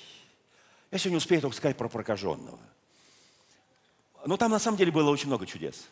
Я 0.90 0.98
сегодня 0.98 1.18
успею 1.18 1.40
только 1.40 1.56
сказать 1.56 1.76
про 1.76 1.88
прокаженного. 1.88 2.58
Но 4.24 4.36
там 4.36 4.50
на 4.50 4.58
самом 4.58 4.76
деле 4.76 4.92
было 4.92 5.10
очень 5.10 5.28
много 5.28 5.46
чудес. 5.46 5.88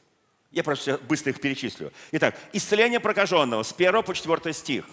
Я 0.51 0.65
просто 0.65 0.99
быстро 0.99 1.31
их 1.31 1.41
перечислю. 1.41 1.93
Итак, 2.13 2.39
исцеление 2.53 3.01
прокаженного 3.01 3.63
с 3.63 3.73
1 3.73 4.03
по 4.03 4.15
4 4.15 4.53
стих. 4.55 4.85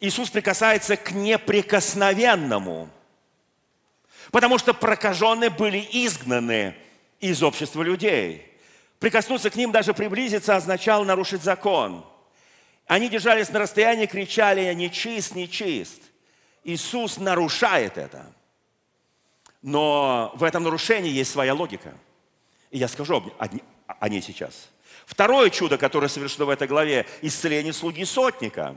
Иисус 0.00 0.30
прикасается 0.30 0.96
к 0.96 1.12
неприкосновенному, 1.12 2.88
потому 4.30 4.58
что 4.58 4.72
прокаженные 4.72 5.50
были 5.50 5.86
изгнаны 5.92 6.74
из 7.20 7.42
общества 7.42 7.82
людей. 7.82 8.46
Прикоснуться 8.98 9.50
к 9.50 9.56
ним, 9.56 9.72
даже 9.72 9.94
приблизиться, 9.94 10.56
означало 10.56 11.04
нарушить 11.04 11.42
закон. 11.42 12.04
Они 12.86 13.08
держались 13.08 13.50
на 13.50 13.60
расстоянии, 13.60 14.06
кричали 14.06 14.72
«нечист, 14.74 15.34
нечист». 15.34 16.02
Иисус 16.64 17.18
нарушает 17.18 17.96
это– 17.96 18.32
но 19.62 20.32
в 20.34 20.44
этом 20.44 20.62
нарушении 20.62 21.10
есть 21.10 21.30
своя 21.30 21.54
логика. 21.54 21.94
И 22.70 22.78
я 22.78 22.88
скажу 22.88 23.22
о 23.86 24.08
ней 24.08 24.22
сейчас. 24.22 24.70
Второе 25.06 25.50
чудо, 25.50 25.76
которое 25.76 26.08
совершено 26.08 26.44
в 26.44 26.50
этой 26.50 26.68
главе, 26.68 27.06
исцеление 27.20 27.72
слуги 27.72 28.04
сотника. 28.04 28.76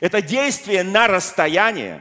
Это 0.00 0.22
действие 0.22 0.84
на 0.84 1.08
расстоянии. 1.08 2.00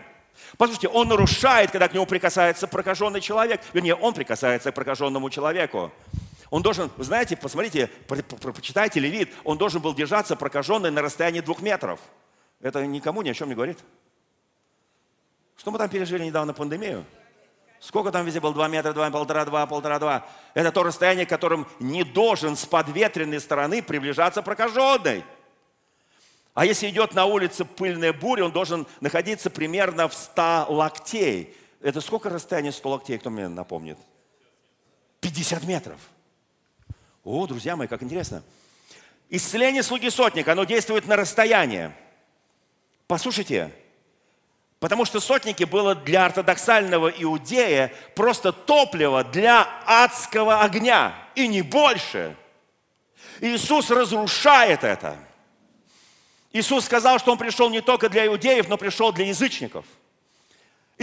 Послушайте, 0.57 0.88
он 0.89 1.07
нарушает, 1.07 1.71
когда 1.71 1.88
к 1.88 1.93
нему 1.93 2.05
прикасается 2.05 2.67
прокаженный 2.67 3.21
человек. 3.21 3.61
Вернее, 3.73 3.95
он 3.95 4.13
прикасается 4.13 4.71
к 4.71 4.75
прокаженному 4.75 5.29
человеку. 5.29 5.91
Он 6.51 6.61
должен, 6.61 6.91
вы 6.97 7.03
знаете, 7.03 7.38
посмотрите, 7.38 7.89
почитайте 8.07 8.99
Левит, 8.99 9.34
он 9.45 9.57
должен 9.57 9.82
был 9.82 9.95
держаться 9.95 10.36
прокаженный 10.36 10.91
на 10.91 11.01
расстоянии 11.01 11.39
двух 11.39 11.61
метров. 11.61 11.99
Это 12.59 12.86
никому 12.86 13.21
ни 13.21 13.29
о 13.29 13.34
чем 13.34 13.47
не 13.49 13.55
говорит. 13.55 13.79
Что 15.57 15.71
мы 15.71 15.77
там 15.77 15.89
пережили 15.89 16.25
недавно 16.25 16.53
пандемию? 16.53 17.05
Сколько 17.82 18.11
там 18.11 18.27
везде 18.27 18.39
было? 18.39 18.53
Два 18.53 18.67
метра, 18.67 18.93
два, 18.93 19.09
полтора, 19.09 19.43
два, 19.43 19.65
полтора, 19.65 19.97
два. 19.97 20.27
Это 20.53 20.71
то 20.71 20.84
расстояние, 20.84 21.25
которым 21.25 21.67
не 21.79 22.03
должен 22.03 22.55
с 22.55 22.63
подветренной 22.63 23.41
стороны 23.41 23.82
приближаться 23.82 24.43
прокаженный. 24.43 25.25
А 26.53 26.63
если 26.63 26.89
идет 26.89 27.15
на 27.15 27.25
улице 27.25 27.65
пыльная 27.65 28.13
буря, 28.13 28.45
он 28.45 28.51
должен 28.51 28.86
находиться 28.99 29.49
примерно 29.49 30.07
в 30.07 30.13
100 30.13 30.67
локтей 30.69 31.55
Это 31.82 32.01
сколько 32.01 32.29
расстояние 32.29 32.71
100 32.71 32.89
локтей, 32.89 33.17
кто 33.17 33.32
мне 33.32 33.47
напомнит? 33.47 33.97
50 35.21 35.63
метров. 35.63 35.99
О, 37.23 37.47
друзья 37.47 37.75
мои, 37.75 37.88
как 37.88 38.03
интересно. 38.03 38.43
Исцеление 39.29 39.82
слуги 39.82 40.11
сотника, 40.11 40.51
оно 40.51 40.65
действует 40.65 41.07
на 41.07 41.15
расстояние. 41.15 41.95
Послушайте, 43.07 43.71
потому 44.82 45.05
что 45.05 45.21
сотники 45.21 45.63
было 45.63 45.95
для 45.95 46.25
ортодоксального 46.25 47.07
иудея 47.07 47.93
просто 48.15 48.51
топливо 48.51 49.23
для 49.23 49.65
адского 49.86 50.61
огня, 50.61 51.15
и 51.36 51.47
не 51.47 51.61
больше. 51.61 52.36
Иисус 53.39 53.89
разрушает 53.89 54.84
это. 54.84 55.15
Иисус 56.51 56.84
сказал, 56.84 57.17
что 57.19 57.32
Он 57.32 57.38
пришел 57.38 57.69
не 57.69 57.79
только 57.79 58.09
для 58.09 58.25
иудеев, 58.27 58.67
но 58.67 58.75
пришел 58.75 59.13
для 59.13 59.27
язычников– 59.27 59.86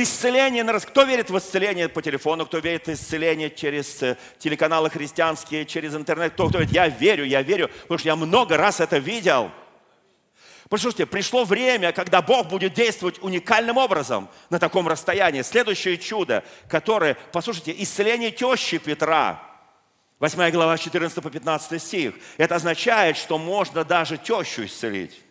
Исцеление, 0.01 0.62
кто 0.62 1.03
верит 1.03 1.29
в 1.29 1.37
исцеление 1.37 1.89
по 1.89 2.01
телефону, 2.01 2.47
кто 2.47 2.59
верит 2.59 2.87
в 2.87 2.93
исцеление 2.93 3.51
через 3.51 4.01
э, 4.01 4.16
телеканалы 4.39 4.91
христианские, 4.91 5.66
через 5.66 5.93
интернет, 5.93 6.35
кто, 6.35 6.45
кто 6.45 6.59
говорит, 6.59 6.72
я 6.72 6.87
верю, 6.87 7.24
я 7.24 7.43
верю, 7.43 7.68
потому 7.83 7.99
что 7.99 8.09
я 8.09 8.14
много 8.14 8.57
раз 8.57 8.79
это 8.79 8.99
видел. 8.99 9.51
Послушайте, 10.69 11.07
пришло 11.07 11.45
время, 11.45 11.93
когда 11.93 12.21
Бог 12.21 12.49
будет 12.49 12.75
действовать 12.75 13.23
уникальным 13.23 13.79
образом 13.79 14.29
на 14.51 14.59
таком 14.59 14.87
расстоянии. 14.87 15.43
Следующее 15.43 15.97
чудо, 15.97 16.45
которое, 16.69 17.16
послушайте, 17.33 17.75
исцеление 17.79 18.31
тещи 18.31 18.77
Петра, 18.79 19.43
8 20.19 20.51
глава 20.51 20.77
14 20.77 21.23
по 21.23 21.31
15 21.31 21.81
стих. 21.81 22.14
Это 22.37 22.57
означает, 22.57 23.16
что 23.16 23.39
можно 23.39 23.85
даже 23.85 24.19
тещу 24.19 24.66
исцелить. 24.66 25.23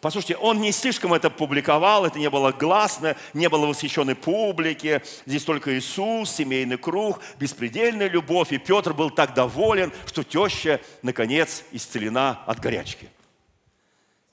Послушайте, 0.00 0.36
он 0.36 0.60
не 0.60 0.72
слишком 0.72 1.12
это 1.12 1.28
публиковал, 1.28 2.06
это 2.06 2.18
не 2.18 2.30
было 2.30 2.52
гласно, 2.52 3.16
не 3.34 3.48
было 3.50 3.66
восхищенной 3.66 4.14
публики. 4.14 5.02
Здесь 5.26 5.44
только 5.44 5.76
Иисус, 5.78 6.30
семейный 6.30 6.78
круг, 6.78 7.20
беспредельная 7.38 8.08
любовь. 8.08 8.52
И 8.52 8.58
Петр 8.58 8.94
был 8.94 9.10
так 9.10 9.34
доволен, 9.34 9.92
что 10.06 10.24
теща, 10.24 10.80
наконец, 11.02 11.64
исцелена 11.72 12.42
от 12.46 12.60
горячки. 12.60 13.10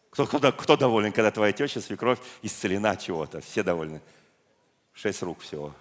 Кто, 0.09 0.25
кто, 0.25 0.51
кто 0.53 0.77
доволен, 0.77 1.11
когда 1.11 1.31
твоя 1.31 1.51
теща, 1.51 1.81
свекровь, 1.81 2.19
исцелена 2.41 2.95
чего-то? 2.95 3.41
Все 3.41 3.61
довольны. 3.61 4.01
Шесть 4.93 5.21
рук 5.21 5.41
всего. 5.41 5.73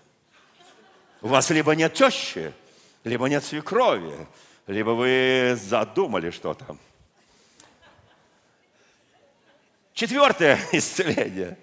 У 1.22 1.28
вас 1.28 1.48
либо 1.50 1.76
нет 1.76 1.94
тещи, 1.94 2.52
либо 3.04 3.28
нет 3.28 3.44
свекрови, 3.44 4.26
либо 4.66 4.90
вы 4.90 5.56
задумали 5.56 6.30
что-то. 6.30 6.76
Четвертое 9.96 10.60
исцеление. 10.72 11.56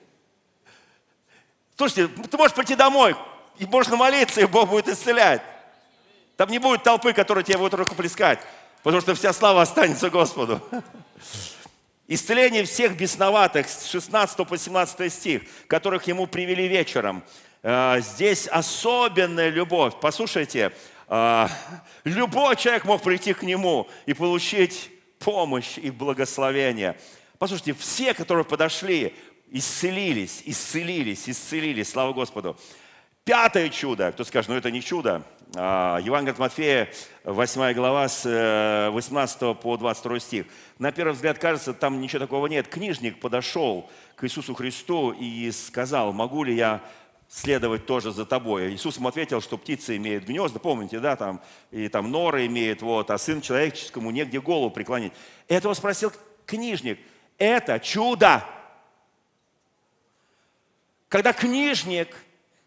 Слушайте, 1.77 2.07
ты 2.07 2.35
можешь 2.35 2.55
прийти 2.55 2.73
домой, 2.73 3.15
и 3.59 3.65
можно 3.67 3.95
молиться, 3.95 4.41
и 4.41 4.45
Бог 4.45 4.69
будет 4.69 4.87
исцелять. 4.87 5.43
Там 6.35 6.49
не 6.49 6.57
будет 6.57 6.81
толпы, 6.81 7.13
которая 7.13 7.43
тебе 7.43 7.59
будет 7.59 7.75
рукоплескать, 7.75 8.39
потому 8.81 9.01
что 9.01 9.13
вся 9.13 9.33
слава 9.33 9.61
останется 9.61 10.09
Господу. 10.09 10.59
Исцеление 12.07 12.63
всех 12.63 12.97
бесноватых, 12.97 13.69
с 13.69 13.85
16 13.85 14.47
по 14.47 14.57
17 14.57 15.13
стих, 15.13 15.43
которых 15.67 16.07
ему 16.07 16.25
привели 16.25 16.67
вечером. 16.67 17.23
А, 17.61 17.99
здесь 17.99 18.47
особенная 18.47 19.49
любовь. 19.49 19.93
Послушайте, 20.01 20.71
а, 21.07 21.51
любой 22.03 22.55
человек 22.55 22.85
мог 22.85 23.03
прийти 23.03 23.33
к 23.33 23.43
нему 23.43 23.87
и 24.07 24.15
получить 24.15 24.89
помощь 25.19 25.77
и 25.77 25.91
благословение. 25.91 26.97
Послушайте, 27.43 27.73
все, 27.73 28.13
которые 28.13 28.45
подошли, 28.45 29.13
исцелились, 29.51 30.43
исцелились, 30.45 31.27
исцелились, 31.27 31.89
слава 31.89 32.13
Господу. 32.13 32.55
Пятое 33.25 33.67
чудо, 33.67 34.13
кто 34.13 34.23
скажет, 34.23 34.47
ну 34.47 34.55
это 34.55 34.71
не 34.71 34.81
чудо. 34.81 35.23
А, 35.53 35.99
Евангелие 35.99 36.31
от 36.31 36.39
Матфея, 36.39 36.89
8 37.25 37.73
глава, 37.73 38.07
с 38.07 38.89
18 38.93 39.41
э, 39.41 39.55
по 39.55 39.75
22 39.75 40.19
стих. 40.21 40.45
На 40.79 40.93
первый 40.93 41.11
взгляд 41.11 41.37
кажется, 41.37 41.73
там 41.73 41.99
ничего 41.99 42.19
такого 42.19 42.47
нет. 42.47 42.69
Книжник 42.69 43.19
подошел 43.19 43.89
к 44.15 44.23
Иисусу 44.23 44.53
Христу 44.53 45.11
и 45.11 45.51
сказал, 45.51 46.13
могу 46.13 46.45
ли 46.45 46.55
я 46.55 46.79
следовать 47.27 47.85
тоже 47.85 48.13
за 48.13 48.25
тобой. 48.25 48.73
Иисус 48.73 48.95
ему 48.95 49.09
ответил, 49.09 49.41
что 49.41 49.57
птицы 49.57 49.97
имеют 49.97 50.23
гнезда, 50.23 50.59
помните, 50.59 51.01
да, 51.01 51.17
там, 51.17 51.41
и 51.71 51.89
там 51.89 52.09
норы 52.09 52.45
имеет, 52.45 52.81
вот, 52.81 53.11
а 53.11 53.17
сын 53.17 53.41
человеческому 53.41 54.11
негде 54.11 54.39
голову 54.39 54.69
преклонить. 54.71 55.11
Этого 55.49 55.73
спросил 55.73 56.13
книжник– 56.45 56.99
это 57.37 57.79
чудо. 57.79 58.43
Когда 61.09 61.31
книжник, 61.31 62.15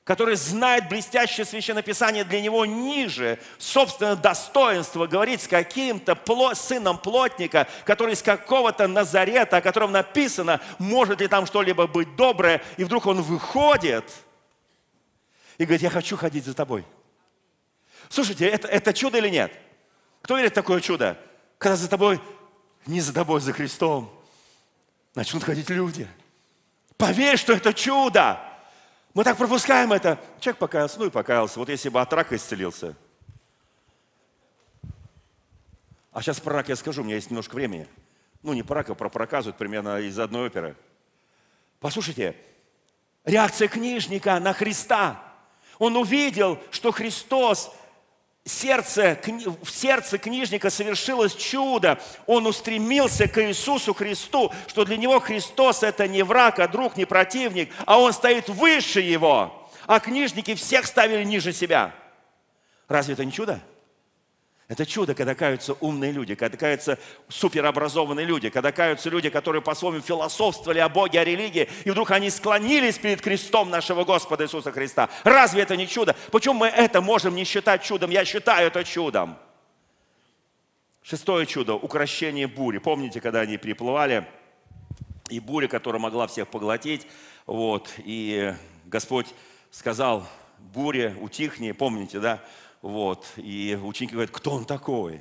который 0.05 0.37
знает 0.37 0.89
блестящее 0.89 1.45
священное 1.45 1.83
писание, 1.83 2.23
для 2.23 2.41
него 2.41 2.65
ниже 2.65 3.41
собственного 3.59 4.15
достоинства, 4.15 5.09
говорит 5.09 5.43
с 5.43 5.49
каким-то 5.49 6.17
сыном 6.55 6.97
плотника, 6.97 7.67
который 7.85 8.15
из 8.15 8.23
какого-то 8.23 8.87
Назарета, 8.87 9.57
о 9.57 9.61
котором 9.61 9.91
написано, 9.91 10.61
может 10.79 11.21
ли 11.21 11.27
там 11.27 11.45
что-либо 11.45 11.89
быть 11.89 12.15
доброе, 12.15 12.63
и 12.77 12.85
вдруг 12.85 13.07
он 13.07 13.21
выходит 13.21 14.05
и 15.59 15.65
говорит, 15.65 15.83
я 15.83 15.91
хочу 15.91 16.17
ходить 16.17 16.45
за 16.45 16.55
тобой. 16.55 16.85
Слушайте, 18.09 18.47
это, 18.47 18.69
это 18.69 18.93
чудо 18.93 19.19
или 19.19 19.29
нет? 19.29 19.53
Кто 20.23 20.37
верит 20.37 20.53
в 20.53 20.55
такое 20.55 20.81
чудо? 20.81 21.19
Когда 21.59 21.75
за 21.75 21.89
тобой, 21.89 22.21
не 22.87 23.01
за 23.01 23.13
тобой, 23.13 23.41
за 23.41 23.53
Христом, 23.53 24.16
начнут 25.17 25.43
ходить 25.43 25.71
люди. 25.71 26.07
Поверь, 26.97 27.37
что 27.37 27.55
это 27.55 27.75
чудо. 27.75 28.39
Мы 29.15 29.25
так 29.25 29.37
пропускаем 29.37 29.93
это. 29.93 30.21
Человек 30.41 30.59
покаялся, 30.59 30.99
ну 30.99 31.07
и 31.07 31.11
покаялся. 31.11 31.59
Вот 31.59 31.69
если 31.71 31.89
бы 31.89 32.01
от 32.01 32.13
рака 32.13 32.37
исцелился. 32.37 32.95
А 36.13 36.23
сейчас 36.23 36.39
про 36.39 36.55
рак 36.55 36.69
я 36.69 36.77
скажу, 36.77 37.03
у 37.03 37.05
меня 37.05 37.17
есть 37.17 37.31
немножко 37.31 37.55
времени. 37.55 37.89
Ну, 38.43 38.53
не 38.53 38.63
про 38.63 38.77
рака, 38.77 38.95
про 38.95 39.09
проказывают 39.09 39.57
примерно 39.57 39.99
из 40.01 40.19
одной 40.19 40.47
оперы. 40.47 40.77
Послушайте, 41.81 42.37
реакция 43.25 43.69
книжника 43.69 44.39
на 44.39 44.53
Христа. 44.53 45.23
Он 45.79 45.97
увидел, 45.97 46.59
что 46.71 46.93
Христос 46.93 47.75
сердце, 48.47 49.19
в 49.63 49.71
сердце 49.71 50.19
книжника 50.19 50.71
совершилось 50.71 51.35
чудо. 51.35 52.01
Он 52.27 52.47
устремился 52.47 53.29
к 53.29 53.43
Иисусу 53.43 53.93
Христу, 53.93 54.53
что 54.69 54.85
для 54.85 54.97
него 54.97 55.21
Христос 55.21 55.83
это 55.83 56.09
не 56.09 56.23
враг, 56.23 56.59
а 56.59 56.69
друг, 56.69 56.97
не 56.97 57.05
противник, 57.05 57.73
а 57.85 58.01
он 58.01 58.13
стоит 58.13 58.49
выше 58.49 59.01
его. 59.01 59.69
А 59.87 60.01
книжники 60.01 60.55
всех 60.55 60.87
ставили 60.87 61.25
ниже 61.25 61.53
себя. 61.53 61.93
Разве 62.89 63.15
это 63.15 63.25
не 63.25 63.33
чудо? 63.33 63.61
Это 64.69 64.85
чудо, 64.85 65.15
когда 65.15 65.37
каются 65.37 65.75
умные 65.75 66.11
люди, 66.11 66.35
когда 66.35 66.57
каются 66.59 66.99
суперобразованные 67.29 68.27
люди, 68.27 68.51
когда 68.51 68.73
каются 68.73 69.09
люди, 69.09 69.31
которые 69.31 69.63
по-своему 69.63 70.01
философствовали 70.01 70.81
о 70.81 70.89
Боге, 70.89 71.21
о 71.21 71.25
религии, 71.25 71.69
и 71.85 71.91
вдруг 71.91 72.11
они 72.11 72.31
склонились 72.31 72.99
перед 72.99 73.21
крестом 73.21 73.71
нашего 73.71 74.05
Господа 74.05 74.45
Иисуса 74.45 74.73
Христа. 74.73 75.09
Разве 75.23 75.63
это 75.63 75.77
не 75.77 75.87
чудо? 75.87 76.17
Почему 76.33 76.55
мы 76.55 76.67
это 76.67 77.01
можем 77.01 77.37
не 77.37 77.45
считать 77.45 77.85
чудом? 77.85 78.11
Я 78.11 78.25
считаю 78.25 78.67
это 78.67 78.83
чудом. 78.83 79.39
Шестое 81.01 81.47
чудо– 81.47 81.75
укращение 81.77 82.49
бури. 82.49 82.79
Помните, 82.79 83.21
когда 83.21 83.43
они 83.43 83.59
приплывали, 83.59 84.27
и 85.29 85.39
буря, 85.39 85.69
которая 85.69 86.03
могла 86.03 86.27
всех 86.27 86.49
поглотить, 86.49 87.07
вот, 87.47 87.95
и 87.99 88.53
Господь 88.85 89.29
сказал, 89.71 90.27
буря, 90.59 91.15
утихни, 91.21 91.71
помните, 91.71 92.19
да? 92.19 92.43
Вот. 92.87 93.27
И 93.37 93.77
ученики 93.83 94.13
говорят, 94.13 94.31
кто 94.31 94.53
он 94.53 94.65
такой? 94.65 95.21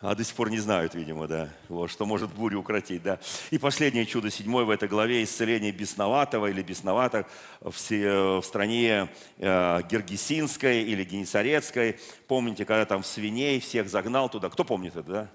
А 0.00 0.14
до 0.16 0.24
сих 0.24 0.34
пор 0.34 0.50
не 0.50 0.58
знают, 0.58 0.94
видимо, 0.94 1.26
да, 1.26 1.48
вот, 1.68 1.90
что 1.90 2.04
может 2.04 2.30
бурю 2.34 2.60
укротить, 2.60 3.02
да. 3.02 3.18
И 3.50 3.58
последнее 3.58 4.04
чудо, 4.04 4.28
седьмое 4.28 4.64
в 4.64 4.70
этой 4.70 4.88
главе, 4.88 5.22
исцеление 5.22 5.72
бесноватого 5.72 6.48
или 6.48 6.62
бесноватых 6.62 7.26
в, 7.60 7.72
в 7.72 8.42
стране 8.42 9.08
э, 9.38 9.82
Гергесинской 9.88 10.82
или 10.82 11.04
Генесарецкой. 11.04 11.96
Помните, 12.26 12.64
когда 12.64 12.84
там 12.84 13.04
свиней 13.04 13.60
всех 13.60 13.88
загнал 13.88 14.28
туда? 14.28 14.50
Кто 14.50 14.64
помнит 14.64 14.96
это, 14.96 15.10
да? 15.10 15.30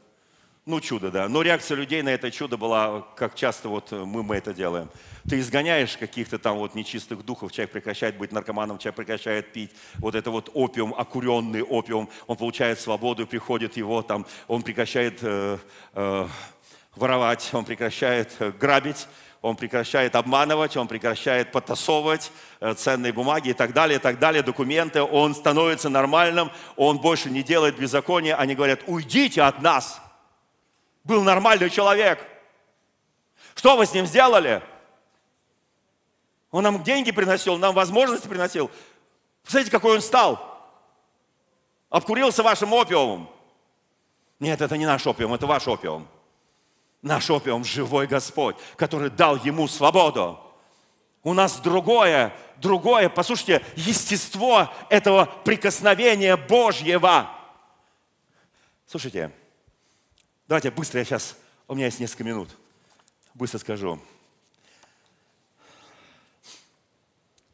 Ну, 0.65 0.80
чудо, 0.82 1.09
да. 1.09 1.28
Но 1.28 1.41
реакция 1.41 1.78
людей 1.78 2.01
на 2.03 2.09
это 2.09 2.30
чудо 2.30 2.57
была, 2.57 3.01
как 3.15 3.34
часто 3.34 3.69
вот 3.69 3.91
мы, 3.91 4.22
мы 4.22 4.36
это 4.36 4.53
делаем. 4.53 4.89
Ты 5.30 5.39
изгоняешь 5.39 5.97
каких-то 5.97 6.39
там 6.39 6.57
вот 6.57 6.76
нечистых 6.76 7.24
духов, 7.24 7.51
человек 7.51 7.72
прекращает 7.72 8.17
быть 8.17 8.32
наркоманом, 8.32 8.78
человек 8.78 8.95
прекращает 8.95 9.53
пить. 9.53 9.72
Вот 9.97 10.15
это 10.15 10.32
вот 10.32 10.49
опиум, 10.53 10.93
окуренный 10.93 11.61
опиум, 11.61 12.09
он 12.28 12.38
получает 12.38 12.80
свободу, 12.80 13.28
приходит 13.28 13.78
его 13.78 14.01
там, 14.01 14.26
он 14.47 14.63
прекращает 14.63 15.19
э, 15.22 15.57
э, 15.93 16.28
воровать, 16.95 17.49
он 17.53 17.65
прекращает 17.65 18.34
э, 18.39 18.51
грабить, 18.51 19.07
он 19.41 19.55
прекращает 19.55 20.15
обманывать, 20.15 20.78
он 20.78 20.88
прекращает 20.88 21.51
подтасовывать 21.51 22.32
э, 22.59 22.74
ценные 22.74 23.13
бумаги 23.13 23.49
и 23.49 23.53
так 23.53 23.74
далее, 23.74 23.97
и 23.97 24.01
так 24.01 24.19
далее, 24.19 24.43
документы, 24.43 25.01
он 25.01 25.36
становится 25.36 25.89
нормальным, 25.89 26.51
он 26.76 26.97
больше 26.99 27.30
не 27.30 27.43
делает 27.43 27.78
беззакония, 27.78 28.36
они 28.36 28.55
говорят, 28.55 28.82
уйдите 28.88 29.41
от 29.41 29.61
нас– 29.61 30.01
был 31.03 31.24
нормальный 31.24 31.69
человек. 31.69 32.19
Что 33.55 33.76
вы 33.76 33.86
с 33.86 33.93
ним 33.93 34.05
сделали? 34.05 34.61
Он 36.52 36.64
нам 36.64 36.84
деньги 36.84 37.12
приносил, 37.12 37.58
нам 37.58 37.74
возможности 37.74 38.28
приносил. 38.28 38.70
Посмотрите, 39.43 39.72
какой 39.72 39.95
он 39.95 40.02
стал. 40.02 40.52
Обкурился 41.89 42.43
вашим 42.43 42.74
опиумом. 42.74 43.30
Нет, 44.39 44.62
это 44.62 44.78
не 44.78 44.86
наш 44.86 45.06
опиум, 45.08 45.34
это 45.34 45.47
ваш 45.47 45.68
опиум. 45.68 46.08
Наш 47.02 47.30
опиум– 47.30 47.64
живой 47.66 48.06
Господь, 48.06 48.56
который 48.76 49.10
дал 49.10 49.38
ему 49.38 49.68
свободу. 49.68 50.39
У 51.24 51.34
нас 51.34 51.60
другое, 51.60 52.34
другое, 52.58 53.10
послушайте, 53.10 53.64
естество 53.76 54.74
этого 54.89 55.26
прикосновения 55.26 56.36
Божьего. 56.36 57.30
Слушайте, 58.88 59.32
давайте 60.47 60.72
быстро 60.72 60.99
я 60.99 61.06
сейчас, 61.06 61.38
у 61.68 61.76
меня 61.76 61.86
есть 61.86 61.99
несколько 61.99 62.24
минут, 62.24 62.49
быстро 63.34 63.60
скажу. 63.60 63.99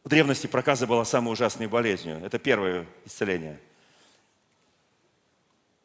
В 0.07 0.09
древности 0.09 0.47
проказа 0.47 0.87
была 0.87 1.03
самой 1.03 1.33
ужасной 1.33 1.67
болезнью. 1.67 2.21
Это 2.23 2.39
первое 2.39 2.85
исцеление. 3.03 3.59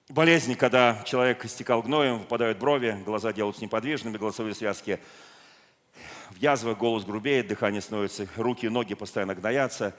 Болезнь, 0.08 0.54
когда 0.54 1.02
человек 1.04 1.44
истекал 1.44 1.82
гноем, 1.82 2.20
выпадают 2.20 2.56
брови, 2.56 3.02
глаза 3.04 3.32
делаются 3.32 3.64
неподвижными, 3.64 4.18
голосовые 4.18 4.54
связки 4.54 5.00
в 6.30 6.36
язвах, 6.36 6.78
голос 6.78 7.04
грубеет, 7.04 7.48
дыхание 7.48 7.80
становится, 7.80 8.28
руки 8.36 8.66
и 8.66 8.68
ноги 8.68 8.94
постоянно 8.94 9.34
гноятся. 9.34 9.92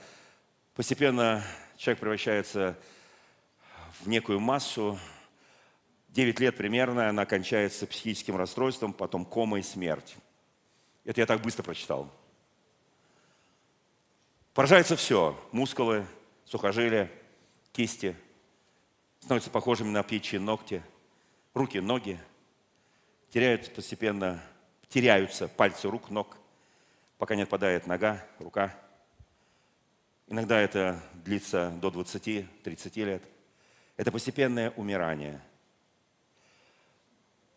Постепенно 0.74 1.44
человек 1.76 2.00
превращается 2.00 2.78
в 4.00 4.08
некую 4.08 4.40
массу. 4.40 4.98
Девять 6.08 6.40
лет 6.40 6.56
примерно 6.56 7.10
она 7.10 7.26
кончается 7.26 7.86
психическим 7.86 8.38
расстройством, 8.38 8.94
потом 8.94 9.26
кома 9.26 9.58
и 9.58 9.62
смерть. 9.62 10.16
Это 11.04 11.20
я 11.20 11.26
так 11.26 11.42
быстро 11.42 11.62
прочитал. 11.62 12.10
Поражается 14.54 14.94
все. 14.94 15.36
Мускулы, 15.50 16.06
сухожилия, 16.44 17.10
кисти. 17.72 18.14
Становятся 19.18 19.50
похожими 19.50 19.88
на 19.88 20.04
птичьи 20.04 20.38
ногти. 20.38 20.80
Руки, 21.54 21.80
ноги. 21.80 22.20
Теряют 23.30 23.74
постепенно, 23.74 24.40
теряются 24.88 25.48
пальцы 25.48 25.88
рук, 25.90 26.08
ног, 26.08 26.36
пока 27.18 27.34
не 27.34 27.42
отпадает 27.42 27.88
нога, 27.88 28.24
рука. 28.38 28.72
Иногда 30.28 30.60
это 30.60 31.02
длится 31.14 31.70
до 31.80 31.88
20-30 31.88 33.04
лет. 33.04 33.22
Это 33.96 34.12
постепенное 34.12 34.70
умирание. 34.76 35.42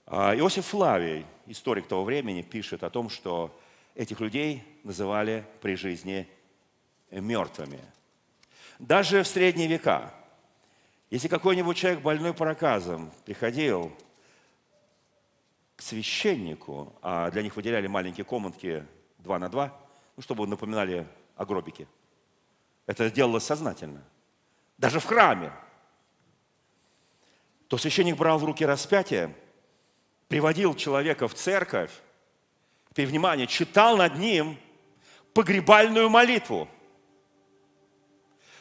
А 0.07 0.35
Иосиф 0.35 0.65
Флавий, 0.65 1.27
историк 1.45 1.87
того 1.87 2.03
времени, 2.03 2.41
пишет 2.41 2.81
о 2.83 2.89
том, 2.89 3.11
что 3.11 3.55
этих 3.93 4.19
людей 4.19 4.63
называли 4.83 5.45
при 5.61 5.75
жизни 5.75 6.27
мертвыми. 7.11 7.83
Даже 8.79 9.23
в 9.23 9.27
средние 9.27 9.67
века, 9.67 10.13
если 11.09 11.27
какой-нибудь 11.27 11.77
человек 11.77 12.01
больной 12.01 12.33
проказом 12.33 13.11
приходил 13.25 13.91
к 15.75 15.81
священнику, 15.81 16.93
а 17.01 17.31
для 17.31 17.41
них 17.41 17.55
выделяли 17.55 17.87
маленькие 17.87 18.25
комнатки 18.25 18.85
два 19.17 19.39
на 19.39 19.49
два, 19.49 19.73
ну, 20.15 20.23
чтобы 20.23 20.47
напоминали 20.47 21.07
о 21.35 21.45
гробике. 21.45 21.87
Это 22.85 23.09
делалось 23.09 23.43
сознательно. 23.43 24.03
Даже 24.77 24.99
в 24.99 25.05
храме. 25.05 25.51
То 27.67 27.77
священник 27.77 28.15
брал 28.15 28.37
в 28.39 28.45
руки 28.45 28.65
распятие, 28.65 29.35
приводил 30.27 30.73
человека 30.75 31.27
в 31.27 31.33
церковь, 31.33 31.91
и, 32.95 33.05
внимание, 33.05 33.45
читал 33.45 33.95
над 33.97 34.17
ним 34.17 34.57
погребальную 35.33 36.09
молитву– 36.09 36.67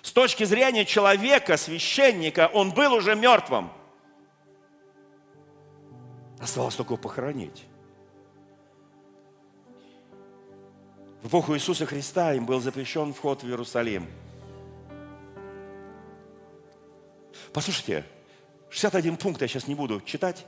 с 0.07 0.13
точки 0.13 0.45
зрения 0.45 0.85
человека, 0.85 1.57
священника, 1.57 2.49
он 2.55 2.71
был 2.71 2.93
уже 2.93 3.17
мертвым. 3.17 3.73
Осталось 6.39 6.77
только 6.77 6.95
похоронить. 6.95 7.65
В 11.23 11.27
эпоху 11.27 11.57
Иисуса 11.57 11.87
Христа 11.87 12.35
им 12.35 12.47
был 12.47 12.61
запрещен 12.61 13.13
вход 13.15 13.43
в 13.43 13.49
Иерусалим. 13.49 14.07
Послушайте, 17.53 18.05
61 18.71 19.17
пункт 19.17 19.43
я 19.43 19.49
сейчас 19.49 19.67
не 19.67 19.75
буду 19.75 20.01
читать, 20.03 20.47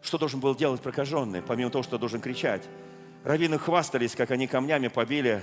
что 0.00 0.16
должен 0.16 0.38
был 0.38 0.54
делать 0.54 0.80
прокаженный, 0.80 1.42
помимо 1.42 1.72
того, 1.72 1.82
что 1.82 1.98
должен 1.98 2.20
кричать. 2.20 2.62
Раввины 3.24 3.58
хвастались, 3.58 4.14
как 4.14 4.30
они 4.30 4.46
камнями 4.46 4.86
побили 4.86 5.42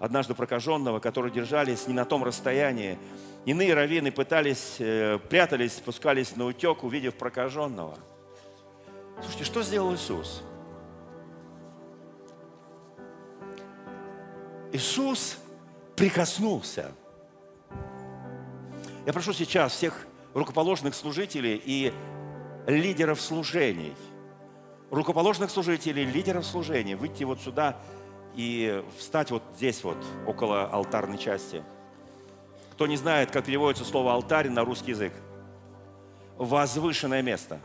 однажды 0.00 0.34
прокаженного, 0.34 0.98
которые 0.98 1.30
держались 1.30 1.86
не 1.86 1.94
на 1.94 2.04
том 2.04 2.24
расстоянии. 2.24 2.98
Иные 3.44 3.74
раввины 3.74 4.10
пытались, 4.10 4.76
э, 4.78 5.18
прятались, 5.28 5.74
спускались 5.74 6.34
на 6.34 6.46
утек, 6.46 6.82
увидев 6.82 7.14
прокаженного. 7.14 7.96
Слушайте, 9.20 9.44
что 9.44 9.62
сделал 9.62 9.94
Иисус? 9.94 10.42
Иисус 14.72 15.36
прикоснулся. 15.96 16.92
Я 19.04 19.12
прошу 19.12 19.34
сейчас 19.34 19.72
всех 19.72 20.06
рукоположных 20.32 20.94
служителей 20.94 21.60
и 21.62 21.92
лидеров 22.66 23.20
служений, 23.20 23.94
рукоположных 24.90 25.50
служителей, 25.50 26.04
лидеров 26.04 26.46
служений, 26.46 26.94
выйти 26.94 27.24
вот 27.24 27.40
сюда 27.40 27.76
и 28.34 28.84
встать 28.98 29.30
вот 29.30 29.42
здесь 29.56 29.82
вот, 29.84 29.98
около 30.26 30.64
алтарной 30.66 31.18
части. 31.18 31.62
Кто 32.72 32.86
не 32.86 32.96
знает, 32.96 33.30
как 33.30 33.44
переводится 33.44 33.84
слово 33.84 34.12
«алтарь» 34.12 34.48
на 34.48 34.64
русский 34.64 34.92
язык? 34.92 35.12
Возвышенное 36.36 37.22
место. 37.22 37.60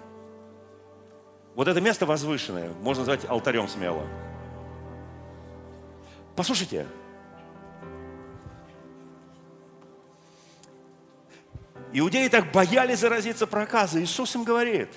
Вот 1.56 1.68
это 1.68 1.80
место 1.80 2.06
возвышенное 2.06 2.72
можно 2.82 3.02
назвать 3.02 3.26
алтарем 3.30 3.68
смело. 3.68 4.04
Послушайте, 6.36 6.86
Иудеи 11.94 12.28
так 12.28 12.52
боялись 12.52 13.00
заразиться 13.00 13.48
проказой. 13.48 14.04
Иисус 14.04 14.36
им 14.36 14.44
говорит, 14.44 14.90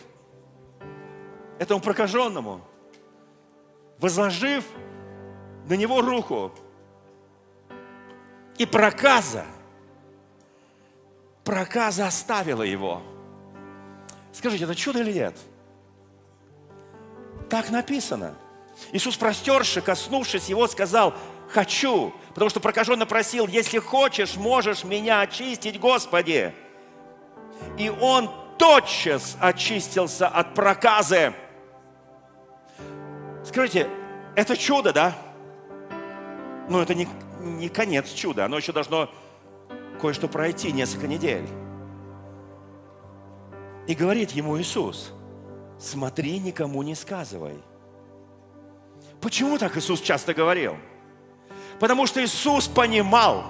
этому 1.60 1.80
прокаженному, 1.80 2.60
возложив 4.00 4.64
на 5.68 5.74
него 5.74 6.00
руку. 6.00 6.50
И 8.56 8.66
проказа, 8.66 9.44
проказа 11.44 12.06
оставила 12.06 12.62
его. 12.62 13.02
Скажите, 14.32 14.64
это 14.64 14.74
чудо 14.74 15.00
или 15.00 15.12
нет? 15.12 15.36
Так 17.48 17.70
написано. 17.70 18.34
Иисус 18.92 19.16
простерши, 19.16 19.80
коснувшись 19.80 20.48
его, 20.48 20.66
сказал, 20.66 21.14
хочу, 21.48 22.12
потому 22.34 22.50
что 22.50 22.60
прокаженно 22.60 23.06
просил, 23.06 23.46
если 23.46 23.78
хочешь, 23.78 24.36
можешь 24.36 24.84
меня 24.84 25.20
очистить, 25.20 25.78
Господи. 25.78 26.54
И 27.76 27.90
он 27.90 28.30
тотчас 28.58 29.36
очистился 29.40 30.28
от 30.28 30.54
проказы. 30.54 31.32
Скажите, 33.44 33.88
это 34.34 34.56
чудо, 34.56 34.92
да? 34.92 35.16
Но 36.68 36.82
это 36.82 36.94
не, 36.94 37.08
не 37.40 37.68
конец 37.68 38.10
чуда, 38.12 38.44
оно 38.44 38.58
еще 38.58 38.72
должно 38.72 39.10
кое-что 40.00 40.28
пройти, 40.28 40.72
несколько 40.72 41.06
недель. 41.06 41.46
И 43.86 43.94
говорит 43.94 44.32
ему 44.32 44.58
Иисус, 44.60 45.12
смотри, 45.78 46.38
никому 46.38 46.82
не 46.82 46.94
сказывай. 46.94 47.56
Почему 49.20 49.58
так 49.58 49.76
Иисус 49.76 50.00
часто 50.00 50.34
говорил? 50.34 50.76
Потому 51.80 52.06
что 52.06 52.22
Иисус 52.22 52.68
понимал, 52.68 53.44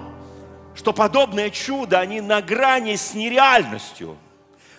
что 0.73 0.93
подобные 0.93 1.51
чудо, 1.51 1.99
они 1.99 2.21
на 2.21 2.41
грани 2.41 2.95
с 2.95 3.13
нереальностью, 3.13 4.15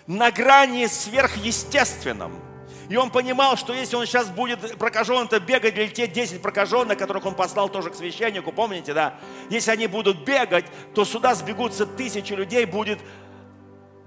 на 0.07 0.31
грани 0.31 0.87
с 0.87 1.01
сверхъестественным– 1.01 2.33
и 2.89 2.95
он 2.95 3.09
понимал, 3.09 3.57
что 3.57 3.73
если 3.73 3.95
он 3.95 4.05
сейчас 4.05 4.29
будет 4.29 4.77
прокажен-то 4.77 5.39
бегать 5.39 5.77
или 5.77 5.87
те 5.87 6.07
10 6.07 6.41
прокаженных, 6.41 6.97
которых 6.97 7.25
он 7.25 7.35
послал 7.35 7.69
тоже 7.69 7.89
к 7.89 7.95
священнику, 7.95 8.51
помните, 8.51 8.93
да? 8.93 9.15
Если 9.49 9.71
они 9.71 9.87
будут 9.87 10.25
бегать, 10.25 10.65
то 10.93 11.05
сюда 11.05 11.35
сбегутся 11.35 11.85
тысячи 11.85 12.33
людей, 12.33 12.65
будет 12.65 12.99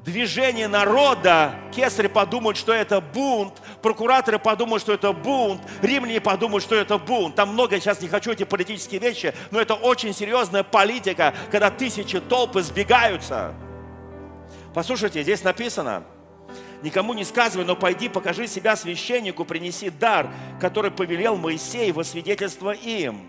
движение 0.04 0.68
народа, 0.68 1.54
кесари 1.74 2.08
подумают, 2.08 2.58
что 2.58 2.72
это 2.72 3.00
бунт, 3.00 3.54
прокураторы 3.82 4.38
подумают, 4.38 4.82
что 4.82 4.92
это 4.92 5.12
бунт, 5.12 5.62
римляне 5.80 6.20
подумают, 6.20 6.62
что 6.62 6.74
это 6.74 6.98
бунт. 6.98 7.34
Там 7.34 7.50
много, 7.50 7.80
сейчас 7.80 8.02
не 8.02 8.08
хочу 8.08 8.32
эти 8.32 8.44
политические 8.44 9.00
вещи, 9.00 9.34
но 9.50 9.60
это 9.60 9.74
очень 9.74 10.14
серьезная 10.14 10.62
политика, 10.62 11.34
когда 11.50 11.70
тысячи 11.70 12.20
толпы 12.20 12.62
сбегаются. 12.62 13.54
Послушайте, 14.74 15.22
здесь 15.22 15.42
написано– 15.42 16.04
никому 16.82 17.14
не 17.14 17.24
сказывай, 17.24 17.64
но 17.64 17.76
пойди, 17.76 18.08
покажи 18.08 18.46
себя 18.46 18.76
священнику, 18.76 19.44
принеси 19.44 19.90
дар, 19.90 20.30
который 20.60 20.90
повелел 20.90 21.36
Моисей 21.36 21.92
во 21.92 22.04
свидетельство 22.04 22.70
им. 22.72 23.28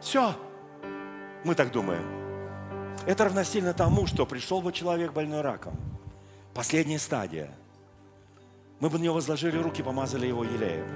Все. 0.00 0.34
Мы 1.44 1.54
так 1.54 1.72
думаем. 1.72 2.04
Это 3.06 3.24
равносильно 3.24 3.74
тому, 3.74 4.06
что 4.06 4.26
пришел 4.26 4.60
бы 4.60 4.72
человек 4.72 5.12
больной 5.12 5.40
раком. 5.40 5.74
Последняя 6.54 6.98
стадия. 6.98 7.50
Мы 8.80 8.90
бы 8.90 8.98
на 8.98 9.02
него 9.02 9.14
возложили 9.14 9.56
руки, 9.56 9.82
помазали 9.82 10.26
его 10.26 10.44
елеем. 10.44 10.86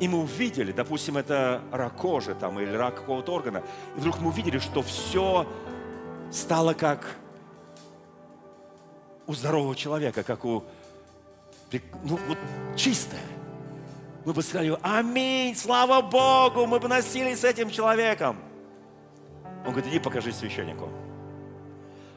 И 0.00 0.08
мы 0.08 0.18
увидели, 0.18 0.72
допустим, 0.72 1.16
это 1.16 1.62
рак 1.70 1.96
кожи 1.96 2.34
там, 2.34 2.58
или 2.58 2.72
рак 2.72 2.96
какого-то 2.96 3.32
органа, 3.32 3.62
и 3.96 4.00
вдруг 4.00 4.18
мы 4.20 4.30
увидели, 4.30 4.58
что 4.58 4.82
все 4.82 5.46
стало 6.32 6.74
как 6.74 7.06
у 9.26 9.34
здорового 9.34 9.74
человека, 9.76 10.22
как 10.22 10.44
у 10.44 10.64
ну, 12.04 12.18
вот, 12.28 12.38
чистое. 12.76 13.20
Мы 14.24 14.32
бы 14.32 14.42
сказали, 14.42 14.76
аминь, 14.82 15.56
слава 15.56 16.00
Богу, 16.00 16.66
мы 16.66 16.78
бы 16.78 16.88
носились 16.88 17.40
с 17.40 17.44
этим 17.44 17.70
человеком. 17.70 18.36
Он 19.64 19.72
говорит, 19.72 19.90
иди 19.90 19.98
покажи 19.98 20.32
священнику. 20.32 20.88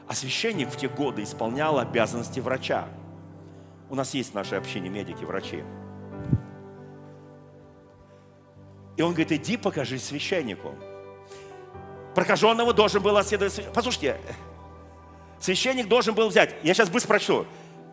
А 0.06 0.14
священник 0.14 0.68
в 0.68 0.76
те 0.76 0.88
годы 0.88 1.22
исполнял 1.22 1.78
обязанности 1.78 2.38
врача. 2.38 2.86
У 3.88 3.94
нас 3.94 4.14
есть 4.14 4.32
в 4.32 4.34
нашей 4.34 4.58
общине 4.58 4.88
медики, 4.88 5.24
врачи. 5.24 5.64
И 8.96 9.02
он 9.02 9.10
говорит, 9.10 9.32
иди 9.32 9.56
покажи 9.56 9.98
священнику. 9.98 10.74
Прокаженного 12.14 12.72
должен 12.72 13.02
был 13.02 13.16
оседовать. 13.16 13.60
Послушайте, 13.74 14.16
священник 15.40 15.88
должен 15.88 16.14
был 16.14 16.28
взять, 16.28 16.54
я 16.62 16.74
сейчас 16.74 16.88
быстро 16.88 17.08
прочту, 17.08 17.46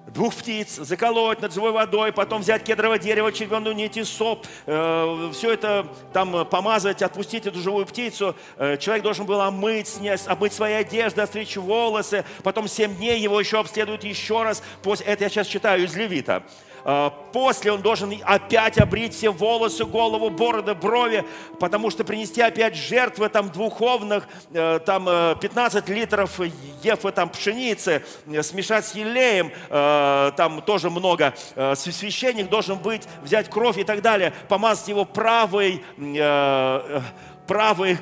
двух 0.07 0.35
птиц, 0.35 0.75
заколоть 0.75 1.41
над 1.41 1.53
живой 1.53 1.71
водой, 1.71 2.11
потом 2.11 2.41
взять 2.41 2.63
кедровое 2.63 2.99
дерево, 2.99 3.31
червленую 3.31 3.75
нить 3.75 3.97
и 3.97 4.03
соп, 4.03 4.45
э, 4.65 5.31
все 5.33 5.53
это 5.53 5.87
там 6.11 6.45
помазать, 6.45 7.01
отпустить 7.01 7.45
эту 7.45 7.59
живую 7.59 7.85
птицу. 7.85 8.35
Э, 8.57 8.77
человек 8.77 9.03
должен 9.03 9.25
был 9.25 9.41
омыть, 9.41 9.87
снять, 9.87 10.21
омыть 10.27 10.53
свои 10.53 10.73
одежды, 10.73 11.21
остричь 11.21 11.57
волосы, 11.57 12.25
потом 12.43 12.67
семь 12.67 12.95
дней 12.95 13.19
его 13.19 13.39
еще 13.39 13.59
обследуют 13.59 14.03
еще 14.03 14.43
раз. 14.43 14.61
После, 14.81 15.05
это 15.07 15.23
я 15.23 15.29
сейчас 15.29 15.47
читаю 15.47 15.83
из 15.83 15.95
Левита. 15.95 16.43
А, 16.85 17.09
после 17.31 17.71
он 17.71 17.81
должен 17.81 18.13
опять 18.23 18.77
обрить 18.77 19.13
все 19.13 19.29
волосы, 19.29 19.85
голову, 19.85 20.29
бороды, 20.29 20.73
брови, 20.73 21.25
потому 21.59 21.89
что 21.89 22.03
принести 22.03 22.41
опять 22.41 22.75
жертвы 22.75 23.29
там 23.29 23.49
духовных, 23.49 24.27
э, 24.51 24.79
там 24.85 25.05
15 25.39 25.89
э, 25.89 25.93
литров 25.93 26.39
ефы 26.83 27.11
там 27.11 27.29
пшеницы, 27.29 28.03
э, 28.27 28.43
смешать 28.43 28.85
с 28.85 28.95
елеем, 28.95 29.51
там 29.69 30.61
тоже 30.61 30.89
много. 30.89 31.33
Священник 31.75 32.49
должен 32.49 32.77
быть, 32.77 33.03
взять 33.21 33.49
кровь 33.49 33.77
и 33.77 33.83
так 33.83 34.01
далее, 34.01 34.33
помазать 34.49 34.87
его 34.87 35.05
правой, 35.05 35.83
правой 37.47 37.97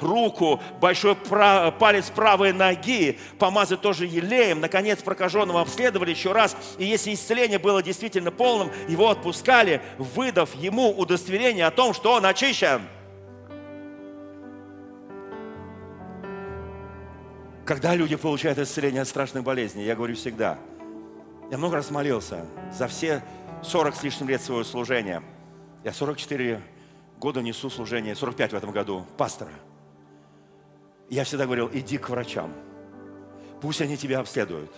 руку, 0.00 0.60
большой 0.80 1.14
палец 1.16 2.10
правой 2.10 2.52
ноги, 2.52 3.18
помазать 3.38 3.80
тоже 3.80 4.06
елеем. 4.06 4.60
Наконец 4.60 5.02
прокаженного 5.02 5.60
обследовали 5.60 6.10
еще 6.10 6.32
раз. 6.32 6.56
И 6.78 6.84
если 6.84 7.12
исцеление 7.12 7.58
было 7.58 7.82
действительно 7.82 8.30
полным, 8.30 8.70
его 8.88 9.10
отпускали, 9.10 9.80
выдав 9.98 10.54
ему 10.54 10.90
удостоверение 10.90 11.66
о 11.66 11.70
том, 11.70 11.92
что 11.94 12.12
он 12.12 12.26
очищен. 12.26 12.82
Когда 17.64 17.94
люди 17.94 18.16
получают 18.16 18.58
исцеление 18.58 19.02
от 19.02 19.08
страшных 19.08 19.44
болезней, 19.44 19.84
я 19.84 19.94
говорю 19.94 20.14
всегда, 20.14 20.58
я 21.50 21.58
много 21.58 21.76
раз 21.76 21.90
молился 21.90 22.46
за 22.72 22.88
все 22.88 23.22
40 23.62 23.94
с 23.94 24.02
лишним 24.02 24.28
лет 24.28 24.40
своего 24.40 24.64
служения. 24.64 25.22
Я 25.84 25.92
44 25.92 26.62
года 27.18 27.42
несу 27.42 27.70
служение, 27.70 28.14
45 28.14 28.52
в 28.52 28.56
этом 28.56 28.70
году, 28.70 29.04
пастора. 29.16 29.52
Я 31.10 31.24
всегда 31.24 31.44
говорил, 31.44 31.70
иди 31.72 31.98
к 31.98 32.08
врачам. 32.10 32.52
Пусть 33.60 33.80
они 33.80 33.96
тебя 33.96 34.20
обследуют, 34.20 34.70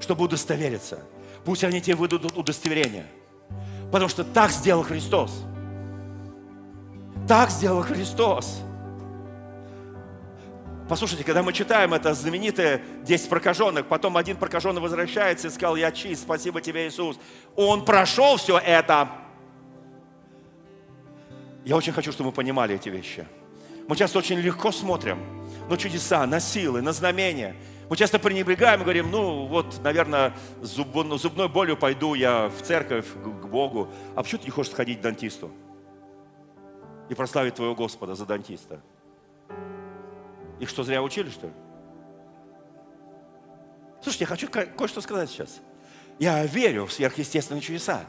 чтобы 0.00 0.24
удостовериться. 0.24 1.00
Пусть 1.44 1.64
они 1.64 1.80
тебе 1.80 1.96
выдадут 1.96 2.36
удостоверение. 2.36 3.06
Потому 3.90 4.08
что 4.08 4.24
так 4.24 4.50
сделал 4.50 4.82
Христос. 4.82 5.44
Так 7.26 7.50
сделал 7.50 7.82
Христос. 7.82 8.60
Послушайте, 10.88 11.24
когда 11.24 11.42
мы 11.42 11.52
читаем 11.52 11.94
это 11.94 12.14
знаменитое 12.14 12.80
10 13.02 13.28
прокаженных, 13.28 13.86
потом 13.86 14.16
один 14.16 14.36
прокаженный 14.36 14.80
возвращается 14.80 15.48
и 15.48 15.50
сказал, 15.50 15.74
я 15.74 15.90
чист, 15.90 16.22
спасибо 16.22 16.60
тебе, 16.60 16.86
Иисус. 16.86 17.18
Он 17.56 17.84
прошел 17.84 18.36
все 18.36 18.58
это. 18.58 19.08
Я 21.66 21.74
очень 21.74 21.92
хочу, 21.92 22.12
чтобы 22.12 22.30
мы 22.30 22.32
понимали 22.32 22.76
эти 22.76 22.88
вещи. 22.88 23.26
Мы 23.88 23.96
часто 23.96 24.20
очень 24.20 24.38
легко 24.38 24.70
смотрим 24.70 25.18
на 25.68 25.76
чудеса, 25.76 26.24
на 26.24 26.38
силы, 26.38 26.80
на 26.80 26.92
знамения. 26.92 27.56
Мы 27.90 27.96
часто 27.96 28.20
пренебрегаем 28.20 28.80
и 28.80 28.84
говорим, 28.84 29.10
ну 29.10 29.46
вот, 29.46 29.82
наверное, 29.82 30.32
зуб, 30.62 30.94
ну, 30.94 31.18
зубной 31.18 31.48
болью 31.48 31.76
пойду 31.76 32.14
я 32.14 32.48
в 32.50 32.62
церковь, 32.62 33.06
к 33.12 33.46
Богу. 33.48 33.88
А 34.14 34.22
почему 34.22 34.42
ты 34.42 34.44
не 34.44 34.52
хочешь 34.52 34.70
сходить 34.70 35.00
к 35.00 35.02
дантисту? 35.02 35.50
И 37.08 37.14
прославить 37.14 37.56
твоего 37.56 37.74
Господа 37.74 38.14
за 38.14 38.26
дантиста? 38.26 38.80
Их 40.60 40.68
что, 40.68 40.84
зря 40.84 41.02
учили, 41.02 41.30
что 41.30 41.48
ли? 41.48 41.52
Слушайте, 44.02 44.22
я 44.22 44.28
хочу 44.28 44.48
кое-что 44.48 45.00
сказать 45.00 45.28
сейчас. 45.30 45.60
Я 46.20 46.46
верю 46.46 46.86
в 46.86 46.92
сверхъестественные 46.92 47.60
чудеса. 47.60 48.04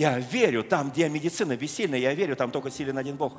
Я 0.00 0.18
верю 0.18 0.64
там, 0.64 0.88
где 0.88 1.10
медицина 1.10 1.58
бессильна, 1.58 1.94
я 1.94 2.14
верю, 2.14 2.34
там 2.34 2.50
только 2.50 2.70
силен 2.70 2.96
один 2.96 3.16
Бог. 3.16 3.34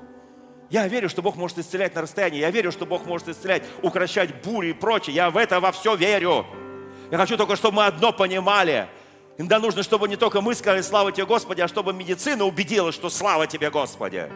Я 0.70 0.88
верю, 0.88 1.10
что 1.10 1.24
Бог 1.24 1.36
может 1.36 1.58
исцелять 1.58 1.96
на 1.96 2.04
расстоянии. 2.04 2.38
Я 2.38 2.52
верю, 2.52 2.72
что 2.72 2.86
Бог 2.86 3.08
может 3.08 3.28
исцелять, 3.30 3.64
укращать 3.82 4.44
бури 4.44 4.68
и 4.68 4.74
прочее. 4.74 5.16
Я 5.16 5.32
в 5.32 5.38
это 5.38 5.60
во 5.60 5.72
все 5.72 5.96
верю. 5.96 6.46
Я 7.10 7.18
хочу 7.18 7.36
только, 7.36 7.56
чтобы 7.56 7.78
мы 7.78 7.86
одно 7.88 8.14
понимали. 8.14 8.88
Иногда 9.40 9.58
нужно, 9.58 9.82
чтобы 9.82 10.08
не 10.08 10.18
только 10.18 10.40
мы 10.40 10.54
сказали 10.54 10.84
«Слава 10.84 11.12
тебе, 11.12 11.26
Господи», 11.26 11.62
а 11.62 11.68
чтобы 11.68 11.94
медицина 11.94 12.44
убедила, 12.44 12.92
что 12.92 13.10
«Слава 13.10 13.48
тебе, 13.48 13.72
Господи». 13.72 14.30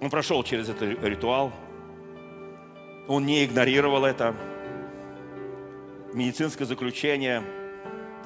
Он 0.00 0.10
прошел 0.10 0.44
через 0.44 0.68
этот 0.68 1.02
ритуал. 1.02 1.50
Он 3.08 3.26
не 3.26 3.44
игнорировал 3.44 4.04
это 4.04 4.36
медицинское 6.12 6.64
заключение. 6.64 7.42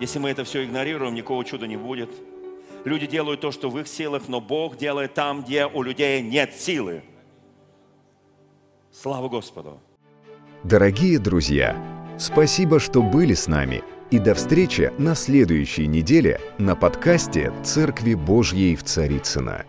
Если 0.00 0.18
мы 0.18 0.30
это 0.30 0.44
все 0.44 0.64
игнорируем, 0.64 1.14
никакого 1.14 1.44
чуда 1.44 1.66
не 1.66 1.76
будет. 1.76 2.10
Люди 2.84 3.06
делают 3.06 3.40
то, 3.40 3.52
что 3.52 3.70
в 3.70 3.78
их 3.78 3.86
силах, 3.86 4.28
но 4.28 4.40
Бог 4.40 4.76
делает 4.76 5.14
там, 5.14 5.42
где 5.42 5.66
у 5.66 5.82
людей 5.82 6.20
нет 6.20 6.54
силы. 6.54 7.02
Слава 8.90 9.28
Господу! 9.28 9.80
Дорогие 10.64 11.18
друзья, 11.18 11.76
спасибо, 12.18 12.78
что 12.78 13.02
были 13.02 13.34
с 13.34 13.46
нами. 13.46 13.82
И 14.10 14.18
до 14.18 14.34
встречи 14.34 14.92
на 14.98 15.14
следующей 15.14 15.86
неделе 15.86 16.38
на 16.58 16.76
подкасте 16.76 17.52
«Церкви 17.64 18.14
Божьей 18.14 18.76
в 18.76 18.82
Царицына. 18.82 19.64